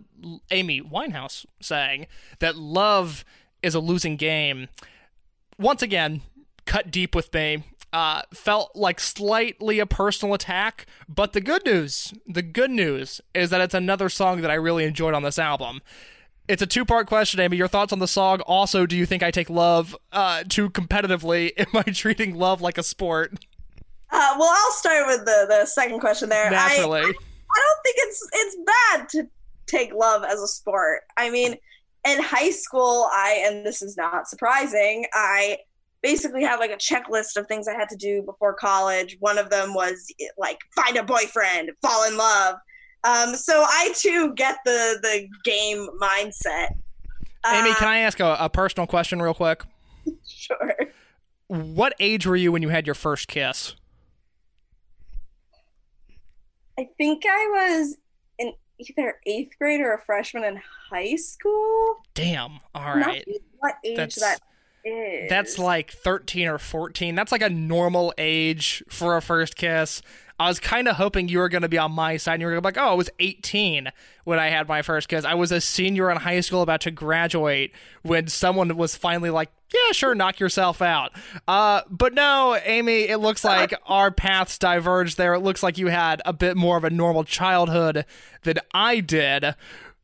Amy 0.52 0.82
Winehouse 0.82 1.46
saying 1.62 2.08
that 2.40 2.58
love 2.58 3.24
is 3.62 3.74
a 3.74 3.80
losing 3.80 4.18
game. 4.18 4.68
Once 5.58 5.82
again, 5.82 6.22
cut 6.66 6.92
deep 6.92 7.16
with 7.16 7.34
me. 7.34 7.64
Uh, 7.94 8.24
felt 8.34 8.76
like 8.76 9.00
slightly 9.00 9.78
a 9.78 9.86
personal 9.86 10.34
attack, 10.34 10.88
but 11.08 11.34
the 11.34 11.40
good 11.40 11.64
news, 11.64 12.12
the 12.26 12.42
good 12.42 12.72
news 12.72 13.22
is 13.36 13.52
that 13.52 13.62
it's 13.62 13.76
another 13.76 14.10
song 14.10 14.42
that 14.42 14.50
I 14.50 14.56
really 14.56 14.84
enjoyed 14.84 15.14
on 15.14 15.22
this 15.22 15.38
album. 15.38 15.80
It's 16.48 16.62
a 16.62 16.68
two 16.68 16.84
part 16.84 17.08
question, 17.08 17.40
Amy. 17.40 17.58
Your 17.58 17.68
thoughts 17.68 17.94
on 17.94 18.00
the 18.00 18.08
song? 18.08 18.42
Also, 18.42 18.86
do 18.86 18.98
you 18.98 19.06
think 19.06 19.24
I 19.24 19.32
take 19.32 19.50
love 19.50 19.96
uh, 20.12 20.44
too 20.48 20.70
competitively? 20.70 21.52
Am 21.58 21.68
I 21.74 21.84
treating 21.84 22.36
love 22.36 22.62
like 22.62 22.78
a 22.78 22.84
sport? 22.84 23.34
Uh, 24.12 24.36
well, 24.38 24.54
I'll 24.54 24.72
start 24.72 25.08
with 25.08 25.26
the, 25.26 25.46
the 25.50 25.66
second 25.66 26.00
question 26.00 26.30
there. 26.30 26.52
Naturally. 26.52 27.02
I, 27.02 27.04
I 27.04 27.06
don't 27.06 27.84
think 27.84 27.96
it's 27.98 28.30
it's 28.34 28.58
bad 28.66 29.10
to 29.10 29.28
take 29.68 29.94
love 29.94 30.24
as 30.24 30.42
a 30.42 30.48
sport. 30.48 31.02
I 31.18 31.30
mean, 31.30 31.56
in 32.06 32.22
high 32.22 32.52
school, 32.52 33.08
I 33.12 33.44
and 33.46 33.66
this 33.66 33.82
is 33.82 33.96
not 33.96 34.28
surprising, 34.28 35.06
I 35.14 35.60
basically 36.02 36.44
had 36.44 36.58
like 36.58 36.72
a 36.72 36.76
checklist 36.76 37.38
of 37.38 37.48
things 37.48 37.68
I 37.68 37.74
had 37.74 37.90
to 37.90 37.96
do 37.96 38.22
before 38.22 38.54
college. 38.54 39.18
One 39.22 39.38
of 39.38 39.50
them 39.50 39.74
was 39.74 40.14
like 40.38 40.60
find 40.76 40.98
a 40.98 41.04
boyfriend, 41.04 41.72
fall 41.82 42.06
in 42.08 42.18
love. 42.18 42.56
Um, 43.04 43.36
so 43.36 43.66
I 43.68 43.94
too 43.96 44.34
get 44.36 44.58
the 44.66 45.00
the 45.02 45.28
game 45.44 45.88
mindset. 46.02 46.76
Amy, 47.46 47.72
uh, 47.72 47.76
can 47.76 47.88
I 47.90 48.00
ask 48.00 48.20
a, 48.20 48.38
a 48.40 48.50
personal 48.50 48.88
question 48.88 49.22
real 49.22 49.34
quick? 49.34 49.64
Sure. 50.26 50.76
What 51.48 51.94
age 51.98 52.28
were 52.28 52.36
you 52.36 52.52
when 52.52 52.62
you 52.62 52.68
had 52.68 52.86
your 52.86 52.96
first 52.96 53.30
kiss? 53.30 53.76
I 56.78 56.90
think 56.98 57.24
I 57.26 57.78
was 57.78 57.96
in 58.40 58.54
either 58.80 59.20
eighth 59.26 59.52
grade 59.58 59.80
or 59.80 59.94
a 59.94 60.02
freshman 60.02 60.44
in 60.44 60.60
high 60.90 61.16
school. 61.16 62.02
Damn. 62.14 62.60
All 62.76 62.96
right. 62.96 63.26
what 63.60 63.76
age 63.86 63.96
That's... 63.96 64.20
that 64.20 64.40
is. 64.84 65.30
That's 65.30 65.60
like 65.60 65.92
13 65.92 66.48
or 66.48 66.58
14. 66.58 67.16
That's 67.16 67.32
like 67.32 67.42
a 67.42 67.50
normal 67.50 68.14
age 68.18 68.84
for 68.90 69.16
a 69.16 69.22
first 69.22 69.56
kiss. 69.56 70.02
I 70.40 70.48
was 70.48 70.60
kind 70.60 70.88
of 70.88 70.96
hoping 70.96 71.30
you 71.30 71.40
were 71.40 71.50
going 71.50 71.62
to 71.62 71.70
be 71.70 71.78
on 71.78 71.92
my 71.92 72.18
side 72.18 72.34
and 72.34 72.42
you 72.42 72.48
were 72.48 72.54
going 72.54 72.64
to 72.64 72.72
be 72.72 72.80
like, 72.80 72.86
oh, 72.86 72.92
I 72.92 72.96
was 72.96 73.10
18 73.20 73.90
when 74.24 74.40
I 74.40 74.50
had 74.50 74.68
my 74.68 74.82
first 74.82 75.08
kiss. 75.08 75.26
I 75.26 75.36
was 75.36 75.52
a 75.52 75.62
senior 75.62 76.10
in 76.10 76.18
high 76.18 76.40
school 76.42 76.62
about 76.62 76.82
to 76.82 76.92
graduate 76.92 77.72
when 78.02 78.28
someone 78.28 78.76
was 78.76 78.96
finally 78.96 79.30
like, 79.30 79.52
yeah, 79.74 79.92
sure, 79.92 80.16
knock 80.16 80.40
yourself 80.40 80.82
out. 80.82 81.12
Uh, 81.48 81.82
but 81.90 82.14
no, 82.14 82.58
Amy, 82.64 83.04
it 83.04 83.18
looks 83.18 83.44
like 83.44 83.74
our 83.86 84.12
paths 84.12 84.58
diverged 84.58 85.18
there. 85.18 85.34
It 85.34 85.42
looks 85.42 85.64
like 85.64 85.78
you 85.78 85.88
had 85.88 86.22
a 86.26 86.34
bit 86.34 86.58
more 86.58 86.78
of 86.78 86.84
a 86.84 86.90
normal 86.90 87.24
childhood 87.24 88.06
than 88.44 88.58
I 88.74 89.00
did, 89.00 89.56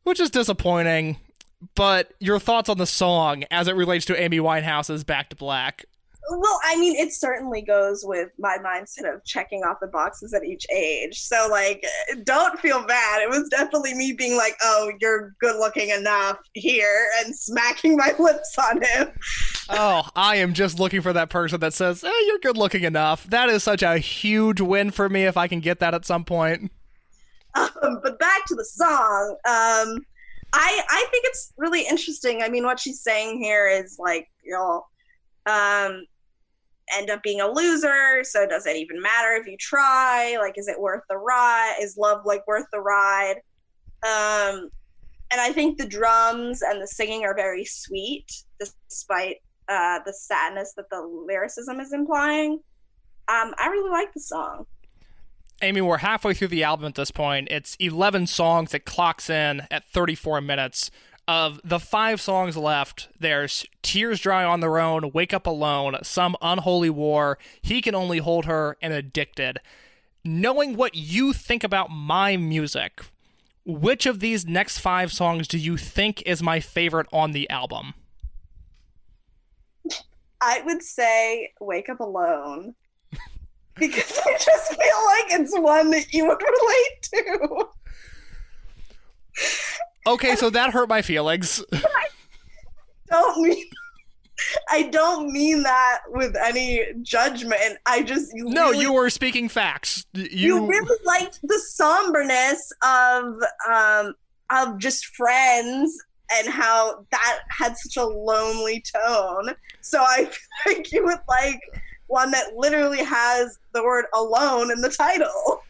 which 0.04 0.20
is 0.20 0.30
disappointing 0.30 1.18
but 1.74 2.14
your 2.20 2.38
thoughts 2.38 2.68
on 2.68 2.78
the 2.78 2.86
song 2.86 3.44
as 3.50 3.68
it 3.68 3.76
relates 3.76 4.06
to 4.06 4.20
Amy 4.20 4.38
Winehouse's 4.38 5.04
Back 5.04 5.28
to 5.30 5.36
Black. 5.36 5.84
Well, 6.28 6.60
I 6.62 6.76
mean, 6.76 6.96
it 6.96 7.12
certainly 7.12 7.62
goes 7.62 8.04
with 8.04 8.28
my 8.38 8.58
mindset 8.58 9.12
of 9.12 9.24
checking 9.24 9.62
off 9.62 9.78
the 9.80 9.86
boxes 9.86 10.34
at 10.34 10.44
each 10.44 10.66
age. 10.70 11.20
So, 11.20 11.48
like, 11.50 11.84
don't 12.24 12.58
feel 12.60 12.84
bad. 12.86 13.22
It 13.22 13.30
was 13.30 13.48
definitely 13.48 13.94
me 13.94 14.12
being 14.12 14.36
like, 14.36 14.54
oh, 14.62 14.92
you're 15.00 15.34
good 15.40 15.56
looking 15.58 15.88
enough 15.90 16.38
here 16.54 17.08
and 17.18 17.34
smacking 17.34 17.96
my 17.96 18.14
lips 18.18 18.56
on 18.58 18.82
him. 18.82 19.08
oh, 19.70 20.08
I 20.14 20.36
am 20.36 20.52
just 20.52 20.78
looking 20.78 21.00
for 21.00 21.12
that 21.12 21.30
person 21.30 21.58
that 21.60 21.74
says, 21.74 22.04
eh, 22.04 22.12
you're 22.26 22.38
good 22.38 22.56
looking 22.56 22.84
enough. 22.84 23.24
That 23.24 23.48
is 23.48 23.64
such 23.64 23.82
a 23.82 23.98
huge 23.98 24.60
win 24.60 24.90
for 24.90 25.08
me 25.08 25.24
if 25.24 25.36
I 25.36 25.48
can 25.48 25.60
get 25.60 25.80
that 25.80 25.94
at 25.94 26.04
some 26.04 26.24
point. 26.24 26.70
Um, 27.54 28.00
but 28.02 28.18
back 28.18 28.44
to 28.46 28.54
the 28.54 28.64
song. 28.64 29.36
Um, 29.48 30.04
I 30.52 30.80
I 30.88 31.06
think 31.10 31.24
it's 31.26 31.52
really 31.56 31.82
interesting. 31.82 32.42
I 32.42 32.48
mean, 32.48 32.64
what 32.64 32.80
she's 32.80 33.02
saying 33.02 33.38
here 33.38 33.68
is 33.68 33.96
like 33.98 34.28
you'll 34.44 34.88
um, 35.46 36.04
end 36.96 37.10
up 37.10 37.22
being 37.22 37.40
a 37.40 37.48
loser. 37.48 38.24
So 38.24 38.46
does 38.46 38.66
it 38.66 38.76
even 38.76 39.00
matter 39.00 39.32
if 39.34 39.46
you 39.46 39.56
try? 39.58 40.36
Like, 40.40 40.54
is 40.56 40.68
it 40.68 40.80
worth 40.80 41.02
the 41.08 41.16
ride? 41.16 41.76
Is 41.80 41.96
love 41.96 42.24
like 42.24 42.46
worth 42.46 42.66
the 42.72 42.80
ride? 42.80 43.36
Um, 44.02 44.70
and 45.32 45.40
I 45.40 45.52
think 45.52 45.78
the 45.78 45.86
drums 45.86 46.62
and 46.62 46.82
the 46.82 46.86
singing 46.86 47.24
are 47.24 47.34
very 47.34 47.64
sweet, 47.64 48.26
despite 48.58 49.36
uh, 49.68 50.00
the 50.04 50.12
sadness 50.12 50.72
that 50.76 50.90
the 50.90 51.00
lyricism 51.00 51.78
is 51.80 51.92
implying. 51.92 52.54
Um, 53.28 53.54
I 53.58 53.68
really 53.70 53.90
like 53.90 54.12
the 54.12 54.20
song. 54.20 54.66
Amy, 55.62 55.82
we're 55.82 55.98
halfway 55.98 56.34
through 56.34 56.48
the 56.48 56.64
album 56.64 56.86
at 56.86 56.94
this 56.94 57.10
point. 57.10 57.48
It's 57.50 57.76
11 57.78 58.26
songs. 58.26 58.72
It 58.72 58.84
clocks 58.86 59.28
in 59.28 59.66
at 59.70 59.84
34 59.84 60.40
minutes. 60.40 60.90
Of 61.30 61.60
the 61.62 61.78
five 61.78 62.20
songs 62.20 62.56
left, 62.56 63.08
there's 63.20 63.64
Tears 63.82 64.18
Dry 64.18 64.42
on 64.42 64.58
Their 64.58 64.80
Own, 64.80 65.12
Wake 65.12 65.32
Up 65.32 65.46
Alone, 65.46 65.96
Some 66.02 66.34
Unholy 66.42 66.90
War, 66.90 67.38
He 67.62 67.80
Can 67.80 67.94
Only 67.94 68.18
Hold 68.18 68.46
Her, 68.46 68.76
and 68.82 68.92
Addicted. 68.92 69.58
Knowing 70.24 70.74
what 70.74 70.96
you 70.96 71.32
think 71.32 71.62
about 71.62 71.88
my 71.88 72.36
music, 72.36 73.02
which 73.64 74.06
of 74.06 74.18
these 74.18 74.44
next 74.44 74.78
five 74.78 75.12
songs 75.12 75.46
do 75.46 75.56
you 75.56 75.76
think 75.76 76.20
is 76.26 76.42
my 76.42 76.58
favorite 76.58 77.06
on 77.12 77.30
the 77.30 77.48
album? 77.48 77.94
I 80.40 80.62
would 80.62 80.82
say 80.82 81.52
Wake 81.60 81.88
Up 81.88 82.00
Alone 82.00 82.74
because 83.76 84.18
I 84.26 84.32
just 84.32 84.68
feel 84.70 84.78
like 85.06 85.40
it's 85.40 85.56
one 85.56 85.92
that 85.92 86.12
you 86.12 86.26
would 86.26 86.42
relate 86.42 87.02
to. 87.02 87.68
Okay, 90.06 90.36
so 90.36 90.50
that 90.50 90.72
hurt 90.72 90.88
my 90.88 91.02
feelings. 91.02 91.62
I 91.72 92.08
don't 93.10 93.42
mean 93.42 93.64
I 94.70 94.84
don't 94.84 95.30
mean 95.32 95.62
that 95.62 96.00
with 96.08 96.34
any 96.36 96.82
judgment. 97.02 97.78
I 97.86 98.02
just 98.02 98.32
you 98.34 98.44
no, 98.44 98.70
really, 98.70 98.80
you 98.80 98.92
were 98.92 99.10
speaking 99.10 99.48
facts. 99.48 100.06
You... 100.14 100.24
you 100.30 100.66
really 100.66 100.98
liked 101.04 101.40
the 101.42 101.58
somberness 101.58 102.72
of 102.82 103.34
um 103.70 104.14
of 104.50 104.78
just 104.78 105.06
friends 105.06 105.96
and 106.32 106.48
how 106.48 107.04
that 107.10 107.40
had 107.48 107.76
such 107.76 107.96
a 107.96 108.04
lonely 108.04 108.82
tone. 108.94 109.54
So 109.80 110.00
I 110.00 110.24
feel 110.64 110.74
like 110.74 110.92
you 110.92 111.04
would 111.04 111.20
like 111.28 111.60
one 112.06 112.30
that 112.32 112.54
literally 112.56 113.04
has 113.04 113.58
the 113.72 113.82
word 113.82 114.06
alone 114.14 114.70
in 114.70 114.80
the 114.80 114.90
title. 114.90 115.62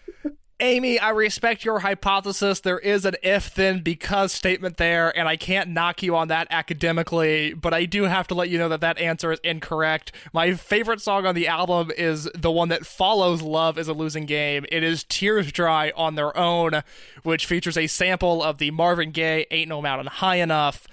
Amy, 0.60 0.98
I 0.98 1.08
respect 1.10 1.64
your 1.64 1.78
hypothesis. 1.78 2.60
There 2.60 2.78
is 2.78 3.06
an 3.06 3.14
if 3.22 3.54
then 3.54 3.80
because 3.80 4.30
statement 4.32 4.76
there, 4.76 5.16
and 5.16 5.26
I 5.26 5.36
can't 5.36 5.70
knock 5.70 6.02
you 6.02 6.14
on 6.14 6.28
that 6.28 6.46
academically, 6.50 7.54
but 7.54 7.72
I 7.72 7.86
do 7.86 8.04
have 8.04 8.28
to 8.28 8.34
let 8.34 8.50
you 8.50 8.58
know 8.58 8.68
that 8.68 8.82
that 8.82 8.98
answer 8.98 9.32
is 9.32 9.40
incorrect. 9.42 10.12
My 10.34 10.54
favorite 10.54 11.00
song 11.00 11.24
on 11.24 11.34
the 11.34 11.48
album 11.48 11.90
is 11.96 12.28
the 12.34 12.50
one 12.50 12.68
that 12.68 12.84
follows 12.84 13.40
Love 13.40 13.78
is 13.78 13.88
a 13.88 13.94
Losing 13.94 14.26
Game. 14.26 14.66
It 14.70 14.82
is 14.82 15.04
Tears 15.04 15.50
Dry 15.50 15.92
on 15.96 16.14
Their 16.14 16.36
Own, 16.36 16.82
which 17.22 17.46
features 17.46 17.78
a 17.78 17.86
sample 17.86 18.42
of 18.42 18.58
the 18.58 18.70
Marvin 18.70 19.12
Gaye 19.12 19.46
Ain't 19.50 19.70
No 19.70 19.80
Mountain 19.80 20.08
High 20.08 20.36
Enough. 20.36 20.86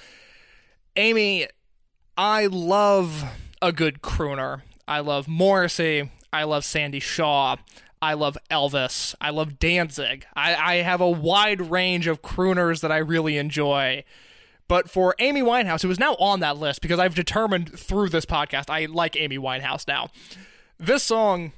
Amy, 0.95 1.47
I 2.17 2.45
love 2.45 3.25
a 3.61 3.73
good 3.73 4.01
crooner. 4.01 4.61
I 4.87 5.01
love 5.01 5.27
Morrissey. 5.27 6.09
I 6.31 6.43
love 6.43 6.63
Sandie 6.63 6.99
Shaw. 6.99 7.57
I 8.07 8.13
love 8.13 8.37
Elvis. 8.49 9.15
I 9.19 9.31
love 9.31 9.59
Danzig. 9.59 10.25
I, 10.33 10.55
I 10.55 10.75
have 10.75 11.01
a 11.01 11.09
wide 11.09 11.69
range 11.69 12.07
of 12.07 12.21
crooners 12.21 12.79
that 12.79 12.89
I 12.89 12.99
really 12.99 13.37
enjoy. 13.37 14.05
But 14.69 14.89
for 14.89 15.13
Amy 15.19 15.41
Winehouse, 15.41 15.81
who 15.81 15.91
is 15.91 15.99
now 15.99 16.15
on 16.15 16.39
that 16.39 16.55
list 16.55 16.81
because 16.81 16.99
I've 16.99 17.15
determined 17.15 17.77
through 17.77 18.07
this 18.07 18.25
podcast 18.25 18.69
I 18.69 18.85
like 18.85 19.17
Amy 19.17 19.37
Winehouse 19.37 19.89
now. 19.89 20.07
This 20.79 21.03
song 21.03 21.51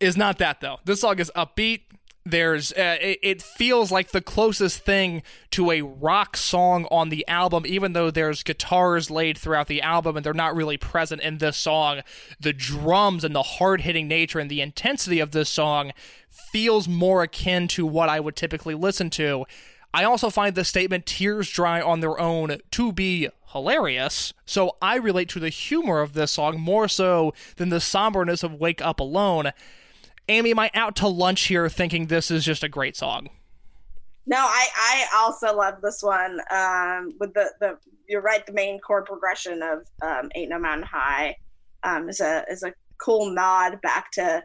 is 0.00 0.16
not 0.16 0.38
that 0.38 0.60
though. 0.60 0.80
This 0.86 1.02
song 1.02 1.20
is 1.20 1.30
upbeat 1.36 1.82
there's 2.24 2.72
uh, 2.72 2.96
it, 3.00 3.40
feels 3.40 3.90
like 3.90 4.10
the 4.10 4.20
closest 4.20 4.84
thing 4.84 5.22
to 5.50 5.70
a 5.70 5.82
rock 5.82 6.36
song 6.36 6.86
on 6.90 7.08
the 7.08 7.26
album 7.26 7.64
even 7.66 7.94
though 7.94 8.10
there's 8.10 8.42
guitars 8.42 9.10
laid 9.10 9.38
throughout 9.38 9.68
the 9.68 9.80
album 9.80 10.16
and 10.16 10.24
they're 10.24 10.34
not 10.34 10.54
really 10.54 10.76
present 10.76 11.22
in 11.22 11.38
this 11.38 11.56
song. 11.56 12.02
The 12.38 12.52
drums 12.52 13.24
and 13.24 13.34
the 13.34 13.42
hard-hitting 13.42 14.06
nature 14.06 14.38
and 14.38 14.50
the 14.50 14.60
intensity 14.60 15.18
of 15.18 15.30
this 15.30 15.48
song 15.48 15.92
feels 16.28 16.86
more 16.86 17.22
akin 17.22 17.68
to 17.68 17.86
what 17.86 18.08
I 18.08 18.20
would 18.20 18.36
typically 18.36 18.74
listen 18.74 19.08
to. 19.10 19.46
I 19.92 20.04
also 20.04 20.30
find 20.30 20.54
the 20.54 20.64
statement 20.64 21.06
tears 21.06 21.50
dry 21.50 21.80
on 21.80 22.00
their 22.00 22.18
own 22.20 22.58
to 22.70 22.92
be 22.92 23.28
hilarious. 23.52 24.32
So 24.44 24.76
I 24.80 24.96
relate 24.96 25.28
to 25.30 25.40
the 25.40 25.48
humor 25.48 26.00
of 26.00 26.12
this 26.12 26.32
song 26.32 26.60
more 26.60 26.86
so 26.86 27.34
than 27.56 27.70
the 27.70 27.80
somberness 27.80 28.42
of 28.42 28.54
wake 28.54 28.80
up 28.80 29.00
alone 29.00 29.52
Amy, 30.30 30.52
am 30.52 30.60
I 30.60 30.70
out 30.74 30.94
to 30.96 31.08
lunch 31.08 31.42
here 31.42 31.68
thinking 31.68 32.06
this 32.06 32.30
is 32.30 32.44
just 32.44 32.62
a 32.62 32.68
great 32.68 32.96
song? 32.96 33.28
No, 34.26 34.38
I, 34.38 34.68
I 34.76 35.06
also 35.16 35.56
love 35.56 35.80
this 35.82 36.04
one. 36.04 36.40
Um, 36.52 37.12
with 37.18 37.34
the, 37.34 37.50
the 37.58 37.78
you're 38.08 38.22
right, 38.22 38.46
the 38.46 38.52
main 38.52 38.78
chord 38.78 39.06
progression 39.06 39.60
of 39.60 39.86
um, 40.02 40.30
Ain't 40.36 40.50
No 40.50 40.58
Mountain 40.60 40.86
High 40.86 41.36
um, 41.82 42.08
is 42.08 42.20
a 42.20 42.44
is 42.48 42.62
a 42.62 42.72
cool 42.98 43.30
nod 43.30 43.80
back 43.80 44.12
to 44.12 44.44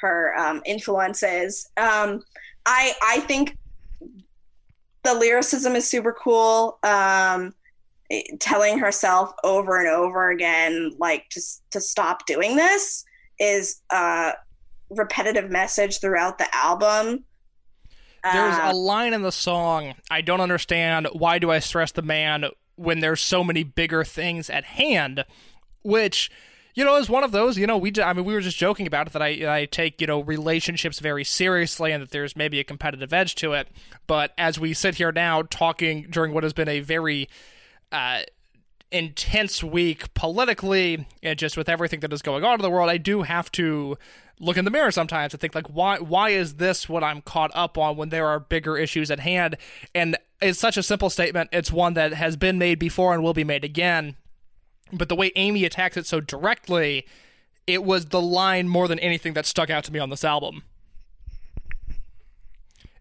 her 0.00 0.36
um, 0.38 0.60
influences. 0.66 1.70
Um, 1.78 2.22
I 2.66 2.92
I 3.02 3.20
think 3.20 3.56
the 5.02 5.14
lyricism 5.14 5.76
is 5.76 5.88
super 5.88 6.12
cool. 6.12 6.78
Um, 6.82 7.54
telling 8.38 8.78
herself 8.78 9.32
over 9.44 9.78
and 9.78 9.88
over 9.88 10.30
again, 10.30 10.92
like 10.98 11.24
just 11.30 11.62
to 11.70 11.80
stop 11.80 12.26
doing 12.26 12.56
this, 12.56 13.06
is 13.40 13.80
uh, 13.88 14.32
repetitive 14.96 15.50
message 15.50 16.00
throughout 16.00 16.38
the 16.38 16.54
album. 16.54 17.24
There's 18.22 18.54
uh, 18.54 18.70
a 18.72 18.74
line 18.74 19.14
in 19.14 19.22
the 19.22 19.32
song, 19.32 19.94
I 20.10 20.20
don't 20.20 20.40
understand 20.40 21.08
why 21.12 21.38
do 21.38 21.50
I 21.50 21.58
stress 21.58 21.92
the 21.92 22.02
man 22.02 22.46
when 22.76 23.00
there's 23.00 23.20
so 23.20 23.42
many 23.42 23.64
bigger 23.64 24.04
things 24.04 24.48
at 24.48 24.64
hand, 24.64 25.24
which 25.82 26.30
you 26.74 26.84
know, 26.84 26.96
is 26.96 27.10
one 27.10 27.22
of 27.22 27.32
those, 27.32 27.58
you 27.58 27.66
know, 27.66 27.76
we 27.76 27.92
I 28.02 28.12
mean, 28.12 28.24
we 28.24 28.32
were 28.32 28.40
just 28.40 28.56
joking 28.56 28.86
about 28.86 29.06
it 29.06 29.12
that 29.12 29.22
I 29.22 29.60
I 29.60 29.64
take 29.66 30.00
you 30.00 30.06
know 30.06 30.20
relationships 30.20 31.00
very 31.00 31.24
seriously 31.24 31.92
and 31.92 32.02
that 32.02 32.10
there's 32.10 32.34
maybe 32.34 32.60
a 32.60 32.64
competitive 32.64 33.12
edge 33.12 33.34
to 33.36 33.52
it. 33.52 33.68
But 34.06 34.32
as 34.38 34.58
we 34.58 34.72
sit 34.72 34.94
here 34.94 35.12
now 35.12 35.42
talking 35.42 36.06
during 36.10 36.32
what 36.32 36.44
has 36.44 36.52
been 36.52 36.68
a 36.68 36.80
very 36.80 37.28
uh, 37.90 38.22
intense 38.90 39.62
week 39.62 40.14
politically 40.14 41.06
and 41.22 41.38
just 41.38 41.56
with 41.56 41.68
everything 41.68 42.00
that 42.00 42.12
is 42.12 42.22
going 42.22 42.42
on 42.42 42.54
in 42.54 42.62
the 42.62 42.70
world, 42.70 42.88
I 42.88 42.96
do 42.96 43.22
have 43.22 43.52
to 43.52 43.98
look 44.42 44.56
in 44.56 44.64
the 44.64 44.70
mirror 44.70 44.90
sometimes 44.90 45.32
and 45.32 45.40
think 45.40 45.54
like 45.54 45.68
why 45.68 45.98
why 45.98 46.30
is 46.30 46.54
this 46.56 46.88
what 46.88 47.04
I'm 47.04 47.22
caught 47.22 47.52
up 47.54 47.78
on 47.78 47.96
when 47.96 48.08
there 48.08 48.26
are 48.26 48.40
bigger 48.40 48.76
issues 48.76 49.10
at 49.10 49.20
hand? 49.20 49.56
And 49.94 50.16
it's 50.42 50.58
such 50.58 50.76
a 50.76 50.82
simple 50.82 51.08
statement. 51.08 51.48
It's 51.52 51.72
one 51.72 51.94
that 51.94 52.12
has 52.14 52.36
been 52.36 52.58
made 52.58 52.78
before 52.78 53.14
and 53.14 53.22
will 53.22 53.34
be 53.34 53.44
made 53.44 53.64
again. 53.64 54.16
But 54.92 55.08
the 55.08 55.16
way 55.16 55.32
Amy 55.36 55.64
attacks 55.64 55.96
it 55.96 56.06
so 56.06 56.20
directly, 56.20 57.06
it 57.66 57.84
was 57.84 58.06
the 58.06 58.20
line 58.20 58.68
more 58.68 58.88
than 58.88 58.98
anything 58.98 59.32
that 59.34 59.46
stuck 59.46 59.70
out 59.70 59.84
to 59.84 59.92
me 59.92 60.00
on 60.00 60.10
this 60.10 60.24
album. 60.24 60.64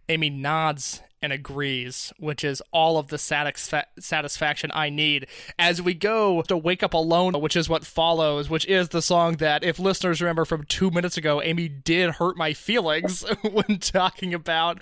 Amy 0.08 0.30
nods 0.30 1.02
and 1.22 1.32
agrees, 1.32 2.12
which 2.18 2.44
is 2.44 2.62
all 2.72 2.98
of 2.98 3.08
the 3.08 3.18
satisfa- 3.18 3.86
satisfaction 4.00 4.72
I 4.74 4.90
need. 4.90 5.28
As 5.60 5.82
we 5.82 5.94
go 5.94 6.42
to 6.44 6.58
Wake 6.58 6.84
Up 6.84 6.94
Alone, 6.94 7.40
which 7.40 7.56
is 7.56 7.70
what 7.70 7.86
follows, 7.86 8.50
which 8.50 8.66
is 8.66 8.90
the 8.90 9.02
song 9.02 9.38
that, 9.38 9.64
if 9.64 9.80
listeners 9.80 10.22
remember 10.22 10.46
from 10.46 10.64
two 10.64 10.92
minutes 10.92 11.18
ago, 11.18 11.42
Amy 11.42 11.68
did 11.68 12.12
hurt 12.12 12.38
my 12.38 12.54
feelings 12.54 13.22
when 13.42 13.80
talking 13.80 14.34
about. 14.34 14.82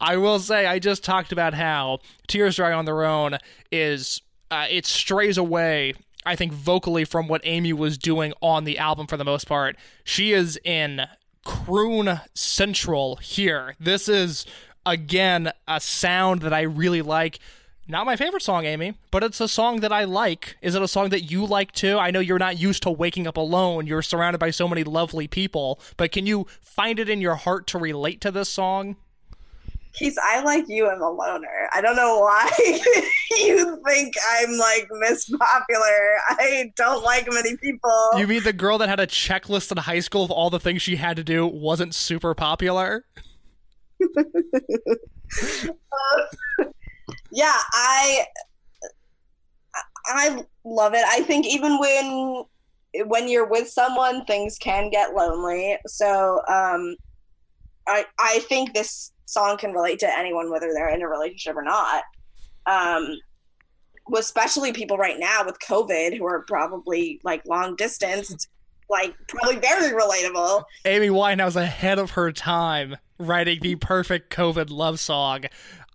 I 0.00 0.16
will 0.16 0.38
say, 0.38 0.66
I 0.66 0.78
just 0.78 1.04
talked 1.04 1.32
about 1.32 1.54
how 1.54 2.00
Tears 2.28 2.56
Dry 2.56 2.72
on 2.72 2.84
Their 2.84 3.04
Own 3.04 3.38
is. 3.70 4.22
Uh, 4.52 4.66
it 4.68 4.84
strays 4.84 5.38
away 5.38 5.94
I 6.26 6.36
think 6.36 6.52
vocally 6.52 7.04
from 7.04 7.28
what 7.28 7.40
Amy 7.44 7.72
was 7.72 7.96
doing 7.96 8.32
on 8.42 8.64
the 8.64 8.78
album 8.78 9.06
for 9.06 9.16
the 9.16 9.24
most 9.24 9.46
part. 9.46 9.76
She 10.04 10.32
is 10.32 10.58
in 10.64 11.06
croon 11.44 12.20
central 12.34 13.16
here. 13.16 13.74
This 13.80 14.08
is 14.08 14.44
again 14.86 15.52
a 15.68 15.80
sound 15.80 16.42
that 16.42 16.52
I 16.52 16.62
really 16.62 17.02
like. 17.02 17.38
Not 17.88 18.06
my 18.06 18.14
favorite 18.14 18.42
song, 18.42 18.66
Amy, 18.66 18.94
but 19.10 19.24
it's 19.24 19.40
a 19.40 19.48
song 19.48 19.80
that 19.80 19.92
I 19.92 20.04
like. 20.04 20.56
Is 20.62 20.76
it 20.76 20.82
a 20.82 20.86
song 20.86 21.08
that 21.08 21.22
you 21.22 21.44
like 21.44 21.72
too? 21.72 21.98
I 21.98 22.12
know 22.12 22.20
you're 22.20 22.38
not 22.38 22.58
used 22.58 22.84
to 22.84 22.90
waking 22.90 23.26
up 23.26 23.36
alone. 23.36 23.88
You're 23.88 24.02
surrounded 24.02 24.38
by 24.38 24.50
so 24.50 24.68
many 24.68 24.84
lovely 24.84 25.26
people, 25.26 25.80
but 25.96 26.12
can 26.12 26.24
you 26.24 26.46
find 26.60 27.00
it 27.00 27.08
in 27.08 27.20
your 27.20 27.34
heart 27.34 27.66
to 27.68 27.78
relate 27.78 28.20
to 28.20 28.30
this 28.30 28.48
song? 28.48 28.96
Keith, 29.92 30.16
I 30.22 30.40
like 30.42 30.66
you 30.68 30.88
am 30.88 31.02
a 31.02 31.10
loner. 31.10 31.68
I 31.72 31.80
don't 31.80 31.96
know 31.96 32.20
why 32.20 32.48
you 33.38 33.82
think 33.84 34.14
I'm 34.30 34.52
like 34.56 34.86
Miss 35.00 35.28
Popular. 35.28 36.16
I 36.28 36.72
don't 36.76 37.02
like 37.02 37.26
many 37.28 37.56
people. 37.56 38.10
You 38.16 38.28
mean 38.28 38.44
the 38.44 38.52
girl 38.52 38.78
that 38.78 38.88
had 38.88 39.00
a 39.00 39.06
checklist 39.06 39.72
in 39.72 39.78
high 39.78 39.98
school 39.98 40.22
of 40.22 40.30
all 40.30 40.48
the 40.48 40.60
things 40.60 40.80
she 40.80 40.96
had 40.96 41.16
to 41.16 41.24
do 41.24 41.44
wasn't 41.44 41.94
super 41.94 42.34
popular? 42.34 43.04
Uh, 46.58 46.64
yeah, 47.32 47.56
I 47.72 48.26
I 50.06 50.44
love 50.64 50.94
it. 50.94 51.04
I 51.06 51.22
think 51.22 51.46
even 51.46 51.78
when 51.78 52.44
when 53.06 53.28
you're 53.28 53.48
with 53.48 53.68
someone, 53.68 54.24
things 54.24 54.58
can 54.58 54.90
get 54.90 55.14
lonely. 55.14 55.78
So 55.86 56.40
um, 56.48 56.96
I 57.86 58.04
I 58.18 58.40
think 58.48 58.74
this 58.74 59.12
song 59.26 59.56
can 59.58 59.72
relate 59.72 60.00
to 60.00 60.18
anyone 60.18 60.50
whether 60.50 60.72
they're 60.72 60.94
in 60.94 61.02
a 61.02 61.08
relationship 61.08 61.56
or 61.56 61.62
not. 61.62 62.02
Um, 62.66 63.16
especially 64.16 64.72
people 64.72 64.96
right 64.96 65.18
now 65.18 65.44
with 65.44 65.58
COVID 65.60 66.16
who 66.16 66.26
are 66.26 66.44
probably 66.48 67.20
like 67.22 67.46
long 67.46 67.76
distance, 67.76 68.48
like 68.90 69.14
probably 69.28 69.56
very 69.56 69.92
relatable. 69.92 70.64
Amy 70.84 71.08
Winehouse 71.08 71.56
ahead 71.56 71.98
of 71.98 72.12
her 72.12 72.32
time 72.32 72.96
writing 73.18 73.60
the 73.60 73.76
perfect 73.76 74.34
COVID 74.34 74.70
love 74.70 74.98
song. 74.98 75.44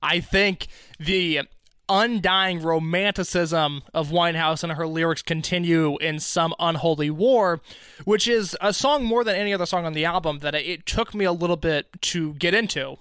I 0.01 0.19
think 0.19 0.67
the 0.99 1.41
undying 1.87 2.61
romanticism 2.61 3.83
of 3.93 4.09
Winehouse 4.09 4.63
and 4.63 4.73
her 4.73 4.87
lyrics 4.87 5.21
continue 5.21 5.97
in 5.97 6.19
some 6.19 6.53
unholy 6.59 7.09
war, 7.09 7.61
which 8.05 8.27
is 8.27 8.57
a 8.61 8.73
song 8.73 9.03
more 9.03 9.23
than 9.23 9.35
any 9.35 9.53
other 9.53 9.65
song 9.65 9.85
on 9.85 9.93
the 9.93 10.05
album 10.05 10.39
that 10.39 10.55
it 10.55 10.85
took 10.85 11.13
me 11.13 11.25
a 11.25 11.31
little 11.31 11.57
bit 11.57 11.87
to 12.01 12.33
get 12.33 12.53
into 12.53 12.97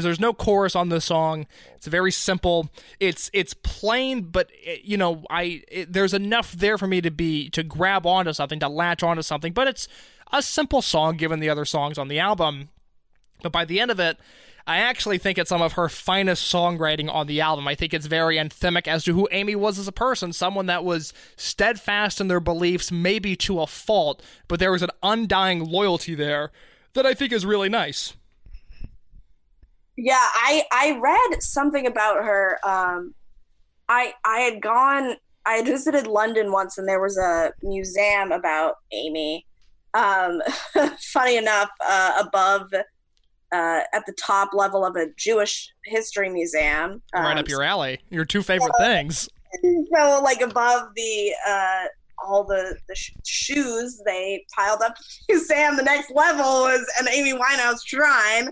there's 0.00 0.20
no 0.20 0.32
chorus 0.32 0.74
on 0.74 0.88
this 0.88 1.04
song. 1.04 1.46
It's 1.74 1.86
very 1.86 2.12
simple. 2.12 2.70
It's 2.98 3.30
it's 3.32 3.54
plain, 3.54 4.22
but 4.22 4.50
it, 4.52 4.84
you 4.84 4.96
know, 4.96 5.24
I 5.28 5.62
it, 5.68 5.92
there's 5.92 6.14
enough 6.14 6.52
there 6.52 6.78
for 6.78 6.86
me 6.86 7.00
to 7.02 7.10
be 7.10 7.50
to 7.50 7.62
grab 7.62 8.06
onto 8.06 8.32
something, 8.32 8.60
to 8.60 8.68
latch 8.68 9.02
onto 9.02 9.22
something. 9.22 9.52
But 9.52 9.68
it's 9.68 9.88
a 10.32 10.42
simple 10.42 10.80
song 10.80 11.16
given 11.16 11.40
the 11.40 11.50
other 11.50 11.64
songs 11.64 11.98
on 11.98 12.08
the 12.08 12.18
album. 12.18 12.70
But 13.42 13.52
by 13.52 13.64
the 13.64 13.80
end 13.80 13.90
of 13.90 14.00
it, 14.00 14.18
I 14.66 14.78
actually 14.78 15.18
think 15.18 15.38
it's 15.38 15.48
some 15.48 15.62
of 15.62 15.72
her 15.72 15.88
finest 15.88 16.50
songwriting 16.50 17.12
on 17.12 17.26
the 17.26 17.40
album. 17.40 17.66
I 17.66 17.74
think 17.74 17.92
it's 17.92 18.06
very 18.06 18.36
anthemic 18.36 18.86
as 18.86 19.04
to 19.04 19.12
who 19.12 19.28
Amy 19.32 19.56
was 19.56 19.78
as 19.78 19.88
a 19.88 19.92
person, 19.92 20.32
someone 20.32 20.66
that 20.66 20.84
was 20.84 21.12
steadfast 21.36 22.20
in 22.20 22.28
their 22.28 22.40
beliefs, 22.40 22.92
maybe 22.92 23.34
to 23.36 23.60
a 23.60 23.66
fault, 23.66 24.22
but 24.46 24.60
there 24.60 24.72
was 24.72 24.82
an 24.82 24.90
undying 25.02 25.64
loyalty 25.64 26.14
there 26.14 26.52
that 26.94 27.06
I 27.06 27.14
think 27.14 27.32
is 27.32 27.44
really 27.44 27.68
nice. 27.68 28.14
Yeah, 29.96 30.14
I 30.18 30.64
I 30.72 30.98
read 31.00 31.42
something 31.42 31.86
about 31.86 32.24
her. 32.24 32.58
Um, 32.64 33.14
I 33.88 34.14
I 34.24 34.40
had 34.40 34.62
gone. 34.62 35.16
I 35.44 35.54
had 35.54 35.66
visited 35.66 36.06
London 36.06 36.52
once, 36.52 36.78
and 36.78 36.88
there 36.88 37.00
was 37.00 37.18
a 37.18 37.52
museum 37.62 38.32
about 38.32 38.76
Amy. 38.92 39.44
Um, 39.94 40.40
funny 41.12 41.36
enough, 41.36 41.68
uh, 41.84 42.22
above 42.26 42.72
uh, 43.52 43.80
at 43.92 44.06
the 44.06 44.14
top 44.18 44.54
level 44.54 44.84
of 44.84 44.96
a 44.96 45.08
Jewish 45.16 45.72
history 45.84 46.30
museum. 46.30 47.02
Um, 47.14 47.24
right 47.24 47.38
up 47.38 47.48
your 47.48 47.62
alley. 47.62 48.00
Your 48.10 48.24
two 48.24 48.42
favorite 48.42 48.72
things. 48.78 49.28
So, 49.94 50.22
like 50.24 50.40
above 50.40 50.88
the 50.96 51.34
uh, 51.46 51.84
all 52.24 52.42
the 52.42 52.74
the 52.88 52.94
sh- 52.94 53.12
shoes, 53.26 54.00
they 54.06 54.46
piled 54.56 54.80
up 54.80 54.94
the 55.28 55.34
museum. 55.34 55.76
The 55.76 55.82
next 55.82 56.10
level 56.10 56.62
was 56.62 56.90
an 56.98 57.06
Amy 57.12 57.34
Winehouse 57.34 57.80
shrine. 57.84 58.48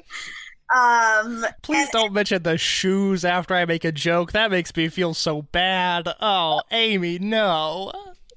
Um, 0.75 1.45
Please 1.62 1.83
and, 1.83 1.91
don't 1.93 2.12
mention 2.12 2.43
the 2.43 2.57
shoes 2.57 3.25
after 3.25 3.55
I 3.55 3.64
make 3.64 3.85
a 3.85 3.93
joke. 3.93 4.33
That 4.33 4.51
makes 4.51 4.75
me 4.75 4.89
feel 4.89 5.14
so 5.14 5.43
bad. 5.43 6.09
Oh, 6.21 6.62
Amy, 6.71 7.18
no. 7.18 7.93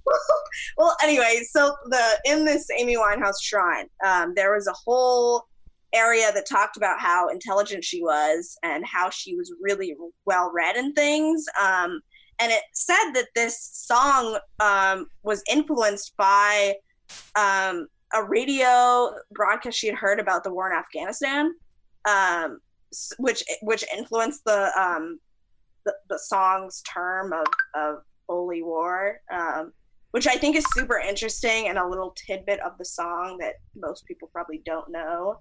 well, 0.78 0.96
anyway, 1.04 1.42
so 1.50 1.76
the 1.86 2.20
in 2.26 2.46
this 2.46 2.68
Amy 2.78 2.98
Winehouse 2.98 3.42
shrine, 3.42 3.88
um, 4.06 4.34
there 4.36 4.54
was 4.54 4.68
a 4.68 4.74
whole 4.74 5.46
area 5.94 6.32
that 6.34 6.48
talked 6.48 6.76
about 6.76 7.00
how 7.00 7.30
intelligent 7.30 7.84
she 7.84 8.02
was 8.02 8.58
and 8.64 8.84
how 8.86 9.12
she 9.12 9.36
was 9.36 9.54
really 9.62 9.96
well 10.26 10.52
read 10.54 10.76
and 10.76 10.96
things. 10.96 11.46
Um, 11.62 12.02
and 12.40 12.52
it 12.52 12.64
said 12.74 13.12
that 13.14 13.28
this 13.36 13.70
song 13.74 14.40
um, 14.60 15.06
was 15.22 15.44
influenced 15.50 16.18
by 16.18 16.74
um, 17.36 17.88
a 18.14 18.24
radio 18.24 19.12
broadcast 19.32 19.78
she 19.78 19.88
had 19.88 19.96
heard 19.96 20.20
about 20.20 20.44
the 20.44 20.52
war 20.52 20.72
in 20.72 20.76
Afghanistan 20.76 21.54
um, 22.06 22.60
which 23.18 23.44
which 23.62 23.84
influenced 23.96 24.44
the 24.46 24.72
um, 24.80 25.20
the, 25.86 25.94
the 26.10 26.20
song's 26.20 26.82
term 26.82 27.34
of, 27.34 27.46
of 27.76 28.04
holy 28.30 28.64
war, 28.64 29.20
um, 29.32 29.74
which 30.12 30.28
I 30.28 30.36
think 30.36 30.56
is 30.56 30.66
super 30.74 30.98
interesting 30.98 31.68
and 31.68 31.78
a 31.78 31.88
little 31.88 32.16
tidbit 32.28 32.60
of 32.62 32.78
the 32.78 32.86
song 32.86 33.38
that 33.40 33.56
most 33.76 34.06
people 34.06 34.30
probably 34.32 34.62
don't 34.66 34.90
know, 34.90 35.40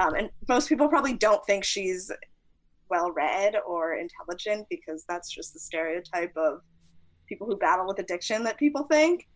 um, 0.00 0.14
and 0.14 0.30
most 0.48 0.68
people 0.68 0.88
probably 0.88 1.14
don't 1.14 1.44
think 1.46 1.64
she's 1.64 2.10
well 2.88 3.12
read 3.12 3.54
or 3.66 3.94
intelligent 3.94 4.66
because 4.68 5.04
that's 5.08 5.30
just 5.30 5.52
the 5.52 5.60
stereotype 5.60 6.32
of 6.36 6.60
people 7.28 7.46
who 7.46 7.56
battle 7.56 7.86
with 7.86 7.98
addiction 8.00 8.42
that 8.44 8.58
people 8.58 8.84
think. 8.84 9.28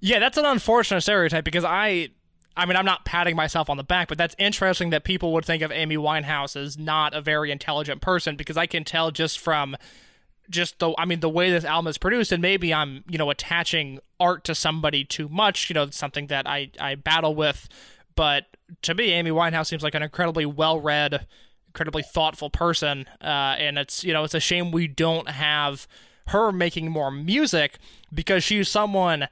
Yeah, 0.00 0.18
that's 0.18 0.38
an 0.38 0.44
unfortunate 0.44 1.02
stereotype 1.02 1.44
because 1.44 1.64
I 1.64 2.08
I 2.56 2.66
mean, 2.66 2.76
I'm 2.76 2.84
not 2.84 3.04
patting 3.04 3.36
myself 3.36 3.70
on 3.70 3.76
the 3.76 3.84
back, 3.84 4.08
but 4.08 4.18
that's 4.18 4.34
interesting 4.38 4.90
that 4.90 5.04
people 5.04 5.32
would 5.32 5.44
think 5.44 5.62
of 5.62 5.70
Amy 5.70 5.96
Winehouse 5.96 6.56
as 6.56 6.76
not 6.76 7.14
a 7.14 7.20
very 7.20 7.50
intelligent 7.50 8.00
person 8.00 8.36
because 8.36 8.56
I 8.56 8.66
can 8.66 8.84
tell 8.84 9.10
just 9.10 9.38
from 9.38 9.76
just 10.48 10.80
the 10.80 10.92
I 10.98 11.04
mean 11.04 11.20
the 11.20 11.28
way 11.28 11.50
this 11.50 11.64
album 11.64 11.88
is 11.88 11.96
produced 11.96 12.32
and 12.32 12.42
maybe 12.42 12.74
I'm, 12.74 13.04
you 13.08 13.18
know, 13.18 13.30
attaching 13.30 14.00
art 14.18 14.44
to 14.44 14.54
somebody 14.54 15.04
too 15.04 15.28
much, 15.28 15.70
you 15.70 15.74
know, 15.74 15.88
something 15.90 16.26
that 16.26 16.46
I 16.46 16.70
I 16.80 16.96
battle 16.96 17.34
with, 17.34 17.68
but 18.16 18.46
to 18.82 18.94
me 18.94 19.12
Amy 19.12 19.30
Winehouse 19.30 19.68
seems 19.68 19.84
like 19.84 19.94
an 19.94 20.02
incredibly 20.02 20.44
well-read, 20.44 21.26
incredibly 21.68 22.02
thoughtful 22.02 22.50
person, 22.50 23.06
uh, 23.22 23.54
and 23.58 23.78
it's, 23.78 24.02
you 24.02 24.12
know, 24.12 24.24
it's 24.24 24.34
a 24.34 24.40
shame 24.40 24.72
we 24.72 24.88
don't 24.88 25.30
have 25.30 25.86
her 26.28 26.50
making 26.50 26.90
more 26.90 27.10
music 27.12 27.78
because 28.12 28.42
she's 28.42 28.68
someone 28.68 29.28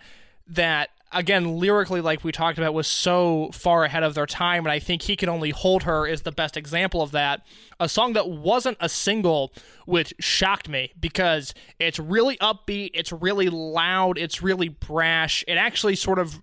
that 0.47 0.91
again, 1.13 1.57
lyrically, 1.57 2.01
like 2.01 2.25
we 2.25 2.33
talked 2.33 2.59
about, 2.59 2.75
was 2.75 2.87
so 2.87 3.51
far 3.53 3.85
ahead 3.85 4.03
of 4.03 4.15
their 4.15 4.27
time, 4.27 4.65
and 4.65 4.73
I 4.73 4.79
think 4.79 5.03
He 5.03 5.17
Can 5.17 5.29
Only 5.29 5.51
Hold 5.51 5.85
Her 5.85 6.07
is 6.07 6.23
the 6.23 6.33
best 6.33 6.57
example 6.57 7.03
of 7.03 7.11
that. 7.13 7.47
A 7.81 7.89
song 7.89 8.13
that 8.13 8.29
wasn't 8.29 8.77
a 8.81 8.89
single, 8.89 9.53
which 9.87 10.13
shocked 10.19 10.69
me 10.69 10.93
because 11.01 11.55
it's 11.79 11.99
really 11.99 12.37
upbeat, 12.39 12.91
it's 12.95 13.13
really 13.13 13.49
loud, 13.49 14.19
it's 14.19 14.43
really 14.43 14.69
brash. 14.69 15.45
It 15.49 15.55
actually 15.55 15.97
sort 15.97 16.19
of 16.19 16.41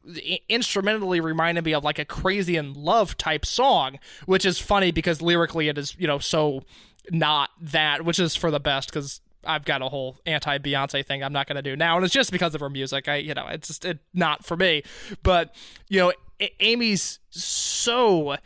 instrumentally 0.49 1.20
reminded 1.20 1.66
me 1.66 1.74
of 1.74 1.84
like 1.84 1.99
a 1.99 2.05
Crazy 2.05 2.55
in 2.55 2.74
Love 2.74 3.18
type 3.18 3.45
song, 3.45 3.99
which 4.26 4.45
is 4.45 4.59
funny 4.59 4.91
because 4.91 5.22
lyrically 5.22 5.68
it 5.68 5.78
is, 5.78 5.95
you 5.99 6.07
know, 6.07 6.20
so 6.20 6.63
not 7.11 7.51
that, 7.61 8.03
which 8.05 8.20
is 8.20 8.36
for 8.36 8.49
the 8.49 8.59
best 8.59 8.89
because 8.89 9.22
I've 9.45 9.65
got 9.65 9.81
a 9.81 9.89
whole 9.89 10.17
anti 10.25 10.57
Beyonce 10.57 11.05
thing 11.05 11.23
I'm 11.23 11.33
not 11.33 11.47
going 11.47 11.55
to 11.55 11.61
do 11.61 11.75
now, 11.75 11.95
and 11.95 12.05
it's 12.05 12.13
just 12.13 12.31
because 12.31 12.55
of 12.55 12.61
her 12.61 12.69
music. 12.69 13.07
I, 13.07 13.17
you 13.17 13.33
know, 13.33 13.47
it's 13.47 13.67
just 13.67 13.85
it, 13.85 13.99
not 14.13 14.45
for 14.45 14.57
me. 14.57 14.83
But 15.23 15.55
you 15.89 15.99
know, 15.99 16.13
a- 16.39 16.63
Amy's 16.63 17.19
so 17.29 18.37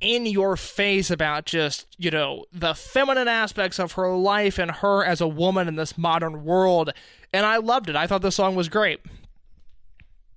in 0.00 0.26
your 0.26 0.56
face 0.56 1.10
about 1.10 1.44
just 1.44 1.86
you 1.96 2.10
know 2.10 2.44
the 2.52 2.74
feminine 2.74 3.28
aspects 3.28 3.78
of 3.78 3.92
her 3.92 4.10
life 4.14 4.58
and 4.58 4.70
her 4.70 5.04
as 5.04 5.20
a 5.20 5.28
woman 5.28 5.68
in 5.68 5.76
this 5.76 5.96
modern 5.96 6.44
world, 6.44 6.90
and 7.32 7.46
I 7.46 7.56
loved 7.58 7.88
it. 7.88 7.96
I 7.96 8.06
thought 8.06 8.22
the 8.22 8.32
song 8.32 8.54
was 8.54 8.68
great. 8.68 9.00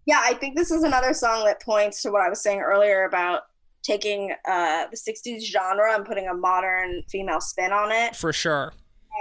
Yeah, 0.06 0.22
I 0.24 0.36
think 0.36 0.56
this 0.56 0.70
is 0.70 0.84
another 0.84 1.14
song 1.14 1.46
that 1.46 1.62
points 1.62 2.04
to 2.04 2.12
what 2.12 2.22
I 2.22 2.30
was 2.30 2.42
saying 2.42 2.62
earlier 2.62 3.06
about 3.06 3.42
taking 3.82 4.34
uh, 4.48 4.86
the 4.92 4.98
60s 4.98 5.42
genre 5.44 5.94
and 5.96 6.06
putting 6.06 6.28
a 6.28 6.34
modern 6.34 7.04
female 7.10 7.42
spin 7.42 7.72
on 7.72 7.92
it. 7.92 8.16
For 8.16 8.32
sure 8.34 8.74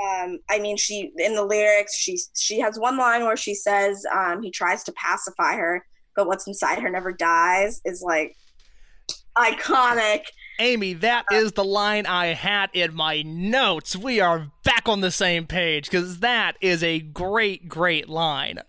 um, 0.02 0.40
I 0.50 0.58
mean, 0.58 0.76
she 0.76 1.12
in 1.16 1.34
the 1.34 1.44
lyrics, 1.44 1.96
she 1.96 2.18
she 2.36 2.58
has 2.60 2.78
one 2.78 2.96
line 2.96 3.24
where 3.24 3.36
she 3.36 3.54
says 3.54 4.04
um, 4.12 4.42
he 4.42 4.50
tries 4.50 4.82
to 4.84 4.92
pacify 4.92 5.54
her, 5.54 5.84
but 6.16 6.26
what's 6.26 6.46
inside 6.46 6.80
her 6.80 6.90
never 6.90 7.12
dies. 7.12 7.80
Is 7.84 8.02
like 8.02 8.36
iconic. 9.36 10.22
Amy, 10.58 10.92
that 10.94 11.24
uh, 11.32 11.36
is 11.36 11.52
the 11.52 11.64
line 11.64 12.06
I 12.06 12.26
had 12.26 12.70
in 12.72 12.94
my 12.94 13.22
notes. 13.22 13.96
We 13.96 14.20
are 14.20 14.50
back 14.64 14.88
on 14.88 15.00
the 15.00 15.10
same 15.10 15.46
page 15.46 15.90
because 15.90 16.20
that 16.20 16.56
is 16.60 16.82
a 16.82 17.00
great, 17.00 17.68
great 17.68 18.08
line. 18.08 18.60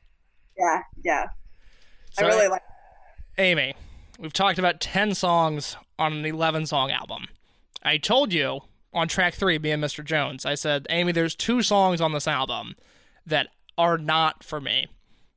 Yeah, 0.58 0.82
yeah. 1.04 1.26
So, 2.12 2.26
I 2.26 2.30
really 2.30 2.48
like. 2.48 2.64
Amy, 3.38 3.76
we've 4.20 4.34
talked 4.34 4.60
about 4.60 4.80
ten 4.80 5.16
songs 5.16 5.76
on 5.98 6.14
an 6.14 6.26
eleven 6.26 6.66
song 6.66 6.92
album. 6.92 7.28
I 7.84 7.98
told 7.98 8.34
you 8.34 8.62
on 8.96 9.10
track 9.10 9.36
three, 9.36 9.60
me 9.60 9.72
and 9.72 9.84
Mr. 9.84 10.04
Jones, 10.04 10.46
I 10.46 10.56
said, 10.56 10.88
Amy, 10.90 11.12
there's 11.12 11.36
two 11.36 11.62
songs 11.62 12.00
on 12.00 12.14
this 12.14 12.28
album 12.28 12.76
that 13.26 13.50
are 13.78 13.98
not 13.98 14.44
for 14.44 14.62
me. 14.62 14.88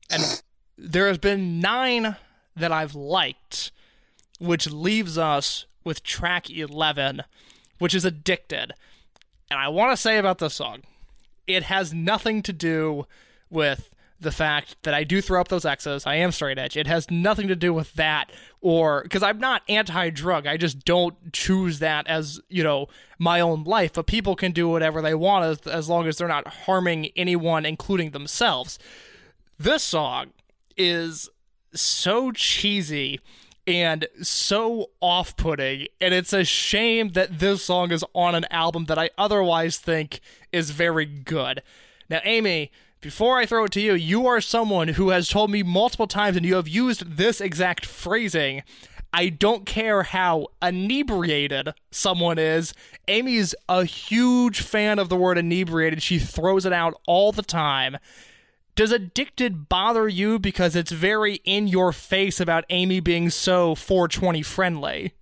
And 0.09 0.43
there 0.79 1.09
has 1.09 1.19
been 1.19 1.61
nine 1.61 2.17
that 2.57 2.73
I've 2.73 2.95
liked, 2.95 3.73
which 4.39 4.71
leaves 4.71 5.19
us 5.19 5.67
with 5.85 6.05
track 6.05 6.49
11, 6.49 7.23
which 7.79 7.95
is 7.95 8.05
Addicted. 8.05 8.73
And 9.51 9.59
I 9.59 9.69
want 9.69 9.93
to 9.93 9.97
say 9.97 10.19
about 10.19 10.39
this 10.39 10.55
song, 10.55 10.83
it 11.47 11.65
has 11.65 11.93
nothing 11.93 12.43
to 12.43 12.53
do 12.53 13.07
with 13.51 13.91
the 14.21 14.33
fact 14.33 14.77
that 14.83 14.95
I 14.95 15.05
do 15.05 15.21
throw 15.21 15.41
up 15.41 15.49
those 15.49 15.65
X's. 15.65 16.07
I 16.07 16.17
am 16.17 16.33
straight 16.33 16.59
edge. 16.59 16.77
It 16.77 16.87
has 16.87 17.11
nothing 17.11 17.49
to 17.49 17.57
do 17.57 17.73
with 17.73 17.93
that 17.95 18.31
or 18.61 19.03
because 19.03 19.23
I'm 19.23 19.39
not 19.39 19.63
anti 19.69 20.11
drug. 20.11 20.47
I 20.47 20.57
just 20.57 20.85
don't 20.85 21.33
choose 21.33 21.79
that 21.79 22.07
as, 22.09 22.41
you 22.49 22.65
know, 22.65 22.89
my 23.19 23.41
own 23.41 23.65
life. 23.65 23.93
But 23.93 24.07
people 24.07 24.35
can 24.35 24.53
do 24.53 24.69
whatever 24.69 25.01
they 25.01 25.15
want 25.15 25.45
as, 25.45 25.73
as 25.73 25.89
long 25.89 26.07
as 26.09 26.19
they're 26.19 26.29
not 26.29 26.49
harming 26.49 27.11
anyone, 27.17 27.65
including 27.65 28.11
themselves. 28.11 28.79
This 29.59 29.83
song 29.83 30.33
is 30.77 31.29
so 31.75 32.33
cheesy 32.33 33.21
and 33.67 34.07
so 34.23 34.91
off 35.01 35.37
putting. 35.37 35.87
And 36.01 36.13
it's 36.13 36.33
a 36.33 36.45
shame 36.45 37.11
that 37.11 37.39
this 37.39 37.65
song 37.65 37.93
is 37.93 38.05
on 38.15 38.35
an 38.35 38.47
album 38.51 38.87
that 38.87 38.99
I 38.99 39.11
otherwise 39.19 39.79
think 39.79 40.21
is 40.53 40.71
very 40.71 41.07
good. 41.07 41.63
Now, 42.09 42.21
Amy 42.25 42.73
before 43.01 43.39
I 43.39 43.47
throw 43.47 43.65
it 43.65 43.73
to 43.73 43.81
you, 43.81 43.95
you 43.95 44.27
are 44.27 44.41
someone 44.41 44.89
who 44.89 45.11
has 45.11 45.29
told 45.29 45.51
me 45.51 45.63
multiple 45.63 46.07
times, 46.07 46.37
and 46.37 46.45
you 46.45 46.57
have 46.57 46.69
used 46.69 47.17
this 47.17 47.41
exact 47.41 47.87
phrasing. 47.87 48.63
I 49.13 49.29
don't 49.31 49.65
care 49.65 50.03
how 50.03 50.49
inebriated 50.61 51.75
someone 51.91 52.39
is. 52.39 52.75
Amy's 53.07 53.55
a 53.69 53.85
huge 53.85 54.61
fan 54.61 54.99
of 54.99 55.09
the 55.09 55.17
word 55.17 55.39
inebriated. 55.39 56.03
She 56.03 56.19
throws 56.19 56.67
it 56.67 56.73
out 56.73 56.95
all 57.07 57.33
the 57.33 57.43
time. 57.43 57.97
Does 58.75 58.93
addicted 58.93 59.69
bother 59.69 60.09
you 60.09 60.39
because 60.39 60.77
it's 60.77 60.93
very 60.93 61.37
in 61.45 61.67
your 61.67 61.93
face 61.93 62.39
about 62.39 62.65
Amy 62.71 63.01
being 63.01 63.31
so 63.31 63.75
420 63.75 64.43
friendly? 64.43 65.15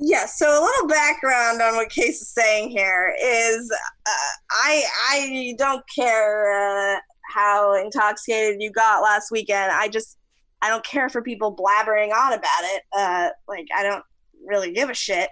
Yes. 0.00 0.38
So 0.38 0.48
a 0.48 0.62
little 0.62 0.86
background 0.86 1.60
on 1.60 1.74
what 1.74 1.90
Case 1.90 2.22
is 2.22 2.28
saying 2.28 2.70
here 2.70 3.16
is, 3.20 3.70
uh, 3.70 4.36
I 4.50 4.84
I 5.10 5.54
don't 5.58 5.84
care 5.92 6.96
uh, 6.96 7.00
how 7.32 7.74
intoxicated 7.74 8.62
you 8.62 8.70
got 8.70 9.02
last 9.02 9.30
weekend. 9.32 9.72
I 9.72 9.88
just 9.88 10.16
I 10.62 10.68
don't 10.68 10.84
care 10.84 11.08
for 11.08 11.20
people 11.20 11.54
blabbering 11.54 12.12
on 12.12 12.32
about 12.32 12.62
it. 12.62 12.82
Uh, 12.96 13.28
like 13.48 13.66
I 13.76 13.82
don't 13.82 14.04
really 14.46 14.72
give 14.72 14.88
a 14.88 14.94
shit. 14.94 15.30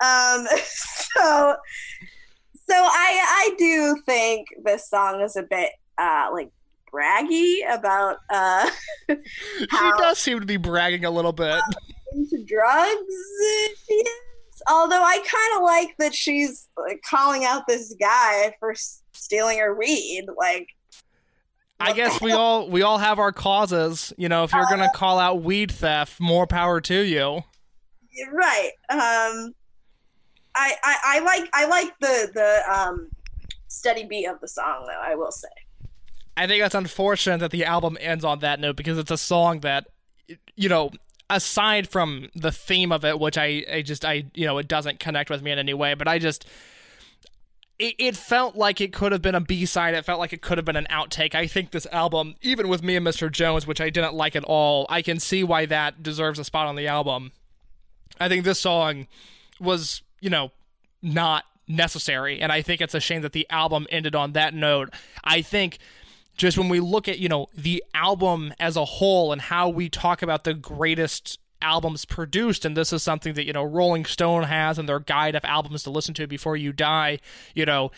Um, 0.00 0.46
so 0.64 1.56
so 2.68 2.74
I 2.74 3.50
I 3.50 3.54
do 3.58 4.00
think 4.06 4.48
this 4.64 4.88
song 4.88 5.20
is 5.20 5.36
a 5.36 5.42
bit 5.42 5.70
uh, 5.98 6.30
like 6.32 6.50
braggy 6.90 7.58
about 7.70 8.16
uh, 8.30 8.70
how 9.70 9.96
she 9.96 10.02
does 10.02 10.18
seem 10.18 10.40
to 10.40 10.46
be 10.46 10.56
bragging 10.56 11.04
a 11.04 11.10
little 11.10 11.32
bit 11.32 11.60
into 12.16 12.44
drugs. 12.44 13.00
She 13.86 13.94
is. 13.94 14.62
Although 14.68 15.02
I 15.02 15.18
kind 15.18 15.56
of 15.56 15.62
like 15.62 15.96
that 15.98 16.14
she's 16.14 16.68
like, 16.78 17.02
calling 17.08 17.44
out 17.44 17.66
this 17.68 17.94
guy 18.00 18.54
for 18.58 18.74
stealing 19.12 19.58
her 19.58 19.76
weed. 19.76 20.26
Like 20.36 20.68
I 21.78 21.92
guess 21.92 22.20
we 22.20 22.32
all 22.32 22.68
we 22.68 22.82
all 22.82 22.98
have 22.98 23.18
our 23.18 23.32
causes. 23.32 24.12
You 24.16 24.28
know, 24.28 24.44
if 24.44 24.52
you're 24.52 24.66
gonna 24.68 24.90
call 24.94 25.18
out 25.18 25.42
weed 25.42 25.70
theft, 25.70 26.20
more 26.20 26.46
power 26.46 26.80
to 26.80 27.00
you. 27.00 27.42
Right. 28.32 28.70
Um, 28.88 29.54
I, 30.54 30.74
I 30.82 30.96
I 31.04 31.18
like 31.20 31.50
I 31.52 31.66
like 31.66 31.98
the 32.00 32.30
the 32.32 32.62
um 32.74 33.10
steady 33.68 34.06
beat 34.06 34.26
of 34.26 34.40
the 34.40 34.48
song 34.48 34.86
though. 34.86 35.00
I 35.00 35.14
will 35.14 35.32
say. 35.32 35.48
I 36.36 36.46
think 36.46 36.62
it's 36.62 36.74
unfortunate 36.74 37.38
that 37.38 37.50
the 37.50 37.64
album 37.64 37.96
ends 38.00 38.24
on 38.24 38.40
that 38.40 38.60
note 38.60 38.76
because 38.76 38.98
it's 38.98 39.10
a 39.10 39.16
song 39.16 39.60
that, 39.60 39.86
you 40.54 40.68
know, 40.68 40.90
aside 41.28 41.88
from 41.88 42.28
the 42.34 42.52
theme 42.52 42.92
of 42.92 43.04
it, 43.04 43.18
which 43.18 43.38
I 43.38 43.64
I 43.70 43.82
just 43.82 44.04
I 44.04 44.24
you 44.34 44.46
know 44.46 44.58
it 44.58 44.68
doesn't 44.68 45.00
connect 45.00 45.30
with 45.30 45.42
me 45.42 45.50
in 45.50 45.58
any 45.58 45.74
way, 45.74 45.94
but 45.94 46.08
I 46.08 46.18
just 46.18 46.46
it, 47.78 47.94
it 47.98 48.16
felt 48.16 48.56
like 48.56 48.80
it 48.80 48.92
could 48.92 49.12
have 49.12 49.22
been 49.22 49.34
a 49.34 49.40
B-side. 49.40 49.94
It 49.94 50.04
felt 50.04 50.18
like 50.18 50.32
it 50.32 50.40
could 50.40 50.58
have 50.58 50.64
been 50.64 50.76
an 50.76 50.86
outtake. 50.90 51.34
I 51.34 51.46
think 51.46 51.70
this 51.72 51.86
album, 51.92 52.34
even 52.40 52.68
with 52.68 52.82
me 52.82 52.96
and 52.96 53.06
Mr. 53.06 53.30
Jones, 53.30 53.66
which 53.66 53.80
I 53.80 53.90
didn't 53.90 54.14
like 54.14 54.34
at 54.34 54.44
all, 54.44 54.86
I 54.88 55.02
can 55.02 55.20
see 55.20 55.44
why 55.44 55.66
that 55.66 56.02
deserves 56.02 56.38
a 56.38 56.44
spot 56.44 56.66
on 56.66 56.76
the 56.76 56.86
album. 56.86 57.32
I 58.18 58.28
think 58.28 58.44
this 58.44 58.58
song 58.58 59.06
was, 59.60 60.00
you 60.20 60.30
know, 60.30 60.52
not 61.02 61.44
necessary. 61.68 62.40
And 62.40 62.50
I 62.50 62.62
think 62.62 62.80
it's 62.80 62.94
a 62.94 63.00
shame 63.00 63.22
that 63.22 63.32
the 63.32 63.46
album 63.50 63.86
ended 63.90 64.14
on 64.14 64.32
that 64.32 64.54
note. 64.54 64.90
I 65.22 65.42
think 65.42 65.78
just 66.36 66.58
when 66.58 66.68
we 66.68 66.80
look 66.80 67.08
at, 67.08 67.18
you 67.18 67.28
know, 67.28 67.48
the 67.54 67.82
album 67.94 68.52
as 68.60 68.76
a 68.76 68.84
whole 68.84 69.32
and 69.32 69.40
how 69.40 69.68
we 69.68 69.88
talk 69.88 70.22
about 70.22 70.44
the 70.44 70.54
greatest 70.54 71.38
albums 71.62 72.04
produced 72.04 72.64
and 72.64 72.76
this 72.76 72.92
is 72.92 73.02
something 73.02 73.32
that 73.32 73.46
you 73.46 73.52
know 73.52 73.64
rolling 73.64 74.04
stone 74.04 74.42
has 74.42 74.78
in 74.78 74.84
their 74.84 75.00
guide 75.00 75.34
of 75.34 75.44
albums 75.46 75.82
to 75.82 75.90
listen 75.90 76.12
to 76.12 76.26
before 76.26 76.54
you 76.54 76.70
die 76.70 77.18
you 77.54 77.64
know 77.64 77.90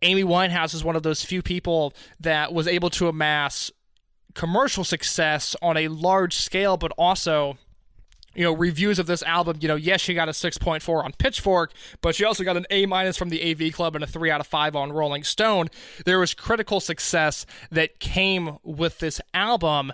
amy 0.00 0.24
winehouse 0.24 0.74
is 0.74 0.82
one 0.82 0.96
of 0.96 1.02
those 1.02 1.22
few 1.22 1.42
people 1.42 1.92
that 2.18 2.54
was 2.54 2.66
able 2.66 2.88
to 2.88 3.08
amass 3.08 3.70
commercial 4.34 4.82
success 4.82 5.54
on 5.60 5.76
a 5.76 5.88
large 5.88 6.34
scale 6.34 6.78
but 6.78 6.90
also 6.96 7.58
you 8.34 8.44
know 8.44 8.52
reviews 8.52 8.98
of 8.98 9.06
this 9.06 9.22
album 9.22 9.58
you 9.60 9.68
know 9.68 9.76
yes 9.76 10.00
she 10.00 10.14
got 10.14 10.28
a 10.28 10.32
6.4 10.32 11.04
on 11.04 11.12
pitchfork 11.12 11.72
but 12.00 12.14
she 12.14 12.24
also 12.24 12.44
got 12.44 12.56
an 12.56 12.66
a 12.70 12.86
minus 12.86 13.16
from 13.16 13.28
the 13.28 13.50
av 13.50 13.72
club 13.72 13.94
and 13.94 14.04
a 14.04 14.06
3 14.06 14.30
out 14.30 14.40
of 14.40 14.46
5 14.46 14.76
on 14.76 14.92
rolling 14.92 15.24
stone 15.24 15.68
there 16.04 16.18
was 16.18 16.34
critical 16.34 16.80
success 16.80 17.46
that 17.70 17.98
came 17.98 18.58
with 18.62 18.98
this 18.98 19.20
album 19.34 19.92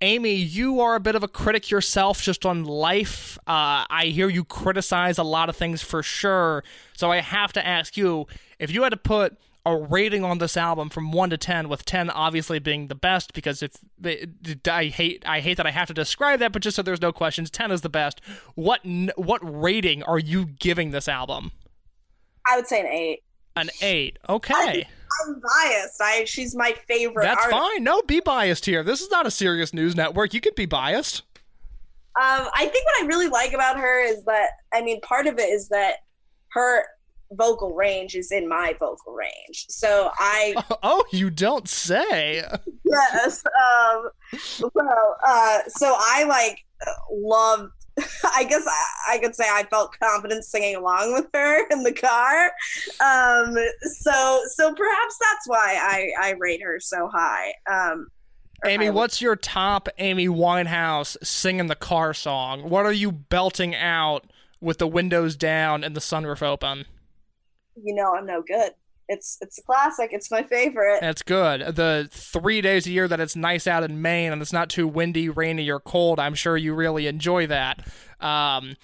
Amy, 0.00 0.34
you 0.34 0.80
are 0.80 0.96
a 0.96 1.00
bit 1.00 1.14
of 1.14 1.22
a 1.22 1.28
critic 1.28 1.70
yourself 1.70 2.20
just 2.20 2.44
on 2.44 2.64
life. 2.64 3.38
Uh, 3.46 3.86
I 3.88 4.10
hear 4.12 4.28
you 4.28 4.44
criticize 4.44 5.16
a 5.16 5.22
lot 5.22 5.48
of 5.48 5.56
things 5.56 5.80
for 5.80 6.02
sure. 6.02 6.62
So 6.94 7.10
I 7.10 7.20
have 7.20 7.54
to 7.54 7.66
ask 7.66 7.96
you 7.96 8.26
if 8.58 8.70
you 8.70 8.82
had 8.82 8.90
to 8.90 8.98
put 8.98 9.38
a 9.66 9.76
rating 9.76 10.24
on 10.24 10.38
this 10.38 10.56
album 10.56 10.90
from 10.90 11.10
1 11.10 11.30
to 11.30 11.38
10 11.38 11.68
with 11.68 11.84
10 11.84 12.10
obviously 12.10 12.58
being 12.58 12.88
the 12.88 12.94
best 12.94 13.32
because 13.32 13.62
if 13.62 13.72
I 14.68 14.86
hate 14.86 15.22
I 15.26 15.40
hate 15.40 15.56
that 15.56 15.66
I 15.66 15.70
have 15.70 15.88
to 15.88 15.94
describe 15.94 16.40
that 16.40 16.52
but 16.52 16.62
just 16.62 16.76
so 16.76 16.82
there's 16.82 17.00
no 17.00 17.12
questions 17.12 17.50
10 17.50 17.70
is 17.70 17.80
the 17.80 17.88
best 17.88 18.20
what 18.54 18.80
what 19.16 19.40
rating 19.42 20.02
are 20.02 20.18
you 20.18 20.46
giving 20.46 20.90
this 20.90 21.08
album 21.08 21.52
I 22.46 22.56
would 22.56 22.66
say 22.66 22.80
an 22.80 22.86
8 22.86 23.22
an 23.56 23.70
8 23.80 24.18
okay 24.28 24.86
I'm 25.22 25.40
biased. 25.40 26.00
I 26.00 26.24
she's 26.24 26.54
my 26.54 26.74
favorite. 26.88 27.22
That's 27.22 27.44
artist. 27.44 27.60
fine. 27.60 27.84
No, 27.84 28.02
be 28.02 28.20
biased 28.20 28.66
here. 28.66 28.82
This 28.82 29.00
is 29.00 29.10
not 29.10 29.26
a 29.26 29.30
serious 29.30 29.72
news 29.72 29.94
network. 29.94 30.34
You 30.34 30.40
could 30.40 30.54
be 30.54 30.66
biased. 30.66 31.22
Um, 32.16 32.48
I 32.54 32.66
think 32.66 32.86
what 32.86 33.02
I 33.02 33.06
really 33.06 33.28
like 33.28 33.52
about 33.52 33.78
her 33.78 34.04
is 34.04 34.24
that 34.24 34.50
I 34.72 34.82
mean, 34.82 35.00
part 35.00 35.26
of 35.26 35.38
it 35.38 35.48
is 35.48 35.68
that 35.68 35.96
her 36.52 36.84
vocal 37.32 37.74
range 37.74 38.14
is 38.14 38.30
in 38.30 38.48
my 38.48 38.74
vocal 38.78 39.12
range. 39.12 39.66
So 39.68 40.10
I 40.18 40.54
oh, 40.82 41.04
you 41.10 41.30
don't 41.30 41.68
say. 41.68 42.44
yes. 42.84 43.44
Um, 43.46 44.10
well, 44.74 45.16
uh, 45.26 45.58
so 45.68 45.94
I 45.98 46.24
like 46.24 46.64
love. 47.10 47.70
I 48.34 48.42
guess 48.42 48.66
I, 48.66 49.14
I, 49.14 49.18
could 49.18 49.36
say 49.36 49.44
I 49.48 49.62
felt 49.70 49.96
confident 50.02 50.44
singing 50.44 50.74
along 50.74 51.12
with 51.12 51.26
her 51.32 51.64
in 51.68 51.84
the 51.84 51.92
car. 51.92 52.46
Um, 52.98 53.56
so 53.82 54.42
so 54.48 54.74
perhaps 54.74 55.18
that's 55.20 55.46
why 55.46 55.78
I 55.80 56.10
I 56.20 56.30
rate 56.32 56.60
her 56.62 56.80
so 56.80 57.08
high. 57.12 57.52
Um, 57.70 58.08
Amy, 58.66 58.90
what's 58.90 59.20
your 59.20 59.36
top 59.36 59.88
Amy 59.98 60.26
Winehouse 60.26 61.16
singing 61.22 61.66
the 61.66 61.76
car 61.76 62.14
song? 62.14 62.68
What 62.68 62.86
are 62.86 62.92
you 62.92 63.12
belting 63.12 63.74
out 63.74 64.24
with 64.60 64.78
the 64.78 64.88
windows 64.88 65.36
down 65.36 65.84
and 65.84 65.94
the 65.94 66.00
sunroof 66.00 66.42
open? 66.42 66.86
You 67.76 67.94
know 67.94 68.14
I'm 68.14 68.26
no 68.26 68.42
good. 68.42 68.72
It's 69.08 69.38
it's 69.40 69.58
a 69.58 69.62
classic. 69.62 70.10
It's 70.12 70.30
my 70.30 70.42
favorite. 70.42 71.00
That's 71.00 71.22
good. 71.22 71.76
The 71.76 72.08
three 72.10 72.60
days 72.60 72.86
a 72.86 72.90
year 72.90 73.06
that 73.08 73.20
it's 73.20 73.36
nice 73.36 73.66
out 73.66 73.84
in 73.84 74.00
Maine 74.00 74.32
and 74.32 74.40
it's 74.40 74.52
not 74.52 74.70
too 74.70 74.88
windy, 74.88 75.28
rainy, 75.28 75.70
or 75.70 75.80
cold, 75.80 76.18
I'm 76.18 76.34
sure 76.34 76.56
you 76.56 76.74
really 76.74 77.06
enjoy 77.06 77.46
that. 77.48 77.86
Um, 78.20 78.76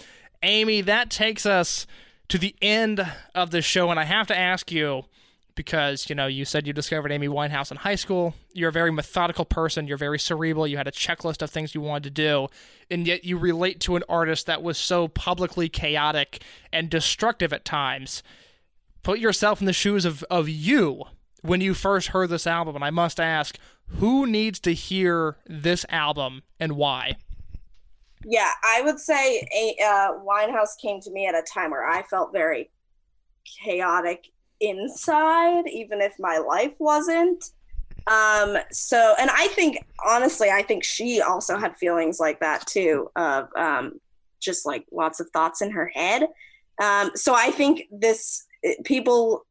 Amy, 0.43 0.81
that 0.81 1.09
takes 1.09 1.45
us 1.45 1.87
to 2.29 2.37
the 2.37 2.55
end 2.61 3.05
of 3.35 3.51
the 3.51 3.61
show, 3.61 3.89
and 3.91 3.99
I 3.99 4.03
have 4.03 4.27
to 4.27 4.37
ask 4.37 4.71
you 4.71 5.05
because 5.55 6.09
you 6.09 6.15
know 6.15 6.27
you 6.27 6.45
said 6.45 6.65
you 6.65 6.73
discovered 6.73 7.11
Amy 7.11 7.27
Winehouse 7.27 7.71
in 7.71 7.77
high 7.77 7.95
school. 7.95 8.35
You're 8.53 8.69
a 8.69 8.73
very 8.73 8.91
methodical 8.91 9.45
person. 9.45 9.87
You're 9.87 9.97
very 9.97 10.19
cerebral. 10.19 10.67
You 10.67 10.77
had 10.77 10.87
a 10.87 10.91
checklist 10.91 11.41
of 11.41 11.49
things 11.49 11.75
you 11.75 11.81
wanted 11.81 12.03
to 12.03 12.09
do, 12.09 12.47
and 12.89 13.07
yet 13.07 13.23
you 13.23 13.37
relate 13.37 13.79
to 13.81 13.95
an 13.95 14.03
artist 14.07 14.45
that 14.45 14.61
was 14.61 14.77
so 14.77 15.07
publicly 15.07 15.67
chaotic 15.67 16.43
and 16.71 16.89
destructive 16.89 17.51
at 17.53 17.65
times. 17.65 18.23
Put 19.03 19.19
yourself 19.19 19.59
in 19.59 19.65
the 19.65 19.73
shoes 19.73 20.05
of 20.05 20.23
of 20.29 20.47
you 20.47 21.05
when 21.41 21.61
you 21.61 21.73
first 21.73 22.09
heard 22.09 22.29
this 22.29 22.45
album, 22.45 22.75
and 22.75 22.85
I 22.85 22.91
must 22.91 23.19
ask, 23.19 23.57
who 23.87 24.27
needs 24.27 24.59
to 24.61 24.73
hear 24.73 25.37
this 25.47 25.85
album 25.89 26.43
and 26.59 26.73
why? 26.73 27.17
Yeah, 28.23 28.51
I 28.63 28.81
would 28.83 28.99
say 28.99 29.47
a 29.55 29.83
uh, 29.83 30.11
Winehouse 30.23 30.77
came 30.79 31.01
to 31.01 31.11
me 31.11 31.25
at 31.25 31.35
a 31.35 31.41
time 31.41 31.71
where 31.71 31.87
I 31.87 32.03
felt 32.03 32.31
very 32.31 32.69
chaotic 33.63 34.27
inside, 34.59 35.67
even 35.67 36.01
if 36.01 36.13
my 36.19 36.37
life 36.37 36.73
wasn't. 36.77 37.43
Um, 38.07 38.57
so, 38.71 39.15
and 39.19 39.29
I 39.31 39.47
think, 39.47 39.83
honestly, 40.05 40.49
I 40.51 40.61
think 40.61 40.83
she 40.83 41.21
also 41.21 41.57
had 41.57 41.75
feelings 41.77 42.19
like 42.19 42.39
that 42.39 42.67
too, 42.67 43.09
of 43.15 43.49
um, 43.55 43.99
just 44.39 44.65
like 44.65 44.85
lots 44.91 45.19
of 45.19 45.29
thoughts 45.31 45.61
in 45.61 45.71
her 45.71 45.87
head. 45.87 46.27
Um, 46.79 47.11
so 47.15 47.33
I 47.35 47.51
think 47.51 47.87
this 47.91 48.45
people 48.83 49.45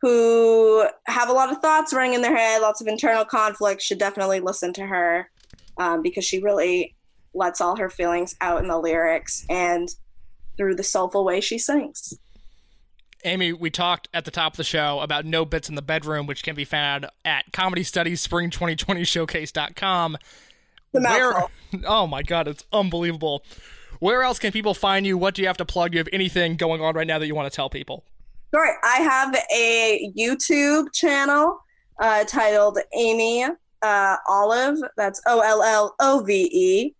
who 0.00 0.86
have 1.06 1.28
a 1.28 1.32
lot 1.32 1.52
of 1.52 1.58
thoughts 1.58 1.92
running 1.92 2.14
in 2.14 2.22
their 2.22 2.36
head, 2.36 2.62
lots 2.62 2.80
of 2.80 2.86
internal 2.86 3.24
conflict, 3.24 3.82
should 3.82 3.98
definitely 3.98 4.40
listen 4.40 4.72
to 4.72 4.86
her 4.86 5.30
um, 5.76 6.02
because 6.02 6.24
she 6.24 6.40
really 6.40 6.94
lets 7.34 7.60
all 7.60 7.76
her 7.76 7.90
feelings 7.90 8.34
out 8.40 8.62
in 8.62 8.68
the 8.68 8.78
lyrics 8.78 9.44
and 9.48 9.88
through 10.56 10.74
the 10.74 10.82
soulful 10.82 11.24
way 11.24 11.40
she 11.40 11.58
sings. 11.58 12.14
Amy, 13.24 13.52
we 13.52 13.70
talked 13.70 14.08
at 14.14 14.24
the 14.24 14.30
top 14.30 14.54
of 14.54 14.56
the 14.56 14.64
show 14.64 15.00
about 15.00 15.26
No 15.26 15.44
Bits 15.44 15.68
in 15.68 15.74
the 15.74 15.82
Bedroom, 15.82 16.26
which 16.26 16.42
can 16.42 16.54
be 16.54 16.64
found 16.64 17.06
at 17.24 17.52
Comedy 17.52 17.82
Studies 17.82 18.20
Spring 18.20 18.48
2020 18.48 19.04
Showcase.com. 19.04 20.16
The 20.92 21.00
Where, 21.00 21.44
oh 21.86 22.06
my 22.06 22.22
God, 22.22 22.48
it's 22.48 22.64
unbelievable. 22.72 23.44
Where 24.00 24.22
else 24.22 24.38
can 24.38 24.50
people 24.50 24.74
find 24.74 25.06
you? 25.06 25.16
What 25.16 25.34
do 25.34 25.42
you 25.42 25.48
have 25.48 25.58
to 25.58 25.64
plug? 25.64 25.92
Do 25.92 25.96
you 25.96 26.00
have 26.00 26.08
anything 26.12 26.56
going 26.56 26.80
on 26.80 26.94
right 26.94 27.06
now 27.06 27.18
that 27.18 27.26
you 27.26 27.34
want 27.34 27.50
to 27.50 27.54
tell 27.54 27.70
people? 27.70 28.04
Sure. 28.52 28.78
I 28.82 28.96
have 28.96 29.36
a 29.54 30.12
YouTube 30.16 30.92
channel 30.92 31.62
uh, 32.00 32.24
titled 32.24 32.78
Amy 32.96 33.44
uh, 33.82 34.16
Ollove. 34.26 34.78
That's 34.96 35.20
O 35.26 35.40
L 35.40 35.62
L 35.62 35.94
O 36.00 36.20
V 36.24 36.50
E, 36.52 36.94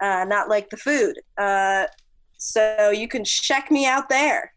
uh, 0.00 0.24
not 0.24 0.48
like 0.48 0.70
the 0.70 0.76
food. 0.76 1.18
Uh, 1.38 1.86
so 2.36 2.90
you 2.90 3.06
can 3.06 3.24
check 3.24 3.70
me 3.70 3.86
out 3.86 4.08
there. 4.08 4.52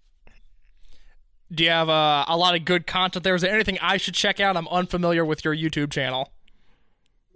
Do 1.51 1.63
you 1.63 1.69
have 1.69 1.89
uh, 1.89 2.25
a 2.27 2.35
lot 2.35 2.55
of 2.55 2.65
good 2.65 2.87
content 2.87 3.23
there? 3.23 3.35
Is 3.35 3.43
there 3.43 3.53
anything 3.53 3.77
I 3.81 3.97
should 3.97 4.15
check 4.15 4.39
out? 4.39 4.57
I'm 4.57 4.67
unfamiliar 4.69 5.23
with 5.23 5.45
your 5.45 5.55
YouTube 5.55 5.91
channel. 5.91 6.31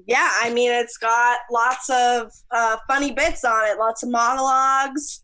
Yeah, 0.06 0.30
I 0.42 0.54
mean, 0.54 0.72
it's 0.72 0.98
got 0.98 1.40
lots 1.52 1.90
of 1.90 2.32
uh, 2.52 2.78
funny 2.88 3.12
bits 3.12 3.44
on 3.44 3.68
it, 3.68 3.78
lots 3.78 4.04
of 4.04 4.10
monologues. 4.10 5.22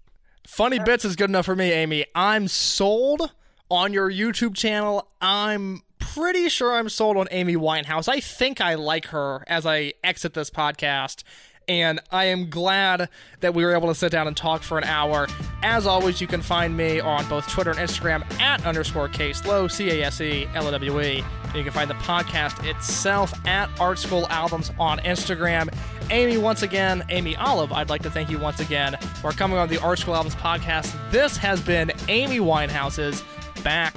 Funny 0.47 0.79
bits 0.79 1.05
is 1.05 1.15
good 1.15 1.29
enough 1.29 1.45
for 1.45 1.55
me, 1.55 1.71
Amy. 1.71 2.05
I'm 2.15 2.47
sold 2.47 3.31
on 3.71 3.93
your 3.93 4.11
YouTube 4.11 4.55
channel. 4.55 5.07
I'm 5.21 5.83
pretty 5.99 6.49
sure 6.49 6.75
I'm 6.75 6.89
sold 6.89 7.17
on 7.17 7.27
Amy 7.31 7.55
Winehouse. 7.55 8.07
I 8.09 8.19
think 8.19 8.59
I 8.59 8.75
like 8.75 9.07
her 9.07 9.43
as 9.47 9.65
I 9.65 9.93
exit 10.03 10.33
this 10.33 10.49
podcast 10.49 11.23
and 11.67 11.99
I 12.11 12.25
am 12.25 12.49
glad 12.49 13.09
that 13.39 13.53
we 13.53 13.63
were 13.63 13.73
able 13.73 13.87
to 13.87 13.95
sit 13.95 14.11
down 14.11 14.27
and 14.27 14.35
talk 14.35 14.63
for 14.63 14.77
an 14.77 14.83
hour. 14.83 15.27
As 15.61 15.85
always, 15.87 16.21
you 16.21 16.27
can 16.27 16.41
find 16.41 16.75
me 16.75 16.99
on 16.99 17.27
both 17.27 17.47
Twitter 17.49 17.71
and 17.71 17.79
Instagram 17.79 18.23
at 18.41 18.65
underscore 18.65 19.07
Case 19.07 19.45
Lowe, 19.45 19.67
C 19.67 19.89
A 19.89 20.05
S 20.05 20.21
E 20.21 20.47
L 20.53 20.67
O 20.67 20.71
W 20.71 21.01
E. 21.01 21.23
You 21.55 21.63
can 21.63 21.71
find 21.71 21.89
the 21.89 21.95
podcast 21.95 22.65
itself 22.67 23.33
at 23.45 23.69
Art 23.79 23.99
School 23.99 24.27
Albums 24.29 24.71
on 24.79 24.99
Instagram. 24.99 25.73
Amy, 26.09 26.37
once 26.37 26.63
again, 26.63 27.03
Amy 27.09 27.35
Ollove, 27.35 27.71
I'd 27.71 27.89
like 27.89 28.01
to 28.03 28.11
thank 28.11 28.29
you 28.29 28.39
once 28.39 28.59
again 28.59 28.97
for 29.21 29.31
coming 29.31 29.57
on 29.57 29.69
the 29.69 29.79
Art 29.79 29.99
School 29.99 30.15
Albums 30.15 30.35
podcast. 30.35 30.93
This 31.11 31.37
has 31.37 31.61
been 31.61 31.91
Amy 32.07 32.39
Winehouse's 32.39 33.23
Back 33.63 33.95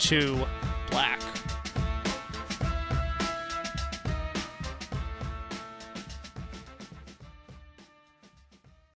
to 0.00 0.44
Black. 0.90 1.20